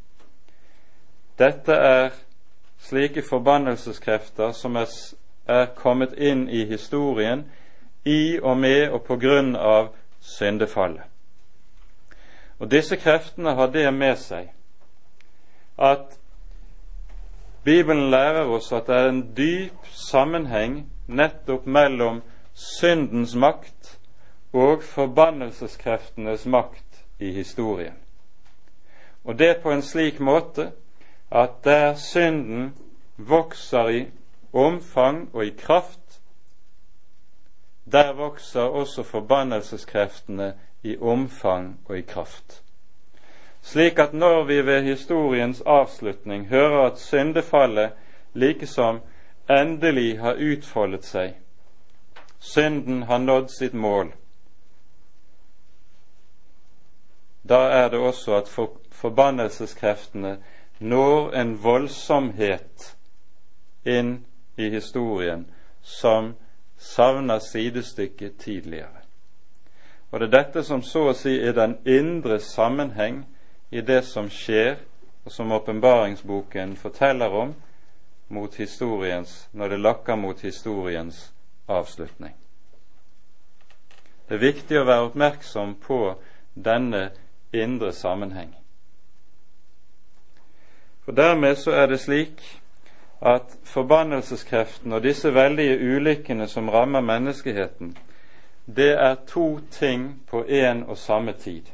Dette 1.40 1.74
er 1.74 2.10
slike 2.80 3.24
forbannelseskrefter 3.30 4.52
som 4.52 4.76
er, 4.76 4.88
er 5.48 5.66
kommet 5.76 6.14
inn 6.14 6.50
i 6.50 6.66
historien 6.66 7.46
i 8.06 8.40
og 8.40 8.58
med 8.58 8.90
og 8.90 9.04
på 9.04 9.18
grunn 9.18 9.56
av 9.56 9.94
syndefallet. 10.20 11.04
Og 12.60 12.72
disse 12.72 12.96
kreftene 13.00 13.56
har 13.56 13.72
det 13.72 13.88
med 13.94 14.18
seg 14.20 14.52
at 15.80 16.19
Bibelen 17.70 18.10
lærer 18.10 18.48
oss 18.50 18.72
at 18.74 18.88
det 18.88 18.96
er 18.96 19.10
en 19.10 19.26
dyp 19.38 19.90
sammenheng 19.94 20.78
nettopp 21.06 21.68
mellom 21.70 22.24
syndens 22.58 23.36
makt 23.36 23.92
og 24.54 24.82
forbannelseskreftenes 24.84 26.48
makt 26.50 27.04
i 27.20 27.30
historien. 27.32 27.94
Og 29.24 29.38
det 29.40 29.60
på 29.62 29.70
en 29.72 29.86
slik 29.86 30.18
måte 30.20 30.72
at 31.30 31.62
der 31.64 31.94
synden 31.94 32.74
vokser 33.18 33.90
i 33.90 34.02
omfang 34.54 35.30
og 35.34 35.46
i 35.46 35.54
kraft, 35.58 36.22
der 37.92 38.14
vokser 38.14 38.62
også 38.82 39.04
forbannelseskreftene 39.04 40.54
i 40.84 40.98
omfang 40.98 41.78
og 41.86 41.98
i 41.98 42.02
kraft 42.02 42.64
slik 43.62 44.00
at 44.00 44.14
når 44.14 44.44
vi 44.44 44.62
ved 44.66 44.84
historiens 44.84 45.62
avslutning 45.66 46.48
hører 46.48 46.86
at 46.86 47.00
syndefallet 47.00 47.92
likesom 48.34 49.02
endelig 49.50 50.20
har 50.20 50.40
utfoldet 50.40 51.06
seg, 51.06 51.34
synden 52.40 53.04
har 53.04 53.18
nådd 53.18 53.50
sitt 53.52 53.74
mål, 53.74 54.14
da 57.50 57.60
er 57.74 57.90
det 57.90 58.00
også 58.00 58.36
at 58.38 58.52
forbannelseskreftene 58.92 60.38
når 60.80 61.34
en 61.36 61.56
voldsomhet 61.64 62.96
inn 63.86 64.20
i 64.58 64.70
historien 64.70 65.48
som 65.82 66.36
savner 66.78 67.40
sidestykke 67.40 68.30
tidligere. 68.30 69.02
Og 70.12 70.20
det 70.20 70.28
er 70.28 70.38
dette 70.38 70.64
som 70.64 70.82
så 70.84 71.10
å 71.10 71.18
si 71.18 71.36
er 71.40 71.54
den 71.58 71.78
indre 71.86 72.40
sammenheng 72.40 73.24
i 73.70 73.82
det 73.82 74.02
som 74.06 74.30
skjer, 74.30 74.76
og 75.26 75.32
som 75.32 75.52
åpenbaringsboken 75.52 76.76
forteller 76.76 77.30
om 77.30 77.54
mot 78.28 78.56
historiens, 78.56 79.50
når 79.52 79.68
det 79.68 79.80
lakker 79.80 80.16
mot 80.16 80.42
historiens 80.42 81.34
avslutning. 81.68 82.36
Det 84.30 84.38
er 84.38 84.46
viktig 84.46 84.78
å 84.78 84.86
være 84.86 85.10
oppmerksom 85.10 85.76
på 85.82 86.00
denne 86.54 87.10
indre 87.54 87.94
sammenheng. 87.94 88.52
For 91.06 91.18
dermed 91.18 91.58
så 91.58 91.74
er 91.74 91.88
det 91.90 92.00
slik 92.04 92.44
at 93.26 93.58
forbannelseskreften 93.66 94.94
og 94.94 95.04
disse 95.04 95.34
veldige 95.34 95.80
ulykkene 95.82 96.48
som 96.48 96.70
rammer 96.70 97.02
menneskeheten, 97.02 97.98
det 98.76 98.92
er 98.94 99.16
to 99.28 99.60
ting 99.72 100.22
på 100.30 100.44
én 100.46 100.86
og 100.86 100.98
samme 100.98 101.34
tid. 101.34 101.66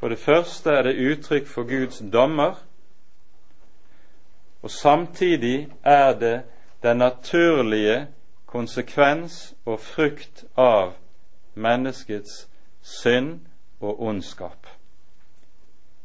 For 0.00 0.08
det 0.08 0.18
første 0.18 0.70
er 0.70 0.82
det 0.82 0.98
uttrykk 1.10 1.46
for 1.46 1.62
Guds 1.62 2.02
dommer, 2.12 2.54
og 4.62 4.70
samtidig 4.70 5.68
er 5.84 6.18
det 6.18 6.42
den 6.82 6.96
naturlige 6.96 8.06
konsekvens 8.46 9.54
og 9.64 9.80
frukt 9.80 10.44
av 10.56 10.92
menneskets 11.54 12.48
synd 12.82 13.40
og 13.80 14.02
ondskap. 14.02 14.66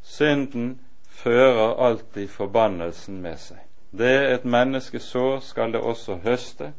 Synden 0.02 0.80
fører 1.08 1.76
alltid 1.86 2.28
forbannelsen 2.28 3.22
med 3.22 3.38
seg. 3.38 3.60
Det 3.92 4.34
et 4.34 4.46
menneske 4.46 5.00
sår, 5.00 5.40
skal 5.40 5.74
det 5.74 5.82
også 5.82 6.16
høste. 6.24 6.74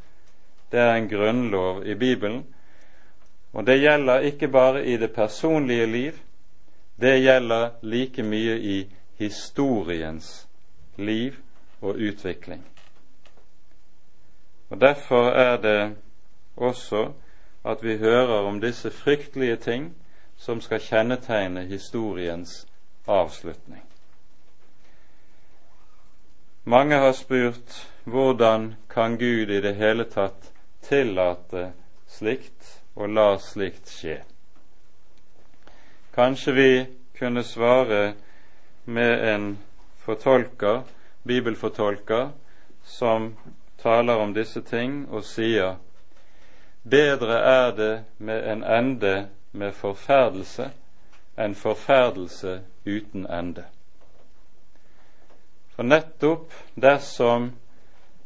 Det 0.72 0.80
er 0.80 0.94
en 0.94 1.08
grunnlov 1.08 1.86
i 1.86 1.94
Bibelen. 1.94 2.46
Og 3.52 3.66
det 3.66 3.80
gjelder 3.80 4.18
ikke 4.18 4.48
bare 4.48 4.86
i 4.86 4.96
det 4.96 5.12
personlige 5.12 5.86
liv, 5.86 6.12
det 7.02 7.18
gjelder 7.18 7.70
like 7.82 8.22
mye 8.22 8.58
i 8.58 8.76
historiens 9.18 10.48
liv 10.96 11.36
og 11.80 11.94
utvikling. 11.94 12.64
Og 14.70 14.80
Derfor 14.80 15.30
er 15.30 15.56
det 15.56 15.96
også 16.56 17.12
at 17.64 17.82
vi 17.82 17.96
hører 17.96 18.46
om 18.46 18.60
disse 18.60 18.90
fryktelige 18.90 19.56
ting 19.56 19.94
som 20.36 20.60
skal 20.60 20.80
kjennetegne 20.80 21.64
historiens 21.66 22.66
avslutning. 23.06 23.82
Mange 26.64 26.94
har 26.94 27.12
spurt 27.12 27.88
hvordan 28.04 28.74
kan 28.90 29.18
Gud 29.18 29.50
i 29.50 29.60
det 29.60 29.74
hele 29.74 30.04
tatt 30.04 30.52
tillate 30.82 31.72
slikt 32.06 32.82
og 32.94 33.08
la 33.08 33.38
slikt 33.38 33.90
skje? 33.90 34.20
Kanskje 36.14 36.52
vi 36.52 36.86
kunne 37.18 37.44
svare 37.44 38.12
med 38.84 39.34
en 39.34 39.58
fortolker, 39.96 40.82
bibelfortolker, 41.22 42.28
som 42.84 43.36
taler 43.82 44.16
om 44.16 44.34
disse 44.34 44.60
ting 44.60 45.06
og 45.08 45.24
sier 45.24 45.78
bedre 46.82 47.38
er 47.38 47.72
det 47.76 47.92
med 48.18 48.48
en 48.52 48.64
ende 48.64 49.14
med 49.52 49.72
forferdelse 49.72 50.68
enn 51.38 51.54
forferdelse 51.54 52.58
uten 52.84 53.24
ende. 53.26 53.64
For 55.72 55.88
nettopp 55.88 56.52
dersom 56.74 57.52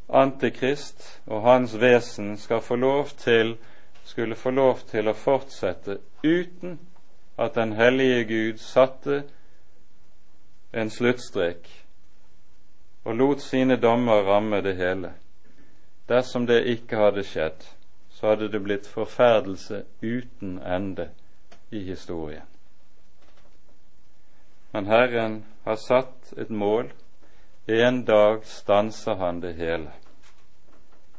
Antikrist 0.09 1.07
og 1.27 1.43
hans 1.43 1.79
vesen 1.79 2.37
skal 2.39 2.61
få 2.63 2.77
lov 2.79 3.15
til, 3.19 3.57
skulle 4.05 4.35
få 4.35 4.51
lov 4.51 4.85
til 4.91 5.09
å 5.11 5.17
fortsette 5.19 5.99
uten 6.23 6.79
at 7.39 7.55
den 7.55 7.73
hellige 7.73 8.25
Gud 8.25 8.59
satte 8.59 9.23
en 10.73 10.91
sluttstrek 10.91 11.69
og 13.05 13.15
lot 13.15 13.41
sine 13.41 13.77
dommer 13.77 14.23
ramme 14.27 14.61
det 14.63 14.77
hele. 14.77 15.13
Dersom 16.09 16.47
det 16.47 16.65
ikke 16.67 16.97
hadde 16.97 17.25
skjedd, 17.25 17.63
så 18.11 18.29
hadde 18.29 18.51
det 18.53 18.63
blitt 18.63 18.87
forferdelse 18.89 19.85
uten 20.03 20.59
ende 20.59 21.11
i 21.71 21.85
historien. 21.85 22.47
Men 24.73 24.87
Herren 24.87 25.45
har 25.65 25.77
satt 25.77 26.33
et 26.37 26.51
mål. 26.51 26.91
En 27.67 28.05
dag 28.05 28.45
stanser 28.45 29.15
han 29.15 29.41
det 29.41 29.55
hele 29.55 29.93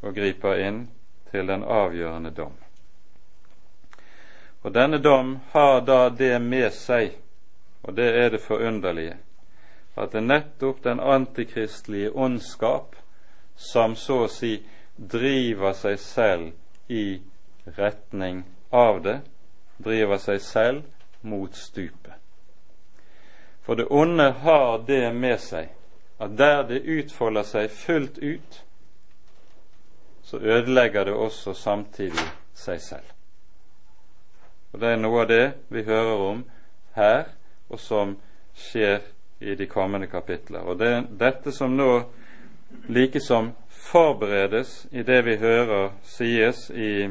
og 0.01 0.13
griper 0.15 0.59
inn 0.61 0.88
til 1.32 1.47
den 1.47 1.63
avgjørende 1.63 2.32
dom. 2.32 2.53
Og 4.68 4.74
denne 4.74 4.97
dom 4.97 5.39
har 5.51 5.82
da 5.88 6.09
det 6.09 6.41
med 6.43 6.74
seg, 6.76 7.13
og 7.88 7.95
det 7.95 8.07
er 8.20 8.34
det 8.34 8.41
forunderlige, 8.43 9.13
at 9.95 10.11
det 10.11 10.20
er 10.20 10.26
nettopp 10.28 10.82
den 10.84 10.99
antikristelige 10.99 12.11
ondskap 12.11 12.97
som 13.55 13.95
så 13.95 14.26
å 14.26 14.28
si 14.28 14.57
driver 14.97 15.72
seg 15.72 15.95
selv 16.03 16.91
i 16.91 17.22
retning 17.80 18.43
av 18.76 18.99
det, 19.07 19.15
driver 19.80 20.20
seg 20.20 20.43
selv 20.43 20.84
mot 21.24 21.55
stupet. 21.55 22.20
For 23.63 23.80
det 23.80 23.88
onde 23.88 24.34
har 24.43 24.84
det 24.84 25.13
med 25.15 25.39
seg 25.47 25.72
at 26.20 26.36
der 26.36 26.65
det 26.68 26.84
utfolder 26.84 27.47
seg 27.47 27.72
fullt 27.72 28.20
ut, 28.20 28.63
så 30.28 30.43
ødelegger 30.43 31.07
det 31.07 31.15
også 31.15 31.55
samtidig 31.55 32.34
seg 32.51 32.84
selv. 32.84 33.16
Og 34.74 34.80
Det 34.80 34.89
er 34.91 34.97
noe 35.01 35.22
av 35.22 35.28
det 35.28 35.53
vi 35.70 35.84
hører 35.84 36.24
om 36.30 36.43
her, 36.95 37.24
og 37.70 37.80
som 37.80 38.18
skjer 38.55 39.01
i 39.39 39.55
de 39.55 39.68
kommende 39.68 40.07
kapitler. 40.07 40.59
Og 40.59 40.80
det 40.80 40.88
er 40.88 41.07
dette 41.20 41.51
som 41.51 41.76
nå 41.78 41.91
likesom 42.89 43.51
forberedes 43.70 44.88
i 44.91 45.03
det 45.03 45.22
vi 45.26 45.38
hører 45.38 45.91
sies 46.03 46.70
i, 46.70 47.09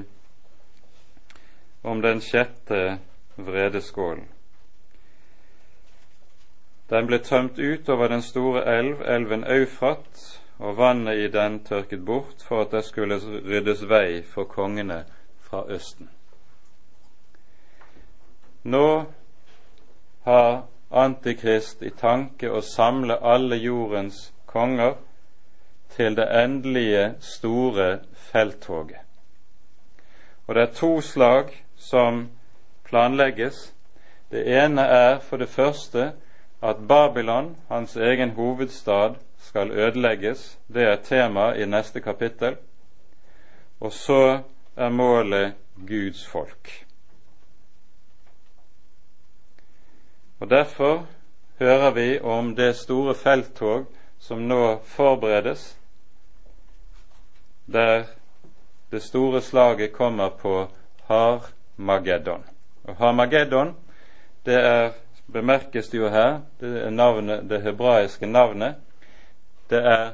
om 1.82 2.02
den 2.02 2.20
sjette 2.20 2.98
vredeskålen. 3.36 4.26
Den 6.90 7.06
ble 7.06 7.18
tømt 7.18 7.58
ut 7.58 7.88
over 7.88 8.08
den 8.08 8.22
store 8.22 8.62
elv, 8.78 9.00
elven 9.02 9.44
Eufrat, 9.50 10.20
og 10.58 10.76
vannet 10.78 11.18
i 11.18 11.28
den 11.28 11.58
tørket 11.64 12.04
bort 12.06 12.44
for 12.46 12.62
at 12.62 12.70
det 12.72 12.84
skulle 12.86 13.18
ryddes 13.18 13.82
vei 13.90 14.22
for 14.22 14.44
kongene 14.44 15.02
fra 15.48 15.64
Østen. 15.68 16.08
Nå 18.66 19.04
har 20.26 20.62
Antikrist 20.90 21.82
i 21.82 21.90
tanke 21.90 22.50
å 22.50 22.60
samle 22.66 23.14
alle 23.22 23.58
jordens 23.62 24.32
konger 24.50 24.96
til 25.94 26.16
det 26.18 26.26
endelige, 26.34 27.04
store 27.22 28.00
felttoget. 28.30 29.02
Og 30.46 30.54
det 30.54 30.62
er 30.62 30.72
to 30.78 30.90
slag 31.00 31.52
som 31.76 32.24
planlegges. 32.88 33.72
Det 34.30 34.42
ene 34.46 34.82
er 34.82 35.18
for 35.22 35.42
det 35.42 35.48
første 35.48 36.08
at 36.62 36.82
Babylon, 36.88 37.54
hans 37.68 37.94
egen 37.96 38.34
hovedstad, 38.34 39.14
skal 39.38 39.70
ødelegges. 39.70 40.58
Det 40.66 40.82
er 40.82 40.96
tema 41.06 41.52
i 41.54 41.66
neste 41.66 42.00
kapittel. 42.00 42.56
Og 43.80 43.92
så 43.92 44.40
er 44.76 44.90
målet 44.90 45.54
Guds 45.86 46.26
folk. 46.26 46.85
Og 50.40 50.50
Derfor 50.50 51.06
hører 51.58 51.90
vi 51.90 52.20
om 52.20 52.56
det 52.56 52.76
store 52.76 53.14
felttog 53.14 53.86
som 54.18 54.42
nå 54.48 54.78
forberedes, 54.84 55.78
der 57.66 58.04
det 58.90 59.02
store 59.02 59.40
slaget 59.42 59.92
kommer 59.92 60.28
på 60.28 60.68
Har-Mageddon. 61.06 62.44
Og 62.84 62.96
Har-Mageddon, 62.96 63.76
det 64.46 64.54
er, 64.54 64.90
bemerkes 65.32 65.88
det 65.88 65.98
jo 65.98 66.08
her, 66.08 66.40
det 66.60 66.82
er 66.82 66.90
navnet, 66.90 67.50
det 67.50 67.62
hebraiske 67.62 68.26
navnet. 68.26 68.74
Det 69.70 69.78
er, 69.78 70.10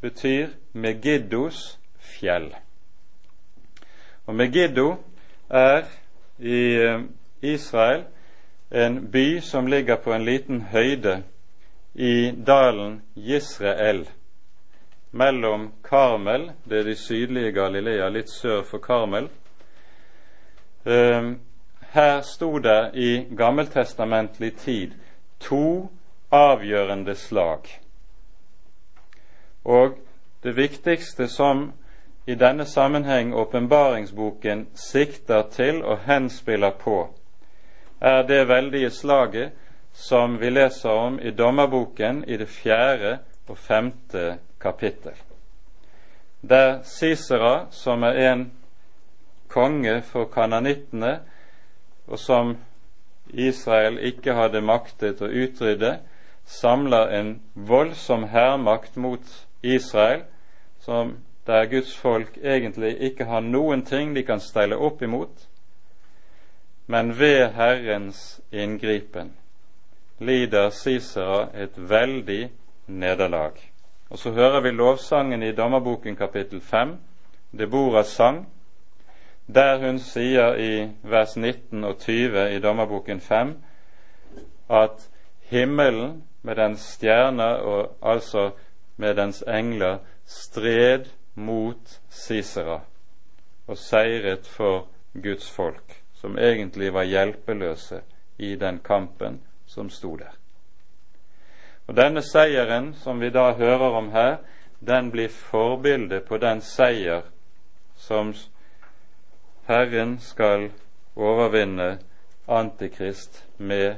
betyr 0.00 0.48
Megiddos 0.72 1.78
fjell. 1.98 2.54
Og 4.26 4.34
Megiddo 4.34 4.94
er 5.50 5.82
i 6.38 6.74
eh, 6.74 7.00
Israel 7.42 8.04
en 8.74 9.10
by 9.10 9.40
som 9.40 9.66
ligger 9.66 9.96
på 9.96 10.12
en 10.12 10.24
liten 10.24 10.60
høyde 10.60 11.22
i 11.94 12.30
dalen 12.30 13.02
Jisrael, 13.14 14.06
mellom 15.10 15.72
Karmel, 15.84 16.50
det 16.64 16.78
er 16.78 16.84
de 16.84 16.94
sydlige 16.96 17.52
Galilea, 17.52 18.08
litt 18.08 18.30
sør 18.32 18.62
for 18.64 18.80
Karmel. 18.80 19.28
Ehm, 20.88 21.34
her 21.92 22.20
sto 22.24 22.58
det 22.58 22.90
i 22.94 23.10
gammeltestamentlig 23.36 24.54
tid 24.56 24.96
to 25.40 25.90
avgjørende 26.32 27.14
slag. 27.14 27.68
Og 29.64 29.98
det 30.42 30.56
viktigste 30.56 31.28
som 31.28 31.72
i 32.26 32.34
denne 32.34 32.64
sammenheng 32.64 33.34
åpenbaringsboken 33.34 34.66
sikter 34.74 35.42
til 35.50 35.84
og 35.84 35.98
henspiller 36.06 36.70
på, 36.70 37.10
er 38.02 38.22
det 38.26 38.48
veldige 38.48 38.90
slaget 38.90 39.52
som 39.92 40.38
vi 40.40 40.50
leser 40.50 40.90
om 40.90 41.20
i 41.20 41.30
Dommerboken 41.30 42.24
i 42.24 42.36
det 42.36 42.48
fjerde 42.48 43.18
og 43.48 43.58
femte 43.58 44.38
kapittel. 44.60 45.14
Der 46.42 46.82
Sisera, 46.82 47.66
som 47.70 48.02
er 48.02 48.32
en 48.32 48.52
konge 49.48 50.02
for 50.02 50.24
kananittene, 50.24 51.20
og 52.06 52.18
som 52.18 52.56
Israel 53.28 53.98
ikke 53.98 54.34
hadde 54.34 54.64
maktet 54.64 55.22
å 55.22 55.28
utrydde, 55.28 55.98
samler 56.44 57.12
en 57.18 57.36
voldsom 57.54 58.24
hærmakt 58.32 58.96
mot 58.96 59.46
Israel, 59.62 60.24
som 60.80 61.16
der 61.46 61.66
Guds 61.70 61.96
folk 61.96 62.38
egentlig 62.42 62.96
ikke 63.00 63.24
har 63.24 63.40
noen 63.40 63.84
ting 63.86 64.16
de 64.16 64.24
kan 64.26 64.40
stelle 64.40 64.76
opp 64.76 65.02
imot, 65.02 65.46
men 66.92 67.18
ved 67.18 67.48
Herrens 67.56 68.40
inngripen 68.50 69.32
lider 70.18 70.70
Sisera 70.70 71.46
et 71.56 71.76
veldig 71.76 72.50
nederlag. 72.86 73.52
Og 74.10 74.18
så 74.18 74.30
hører 74.30 74.60
vi 74.60 74.70
lovsangen 74.70 75.42
i 75.42 75.54
Dommerboken 75.56 76.16
kapittel 76.16 76.60
5, 76.60 76.96
Deboras 77.58 78.12
sang, 78.12 78.42
der 79.54 79.78
hun 79.86 79.98
sier 79.98 80.58
i 80.60 80.90
vers 81.02 81.36
19 81.36 81.84
og 81.84 81.96
20 81.98 82.44
i 82.56 82.60
Dommerboken 82.60 83.20
5 83.20 83.56
at 84.70 85.08
himmelen 85.48 86.22
med 86.42 86.56
dens 86.56 86.80
stjerner, 86.80 87.54
og 87.54 87.96
altså 88.02 88.50
med 88.96 89.14
dens 89.14 89.44
engler, 89.48 89.98
stred 90.26 91.08
mot 91.34 92.00
Sisera 92.10 92.80
og 93.66 93.78
seiret 93.78 94.46
for 94.46 94.86
Guds 95.22 95.50
folk 95.50 96.01
som 96.22 96.38
egentlig 96.38 96.92
var 96.94 97.02
hjelpeløse 97.02 98.00
i 98.38 98.54
den 98.56 98.78
kampen 98.78 99.40
som 99.66 99.90
sto 99.90 100.16
der. 100.16 100.36
Og 101.86 101.96
Denne 101.98 102.22
seieren 102.22 102.92
som 102.94 103.20
vi 103.20 103.30
da 103.34 103.48
hører 103.58 103.96
om 103.98 104.12
her, 104.14 104.36
den 104.80 105.10
blir 105.10 105.28
forbildet 105.28 106.24
på 106.28 106.38
den 106.38 106.60
seier 106.62 107.26
som 107.96 108.30
Herren 109.66 110.18
skal 110.22 110.70
overvinne 111.16 111.98
Antikrist 112.46 113.44
med 113.56 113.94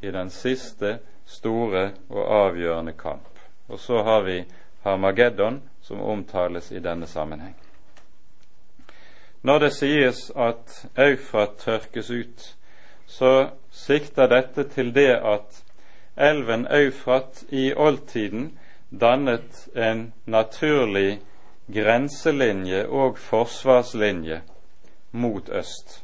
i 0.00 0.10
den 0.10 0.30
siste 0.30 0.98
store 1.24 1.90
og 2.08 2.24
avgjørende 2.40 2.92
kamp. 2.92 3.28
Og 3.68 3.78
så 3.78 4.02
har 4.02 4.22
vi 4.22 4.44
Harmageddon, 4.82 5.62
som 5.82 6.00
omtales 6.00 6.72
i 6.72 6.78
denne 6.78 7.06
sammenheng. 7.06 7.65
Når 9.46 9.58
det 9.62 9.72
sies 9.76 10.30
at 10.34 10.72
Eufrat 10.98 11.52
tørkes 11.60 12.08
ut, 12.10 12.46
så 13.06 13.50
sikter 13.70 14.26
dette 14.26 14.64
til 14.72 14.90
det 14.94 15.12
at 15.14 15.60
elven 16.18 16.64
Eufrat 16.66 17.44
i 17.54 17.68
oldtiden 17.76 18.48
dannet 18.90 19.68
en 19.76 20.08
naturlig 20.26 21.20
grenselinje 21.70 22.86
og 22.88 23.20
forsvarslinje 23.22 24.40
mot 25.12 25.48
øst. 25.60 26.02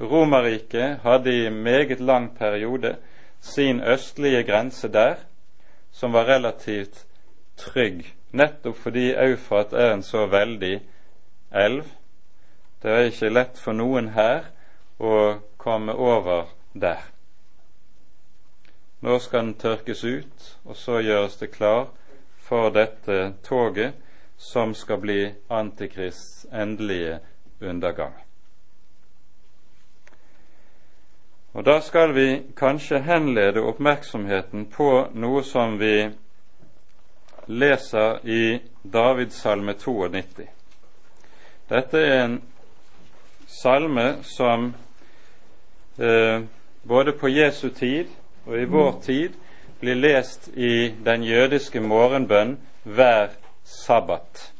Romerriket 0.00 1.04
hadde 1.04 1.36
i 1.44 1.50
meget 1.50 2.00
lang 2.00 2.32
periode 2.38 2.96
sin 3.40 3.84
østlige 3.84 4.42
grense 4.48 4.88
der, 4.88 5.14
som 5.92 6.12
var 6.12 6.24
relativt 6.24 7.04
trygg, 7.56 8.14
nettopp 8.32 8.76
fordi 8.76 9.10
Eufrat 9.12 9.72
er 9.72 9.92
en 9.92 10.02
så 10.02 10.26
veldig 10.26 10.80
elv 11.52 11.84
det 12.82 12.90
er 12.90 13.08
ikke 13.10 13.30
lett 13.32 13.58
for 13.58 13.74
noen 13.74 14.12
her 14.14 14.50
å 14.98 15.14
komme 15.58 15.94
over 15.94 16.52
der. 16.72 17.00
Nå 19.00 19.18
skal 19.22 19.46
den 19.46 19.54
tørkes 19.54 20.04
ut, 20.04 20.46
og 20.64 20.76
så 20.76 21.00
gjøres 21.02 21.36
det 21.38 21.52
klar 21.54 21.88
for 22.42 22.70
dette 22.74 23.34
toget 23.46 23.94
som 24.38 24.74
skal 24.74 24.98
bli 25.02 25.20
Antikrists 25.50 26.46
endelige 26.52 27.18
undergang. 27.60 28.14
Og 31.52 31.64
Da 31.64 31.80
skal 31.80 32.14
vi 32.14 32.42
kanskje 32.56 32.98
henlede 33.02 33.60
oppmerksomheten 33.60 34.66
på 34.70 35.08
noe 35.14 35.42
som 35.42 35.78
vi 35.78 36.10
leser 37.46 38.26
i 38.26 38.60
Davids 38.82 39.40
salme 39.42 39.74
92. 39.74 40.46
Dette 41.68 41.98
er 41.98 42.24
en 42.24 42.42
salme 43.48 44.22
som 44.22 44.74
eh, 45.98 46.40
både 46.82 47.12
på 47.12 47.28
Jesu 47.28 47.68
tid 47.68 48.06
og 48.46 48.60
i 48.60 48.64
vår 48.64 49.00
tid 49.02 49.32
blir 49.80 49.94
lest 49.94 50.48
i 50.48 50.94
den 51.04 51.24
jødiske 51.24 51.80
morgenbønn 51.80 52.56
hver 52.84 53.28
sabbat. 53.64 54.52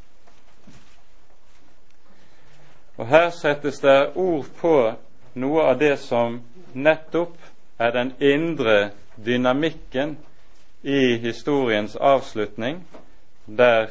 Og 2.97 3.07
Her 3.07 3.31
settes 3.31 3.79
det 3.81 4.13
ord 4.15 4.47
på 4.59 4.75
noe 5.39 5.69
av 5.71 5.79
det 5.79 5.95
som 6.03 6.41
nettopp 6.75 7.37
er 7.79 7.95
den 7.95 8.13
indre 8.19 8.91
dynamikken 9.17 10.17
i 10.83 11.17
historiens 11.23 11.97
avslutning, 11.97 12.83
der 13.47 13.89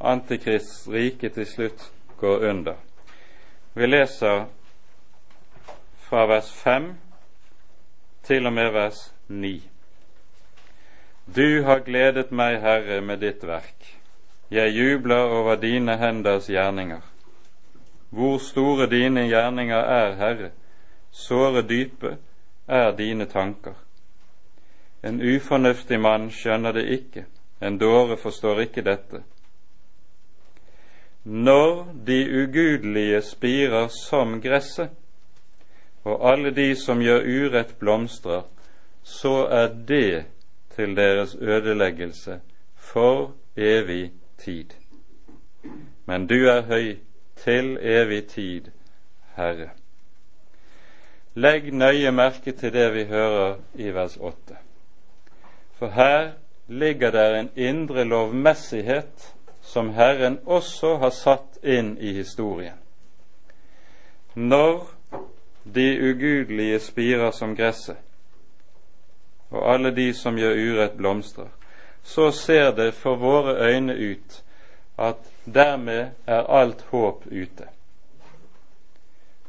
Antikrists 0.00 0.88
rike 0.88 1.28
til 1.28 1.46
slutt 1.46 1.90
går 2.20 2.48
under. 2.50 2.74
Vi 3.76 3.86
leser 3.86 4.44
fra 5.98 6.26
vers 6.26 6.52
5 6.52 6.94
til 8.22 8.46
og 8.46 8.52
med 8.52 8.70
vers 8.70 9.14
9. 9.28 9.62
Du 11.36 11.62
har 11.66 11.82
gledet 11.82 12.30
meg, 12.30 12.60
Herre, 12.62 13.00
med 13.00 13.18
ditt 13.26 13.42
verk. 13.42 13.88
Jeg 14.50 14.76
jubler 14.76 15.26
over 15.26 15.58
dine 15.58 15.96
henders 15.98 16.46
gjerninger. 16.46 17.02
Hvor 18.14 18.38
store 18.38 18.86
dine 18.86 19.26
gjerninger 19.26 19.90
er, 19.98 20.14
Herre, 20.22 20.50
såre 21.10 21.66
dype 21.66 22.16
er 22.68 22.94
dine 22.96 23.26
tanker. 23.26 23.74
En 25.02 25.18
ufornuftig 25.18 25.98
mann 26.00 26.30
skjønner 26.30 26.78
det 26.78 26.86
ikke, 27.00 27.26
en 27.60 27.78
dåre 27.78 28.16
forstår 28.22 28.68
ikke 28.68 28.86
dette. 28.86 29.26
Når 31.24 31.94
de 32.06 32.42
ugudelige 32.42 33.22
spirer 33.22 33.88
som 33.88 34.40
gresset, 34.40 34.90
og 36.04 36.32
alle 36.32 36.50
de 36.50 36.74
som 36.76 37.00
gjør 37.00 37.24
urett 37.24 37.78
blomstrer, 37.78 38.42
så 39.02 39.46
er 39.46 39.72
det 39.88 40.24
til 40.76 40.96
deres 40.96 41.36
ødeleggelse 41.40 42.40
for 42.76 43.32
evig 43.56 44.12
tid. 44.38 44.76
Men 46.06 46.26
du 46.26 46.34
er 46.34 46.60
høy 46.60 46.96
til 47.36 47.78
evig 47.80 48.26
tid, 48.26 48.68
Herre. 49.36 49.70
Legg 51.34 51.72
nøye 51.72 52.12
merke 52.12 52.52
til 52.52 52.72
det 52.72 52.90
vi 52.94 53.04
hører 53.04 53.56
i 53.74 53.90
vers 53.90 54.16
8. 54.16 54.56
For 55.74 55.88
her 55.88 56.30
ligger 56.68 57.10
der 57.10 57.40
en 57.40 57.50
indre 57.56 58.04
lovmessighet 58.04 59.34
som 59.64 59.90
Herren 59.90 60.38
også 60.44 60.96
har 60.96 61.10
satt 61.10 61.58
inn 61.64 61.96
i 61.98 62.12
historien. 62.12 62.76
Når 64.34 64.86
de 65.64 65.86
ugudelige 66.10 66.80
spirer 66.80 67.30
som 67.30 67.56
gresset, 67.56 67.96
og 69.50 69.72
alle 69.74 69.90
de 69.96 70.12
som 70.14 70.38
gjør 70.38 70.58
urett, 70.58 70.96
blomstrer, 70.96 71.48
så 72.02 72.30
ser 72.30 72.70
det 72.76 72.94
for 72.94 73.16
våre 73.16 73.54
øyne 73.70 73.94
ut 73.94 74.42
at 74.98 75.16
dermed 75.44 76.10
er 76.26 76.50
alt 76.50 76.82
håp 76.90 77.26
ute. 77.26 77.68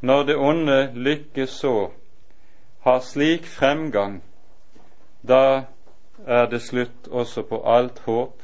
Når 0.01 0.23
det 0.23 0.35
onde 0.35 0.91
lykkes 0.93 1.49
så, 1.49 1.89
har 2.81 2.99
slik 2.99 3.45
fremgang, 3.45 4.23
da 5.27 5.63
er 6.25 6.45
det 6.45 6.61
slutt 6.61 7.07
også 7.11 7.41
på 7.41 7.61
alt 7.65 7.99
håp. 8.05 8.41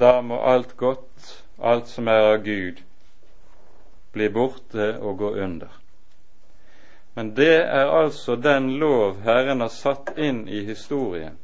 Da 0.00 0.20
må 0.22 0.40
alt 0.42 0.76
godt, 0.76 1.44
alt 1.62 1.88
som 1.88 2.08
er 2.10 2.32
av 2.32 2.40
Gud, 2.42 2.80
bli 4.14 4.28
borte 4.32 4.94
og 4.98 5.18
gå 5.18 5.30
under. 5.44 5.70
Men 7.14 7.30
det 7.36 7.62
er 7.62 7.92
altså 7.94 8.34
den 8.36 8.72
lov 8.78 9.20
Herren 9.22 9.62
har 9.62 9.70
satt 9.70 10.16
inn 10.18 10.48
i 10.50 10.64
historien, 10.66 11.38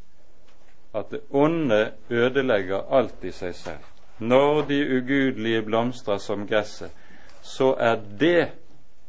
at 0.94 1.12
det 1.14 1.20
onde 1.30 1.92
ødelegger 2.10 2.90
alt 2.90 3.24
i 3.24 3.30
seg 3.30 3.54
selv. 3.54 3.86
Når 4.18 4.64
de 4.68 4.80
ugudelige 4.98 5.62
blomstrer 5.62 6.18
som 6.18 6.42
gresset, 6.46 6.90
så 7.42 7.74
er 7.78 8.02
det, 8.18 8.50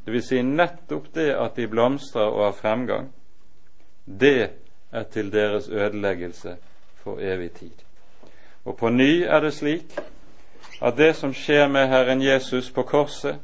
dvs. 0.06 0.28
Si 0.30 0.42
nettopp 0.46 1.10
det 1.16 1.32
at 1.34 1.58
de 1.58 1.68
blomstrer 1.68 2.30
og 2.30 2.46
har 2.46 2.58
fremgang, 2.62 3.10
det 4.06 4.52
er 4.92 5.04
til 5.04 5.34
deres 5.34 5.70
ødeleggelse 5.70 6.56
for 7.02 7.20
evig 7.20 7.52
tid. 7.58 7.74
Og 8.66 8.78
på 8.78 8.90
ny 8.90 9.24
er 9.24 9.40
det 9.40 9.54
slik 9.54 9.96
at 10.82 10.98
det 10.98 11.16
som 11.16 11.34
skjer 11.34 11.68
med 11.68 11.88
Herren 11.88 12.22
Jesus 12.22 12.72
på 12.72 12.84
korset, 12.84 13.38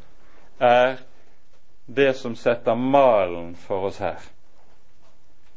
er 0.59 0.97
det 1.87 2.15
som 2.15 2.35
setter 2.35 2.75
malen 2.75 3.55
for 3.55 3.87
oss 3.89 3.97
her. 3.97 4.21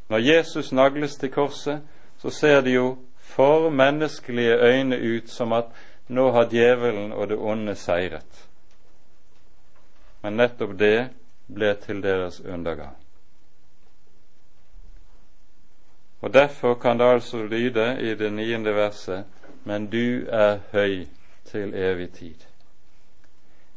Når 0.09 0.19
Jesus 0.19 0.73
nagles 0.73 1.17
til 1.17 1.31
korset, 1.33 1.81
så 2.19 2.31
ser 2.31 2.61
det 2.61 2.75
jo 2.75 2.99
for 3.19 3.71
menneskelige 3.71 4.59
øyne 4.59 4.97
ut 4.97 5.31
som 5.31 5.53
at 5.53 5.65
nå 6.09 6.31
har 6.31 6.49
djevelen 6.51 7.13
og 7.13 7.29
det 7.29 7.39
onde 7.39 7.75
seiret. 7.75 8.49
Men 10.23 10.37
nettopp 10.37 10.79
det 10.79 11.09
ble 11.49 11.75
til 11.81 12.03
deres 12.03 12.41
undergang. 12.41 12.97
Og 16.21 16.35
Derfor 16.35 16.75
kan 16.75 16.99
det 16.99 17.05
altså 17.05 17.43
lyde 17.43 17.97
i 18.01 18.15
det 18.15 18.33
niende 18.33 18.75
verset 18.75 19.25
Men 19.65 19.87
du 19.87 20.27
er 20.29 20.59
høy 20.73 21.07
til 21.45 21.75
evig 21.75 22.11
tid. 22.13 22.47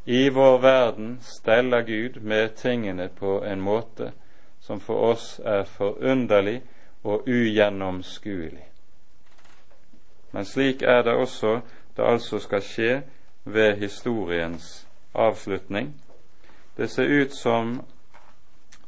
I 0.05 0.29
vår 0.29 0.57
verden 0.57 1.19
steller 1.21 1.81
Gud 1.81 2.19
med 2.21 2.49
tingene 2.49 3.09
på 3.09 3.43
en 3.43 3.61
måte 3.61 4.11
som 4.59 4.79
for 4.79 5.11
oss 5.11 5.39
er 5.45 5.63
forunderlig 5.63 6.61
og 7.03 7.27
ugjennomskuelig. 7.27 8.67
Men 10.31 10.45
slik 10.45 10.81
er 10.81 11.01
det 11.01 11.13
også 11.13 11.59
det 11.97 12.03
altså 12.03 12.39
skal 12.39 12.61
skje 12.61 13.01
ved 13.43 13.75
historiens 13.77 14.87
avslutning. 15.13 15.93
Det 16.77 16.89
ser 16.89 17.21
ut 17.21 17.35
som 17.35 17.81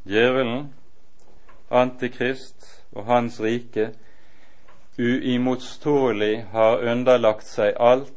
djevelen, 0.06 0.74
Antikrist 1.72 2.84
og 2.92 3.06
hans 3.06 3.42
rike 3.42 3.92
uimotståelig 4.98 6.46
har 6.52 6.84
underlagt 6.84 7.48
seg 7.48 7.76
alt 7.76 8.16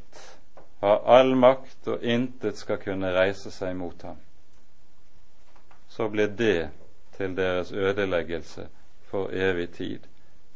har 0.80 1.02
all 1.04 1.34
makt, 1.34 1.86
og 1.86 2.02
intet 2.02 2.58
skal 2.58 2.78
kunne 2.82 3.10
reise 3.14 3.50
seg 3.50 3.74
mot 3.76 4.02
ham. 4.02 4.18
Så 5.88 6.08
blir 6.08 6.28
det 6.28 6.68
til 7.16 7.34
deres 7.36 7.72
ødeleggelse 7.72 8.68
for 9.10 9.32
evig 9.34 9.72
tid, 9.74 10.06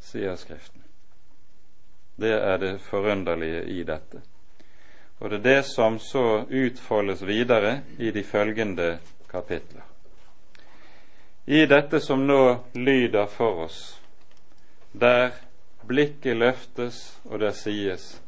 sier 0.00 0.36
Skriften. 0.36 0.82
Det 2.16 2.34
er 2.36 2.58
det 2.58 2.76
forunderlige 2.80 3.64
i 3.64 3.82
dette. 3.82 4.20
Og 5.18 5.30
det 5.30 5.38
er 5.38 5.42
det 5.42 5.64
som 5.66 5.98
så 5.98 6.44
utfoldes 6.50 7.22
videre 7.26 7.80
i 7.98 8.10
de 8.10 8.22
følgende 8.22 8.98
kapitler. 9.30 9.82
I 11.46 11.66
dette 11.66 11.98
som 12.00 12.22
nå 12.26 12.58
lyder 12.74 13.26
for 13.26 13.64
oss, 13.64 13.98
der 14.92 15.32
blikket 15.88 16.36
løftes 16.36 17.20
og 17.24 17.40
der 17.40 17.56
sies 17.56 18.22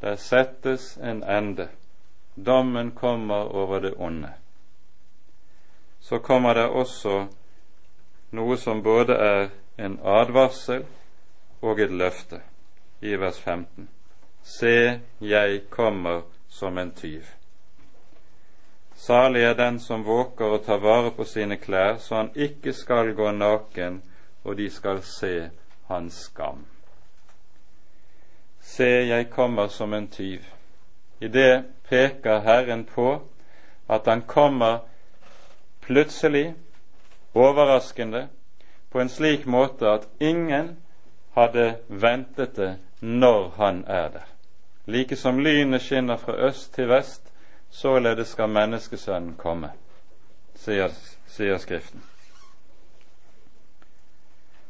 der 0.00 0.16
settes 0.16 0.96
en 0.96 1.22
ende. 1.22 1.68
Dommen 2.46 2.90
kommer 2.90 3.34
over 3.34 3.80
det 3.80 3.94
onde. 3.96 4.32
Så 6.00 6.18
kommer 6.18 6.54
det 6.54 6.68
også 6.68 7.26
noe 8.30 8.56
som 8.56 8.82
både 8.82 9.12
er 9.12 9.48
en 9.78 9.98
advarsel 10.04 10.86
og 11.60 11.80
et 11.80 11.92
løfte, 11.92 12.40
i 13.00 13.16
vers 13.16 13.40
15. 13.40 13.88
Se, 14.42 15.00
jeg 15.20 15.60
kommer 15.70 16.22
som 16.48 16.78
en 16.78 16.94
tyv. 16.94 17.22
Salig 18.94 19.42
er 19.42 19.54
den 19.54 19.80
som 19.80 20.04
våker 20.04 20.44
og 20.44 20.64
tar 20.64 20.80
vare 20.80 21.10
på 21.10 21.24
sine 21.24 21.56
klær, 21.56 21.96
så 21.96 22.14
han 22.14 22.30
ikke 22.34 22.72
skal 22.72 23.14
gå 23.14 23.30
naken, 23.30 24.02
og 24.44 24.56
de 24.56 24.70
skal 24.70 25.02
se 25.02 25.50
hans 25.88 26.14
skam. 26.14 26.69
Se, 28.70 28.84
jeg 28.84 29.30
kommer 29.30 29.68
som 29.68 29.94
en 29.94 30.08
tyv. 30.08 30.44
I 31.20 31.28
det 31.28 31.64
peker 31.88 32.38
Herren 32.40 32.84
på 32.84 33.22
at 33.90 34.06
han 34.06 34.22
kommer 34.22 34.78
plutselig, 35.80 36.54
overraskende, 37.34 38.28
på 38.90 39.00
en 39.00 39.08
slik 39.08 39.46
måte 39.46 39.90
at 39.90 40.06
ingen 40.20 40.76
hadde 41.34 41.80
ventet 41.88 42.54
det 42.56 42.70
når 43.00 43.50
han 43.56 43.84
er 43.86 44.08
der. 44.08 44.30
Like 44.86 45.16
som 45.16 45.42
lynet 45.42 45.82
skinner 45.82 46.16
fra 46.16 46.38
øst 46.38 46.74
til 46.74 46.88
vest, 46.88 47.22
således 47.70 48.28
skal 48.28 48.48
menneskesønnen 48.48 49.34
komme, 49.34 49.72
sier, 50.54 50.94
sier 51.26 51.58
Skriften. 51.58 52.02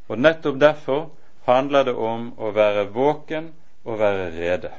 Og 0.09 0.19
nettopp 0.19 0.61
derfor 0.61 1.11
handler 1.45 1.85
det 1.85 1.95
om 1.95 2.33
å 2.39 2.51
være 2.51 2.89
våken 2.93 3.53
og 3.85 3.99
være 3.99 4.31
rede. 4.35 4.73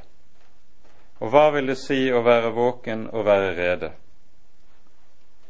Og 1.20 1.30
hva 1.30 1.48
vil 1.54 1.70
det 1.70 1.78
si 1.78 2.08
å 2.10 2.22
være 2.26 2.50
våken 2.54 3.06
og 3.12 3.26
være 3.26 3.54
rede? 3.58 3.90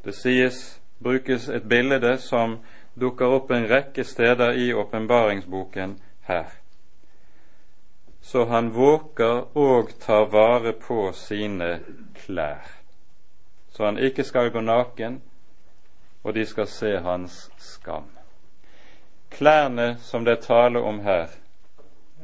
Det 0.05 0.15
sies, 0.15 0.81
brukes 1.03 1.49
et 1.49 1.65
bilde 1.69 2.17
som 2.19 2.59
dukker 2.95 3.39
opp 3.39 3.51
en 3.51 3.69
rekke 3.71 4.05
steder 4.05 4.59
i 4.59 4.73
åpenbaringsboken 4.75 5.97
her. 6.29 6.51
Så 8.23 8.45
han 8.45 8.71
våker 8.75 9.57
og 9.59 9.95
tar 10.01 10.29
vare 10.31 10.73
på 10.73 11.11
sine 11.13 11.81
klær, 12.15 12.69
så 13.73 13.85
han 13.85 13.99
ikke 13.99 14.25
skal 14.25 14.53
gå 14.55 14.61
naken, 14.61 15.23
og 16.23 16.35
de 16.35 16.47
skal 16.47 16.69
se 16.71 16.93
hans 17.03 17.49
skam. 17.59 18.07
Klærne 19.33 19.97
som 19.99 20.25
det 20.25 20.37
er 20.37 20.45
tale 20.47 20.81
om 20.81 21.01
her, 21.01 21.42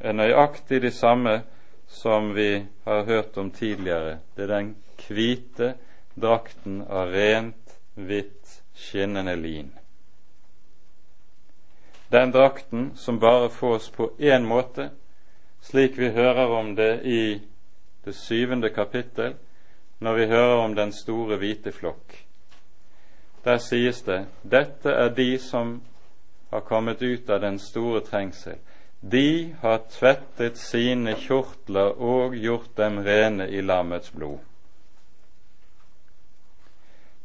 er 0.01 0.13
nøyaktig 0.13 0.83
de 0.83 0.91
samme 0.91 1.43
som 1.89 2.35
vi 2.35 2.67
har 2.85 3.05
hørt 3.05 3.37
om 3.37 3.51
tidligere. 3.51 4.19
Det 4.37 4.43
er 4.43 4.55
den 4.55 4.77
hvite 5.09 5.75
drakten 6.21 6.83
av 6.83 7.13
rent, 7.13 7.79
hvitt, 7.95 8.63
skinnende 8.75 9.37
lin. 9.37 9.73
Den 12.09 12.33
drakten 12.33 12.93
som 12.97 13.19
bare 13.21 13.51
fås 13.51 13.91
på 13.91 14.11
én 14.19 14.47
måte, 14.47 14.91
slik 15.61 15.99
vi 15.99 16.09
hører 16.09 16.47
om 16.47 16.75
det 16.77 17.03
i 17.05 17.41
det 18.05 18.15
syvende 18.15 18.71
kapittel, 18.71 19.35
når 19.99 20.15
vi 20.15 20.27
hører 20.27 20.57
om 20.65 20.75
den 20.75 20.93
store 20.93 21.37
hvite 21.37 21.73
flokk. 21.73 22.15
Der 23.45 23.59
sies 23.59 24.03
det 24.03 24.27
dette 24.43 24.91
er 24.91 25.09
de 25.15 25.39
som 25.39 25.81
har 26.51 26.61
kommet 26.61 27.03
ut 27.03 27.31
av 27.31 27.41
den 27.41 27.59
store 27.59 28.01
trengsel. 28.01 28.57
De 29.01 29.55
har 29.61 29.79
tvettet 29.91 30.59
sine 30.59 31.15
kjortler 31.15 31.95
og 32.03 32.35
gjort 32.37 32.77
dem 32.77 32.99
rene 33.07 33.47
i 33.49 33.63
lammets 33.63 34.11
blod. 34.11 34.39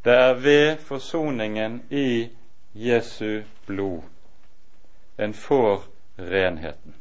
Det 0.03 0.13
er 0.13 0.33
ved 0.33 0.77
forsoningen 0.77 1.81
i 1.89 2.29
Jesu 2.73 3.41
blod 3.65 4.01
en 5.17 5.33
får 5.33 5.83
renheten. 6.17 6.95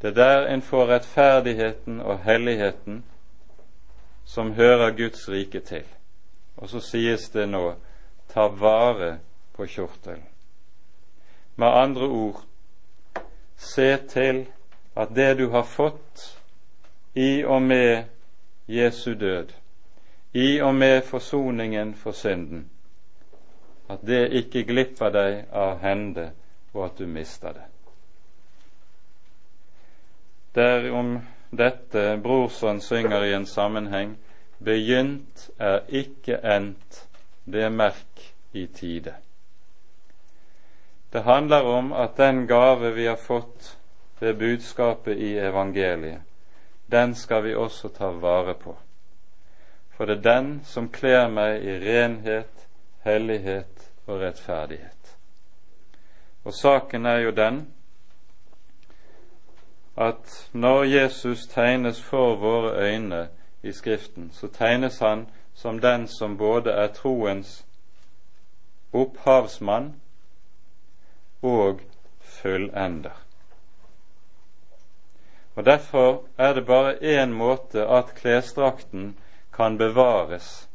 Det 0.00 0.08
er 0.08 0.14
der 0.14 0.46
en 0.46 0.62
får 0.62 0.86
rettferdigheten 0.86 2.00
og 2.00 2.18
helligheten 2.18 3.04
som 4.24 4.52
hører 4.52 4.90
Guds 4.90 5.28
rike 5.28 5.60
til. 5.60 5.84
Og 6.56 6.68
så 6.68 6.80
sies 6.80 7.28
det 7.30 7.48
nå 7.48 7.74
ta 8.28 8.48
vare 8.48 9.18
på 9.52 9.66
kjortelen. 9.66 10.24
Med 11.56 11.68
andre 11.68 12.06
ord 12.06 12.42
se 13.56 13.96
til 13.96 14.46
at 14.96 15.14
det 15.14 15.34
du 15.38 15.48
har 15.50 15.62
fått 15.62 16.24
i 17.14 17.44
og 17.44 17.62
med 17.62 18.04
Jesu 18.66 19.14
død, 19.14 19.52
i 20.32 20.60
og 20.60 20.74
med 20.74 21.02
forsoningen 21.02 21.94
for 21.94 22.12
synden, 22.12 22.70
at 23.88 24.02
det 24.06 24.32
ikke 24.32 24.64
glipper 24.64 25.12
deg 25.14 25.44
av 25.52 25.78
hende, 25.82 26.30
og 26.72 26.84
at 26.84 26.98
du 26.98 27.06
mister 27.06 27.52
det. 27.52 27.66
Er 30.54 30.86
dette 31.50 32.20
Brorson 32.22 32.80
synger 32.80 33.24
i 33.24 33.34
en 33.34 33.46
sammenheng 33.46 34.16
Begynt 34.64 35.50
er 35.58 35.80
ikke 35.88 36.38
endt, 36.38 37.08
det 37.44 37.72
merk 37.72 38.22
i 38.52 38.66
tide. 38.66 39.14
Det 41.14 41.22
handler 41.22 41.62
om 41.62 41.92
at 41.92 42.16
den 42.16 42.46
gave 42.46 42.90
vi 42.90 43.06
har 43.06 43.16
fått 43.16 43.78
ved 44.18 44.34
budskapet 44.34 45.16
i 45.16 45.38
evangeliet, 45.38 46.20
den 46.86 47.14
skal 47.14 47.44
vi 47.44 47.54
også 47.54 47.88
ta 47.88 48.10
vare 48.10 48.54
på. 48.54 48.74
For 49.94 50.06
det 50.06 50.16
er 50.16 50.22
den 50.22 50.48
som 50.66 50.88
kler 50.88 51.28
meg 51.30 51.62
i 51.62 51.76
renhet, 51.78 52.66
hellighet 53.06 53.86
og 54.06 54.20
rettferdighet. 54.24 55.14
Og 56.44 56.54
saken 56.54 57.06
er 57.06 57.22
jo 57.22 57.30
den 57.30 57.62
at 59.96 60.50
når 60.52 60.84
Jesus 60.84 61.46
tegnes 61.46 62.02
for 62.02 62.34
våre 62.36 62.74
øyne 62.90 63.28
i 63.62 63.72
Skriften, 63.72 64.32
så 64.32 64.48
tegnes 64.48 64.98
han 64.98 65.28
som 65.54 65.78
den 65.80 66.08
som 66.08 66.38
både 66.38 66.70
er 66.70 66.86
troens 66.86 67.60
opphavsmann 68.92 69.94
og 71.44 71.80
fullender. 72.20 73.24
Og 75.54 75.64
Derfor 75.64 76.24
er 76.38 76.52
det 76.52 76.66
bare 76.66 76.96
én 77.02 77.32
måte 77.32 77.86
at 77.86 78.14
klesdrakten 78.14 79.18
kan 79.52 79.78
bevares. 79.78 80.68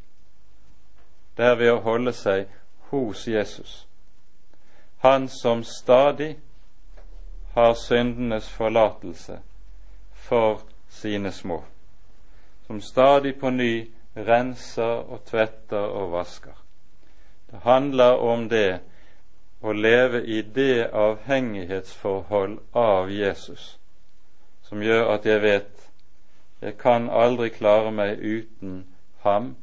Det 1.38 1.46
er 1.46 1.56
ved 1.56 1.72
å 1.72 1.82
holde 1.84 2.14
seg 2.14 2.46
hos 2.92 3.28
Jesus, 3.28 3.88
han 5.04 5.28
som 5.28 5.64
stadig 5.64 6.38
har 7.54 7.74
syndenes 7.74 8.50
forlatelse 8.50 9.40
for 10.14 10.62
sine 10.90 11.32
små, 11.32 11.64
som 12.68 12.82
stadig 12.82 13.36
på 13.40 13.50
ny 13.50 13.88
renser 14.16 15.04
og 15.12 15.24
tvetter 15.26 15.86
og 16.02 16.12
vasker. 16.12 16.56
Det 17.52 17.60
handler 17.64 18.20
om 18.20 18.50
det 18.50 18.80
å 19.62 19.74
leve 19.76 20.24
i 20.24 20.42
det 20.42 20.90
avhengighetsforhold 20.96 22.60
av 22.74 23.12
Jesus 23.12 23.76
som 24.70 24.84
gjør 24.84 25.16
at 25.16 25.26
jeg 25.26 25.42
vet 25.42 25.90
jeg 26.62 26.76
kan 26.78 27.08
aldri 27.10 27.50
klare 27.56 27.92
meg 27.96 28.20
uten 28.20 28.84
ham 29.24 29.54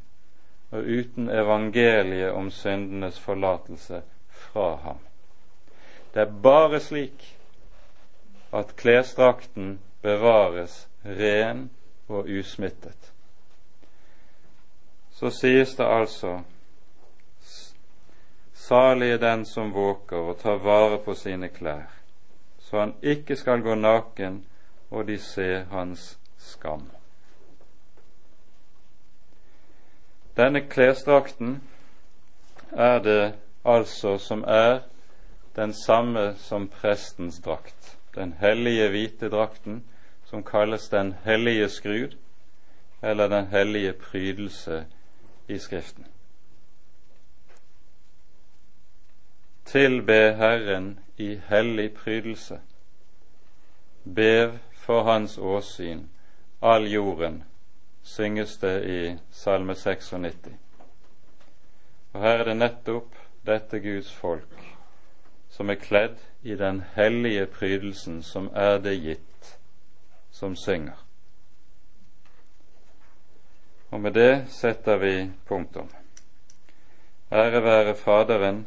og 0.74 0.84
uten 0.84 1.28
evangeliet 1.30 2.32
om 2.32 2.50
syndenes 2.50 3.18
forlatelse 3.20 4.00
fra 4.28 4.76
ham. 4.82 4.98
Det 6.14 6.24
er 6.24 6.38
bare 6.42 6.80
slik 6.80 7.36
at 8.52 8.74
klesdrakten 8.76 9.78
bevares 10.02 10.86
ren 11.04 11.68
og 12.08 12.28
usmittet. 12.28 13.12
Så 15.12 15.30
sies 15.30 15.76
det 15.76 15.86
altså 15.86 16.40
Salig 18.66 19.12
er 19.12 19.18
den 19.22 19.44
som 19.46 19.68
våker 19.70 20.32
og 20.32 20.40
tar 20.40 20.56
vare 20.58 20.96
på 20.98 21.14
sine 21.14 21.48
klær, 21.54 21.86
så 22.58 22.80
han 22.80 22.94
ikke 23.02 23.36
skal 23.38 23.60
gå 23.62 23.76
naken 23.78 24.40
og 24.90 25.06
de 25.06 25.18
ser 25.22 25.68
hans 25.70 26.16
skam. 26.38 26.88
Denne 30.36 30.64
klesdrakten 30.66 31.60
er 32.72 32.98
det 33.06 33.34
altså 33.64 34.16
som 34.18 34.42
er 34.48 34.80
den 35.56 35.72
samme 35.72 36.34
som 36.34 36.66
prestens 36.68 37.38
drakt, 37.44 37.96
den 38.14 38.34
hellige 38.40 38.90
hvite 38.90 39.30
drakten 39.30 39.84
som 40.24 40.42
kalles 40.42 40.88
den 40.88 41.14
hellige 41.24 41.68
skrud, 41.68 42.18
eller 43.02 43.28
den 43.28 43.46
hellige 43.46 43.92
prydelse 43.92 44.84
i 45.48 45.58
Skriften. 45.58 46.15
Tilbe 49.66 50.34
Herren 50.38 51.00
i 51.16 51.40
hellig 51.48 51.94
prydelse. 51.94 52.60
Bev 54.04 54.58
for 54.72 55.02
Hans 55.02 55.38
åsyn, 55.38 56.08
all 56.62 56.86
jorden, 56.92 57.44
synges 58.02 58.58
det 58.58 58.84
i 58.84 59.16
Salme 59.30 59.74
96. 59.74 60.52
Og 62.12 62.22
her 62.22 62.38
er 62.38 62.44
det 62.44 62.56
nettopp 62.56 63.18
dette 63.46 63.80
Guds 63.82 64.12
folk 64.14 64.62
som 65.50 65.70
er 65.70 65.80
kledd 65.80 66.22
i 66.42 66.54
den 66.54 66.84
hellige 66.94 67.46
prydelsen 67.46 68.22
som 68.22 68.50
er 68.54 68.78
det 68.78 68.94
gitt, 69.02 69.58
som 70.30 70.54
synger. 70.56 71.02
Og 73.90 74.00
med 74.00 74.14
det 74.14 74.46
setter 74.48 74.96
vi 75.02 75.30
punktum. 75.48 75.90
Ære 77.32 77.62
være 77.64 77.94
Faderen 77.94 78.66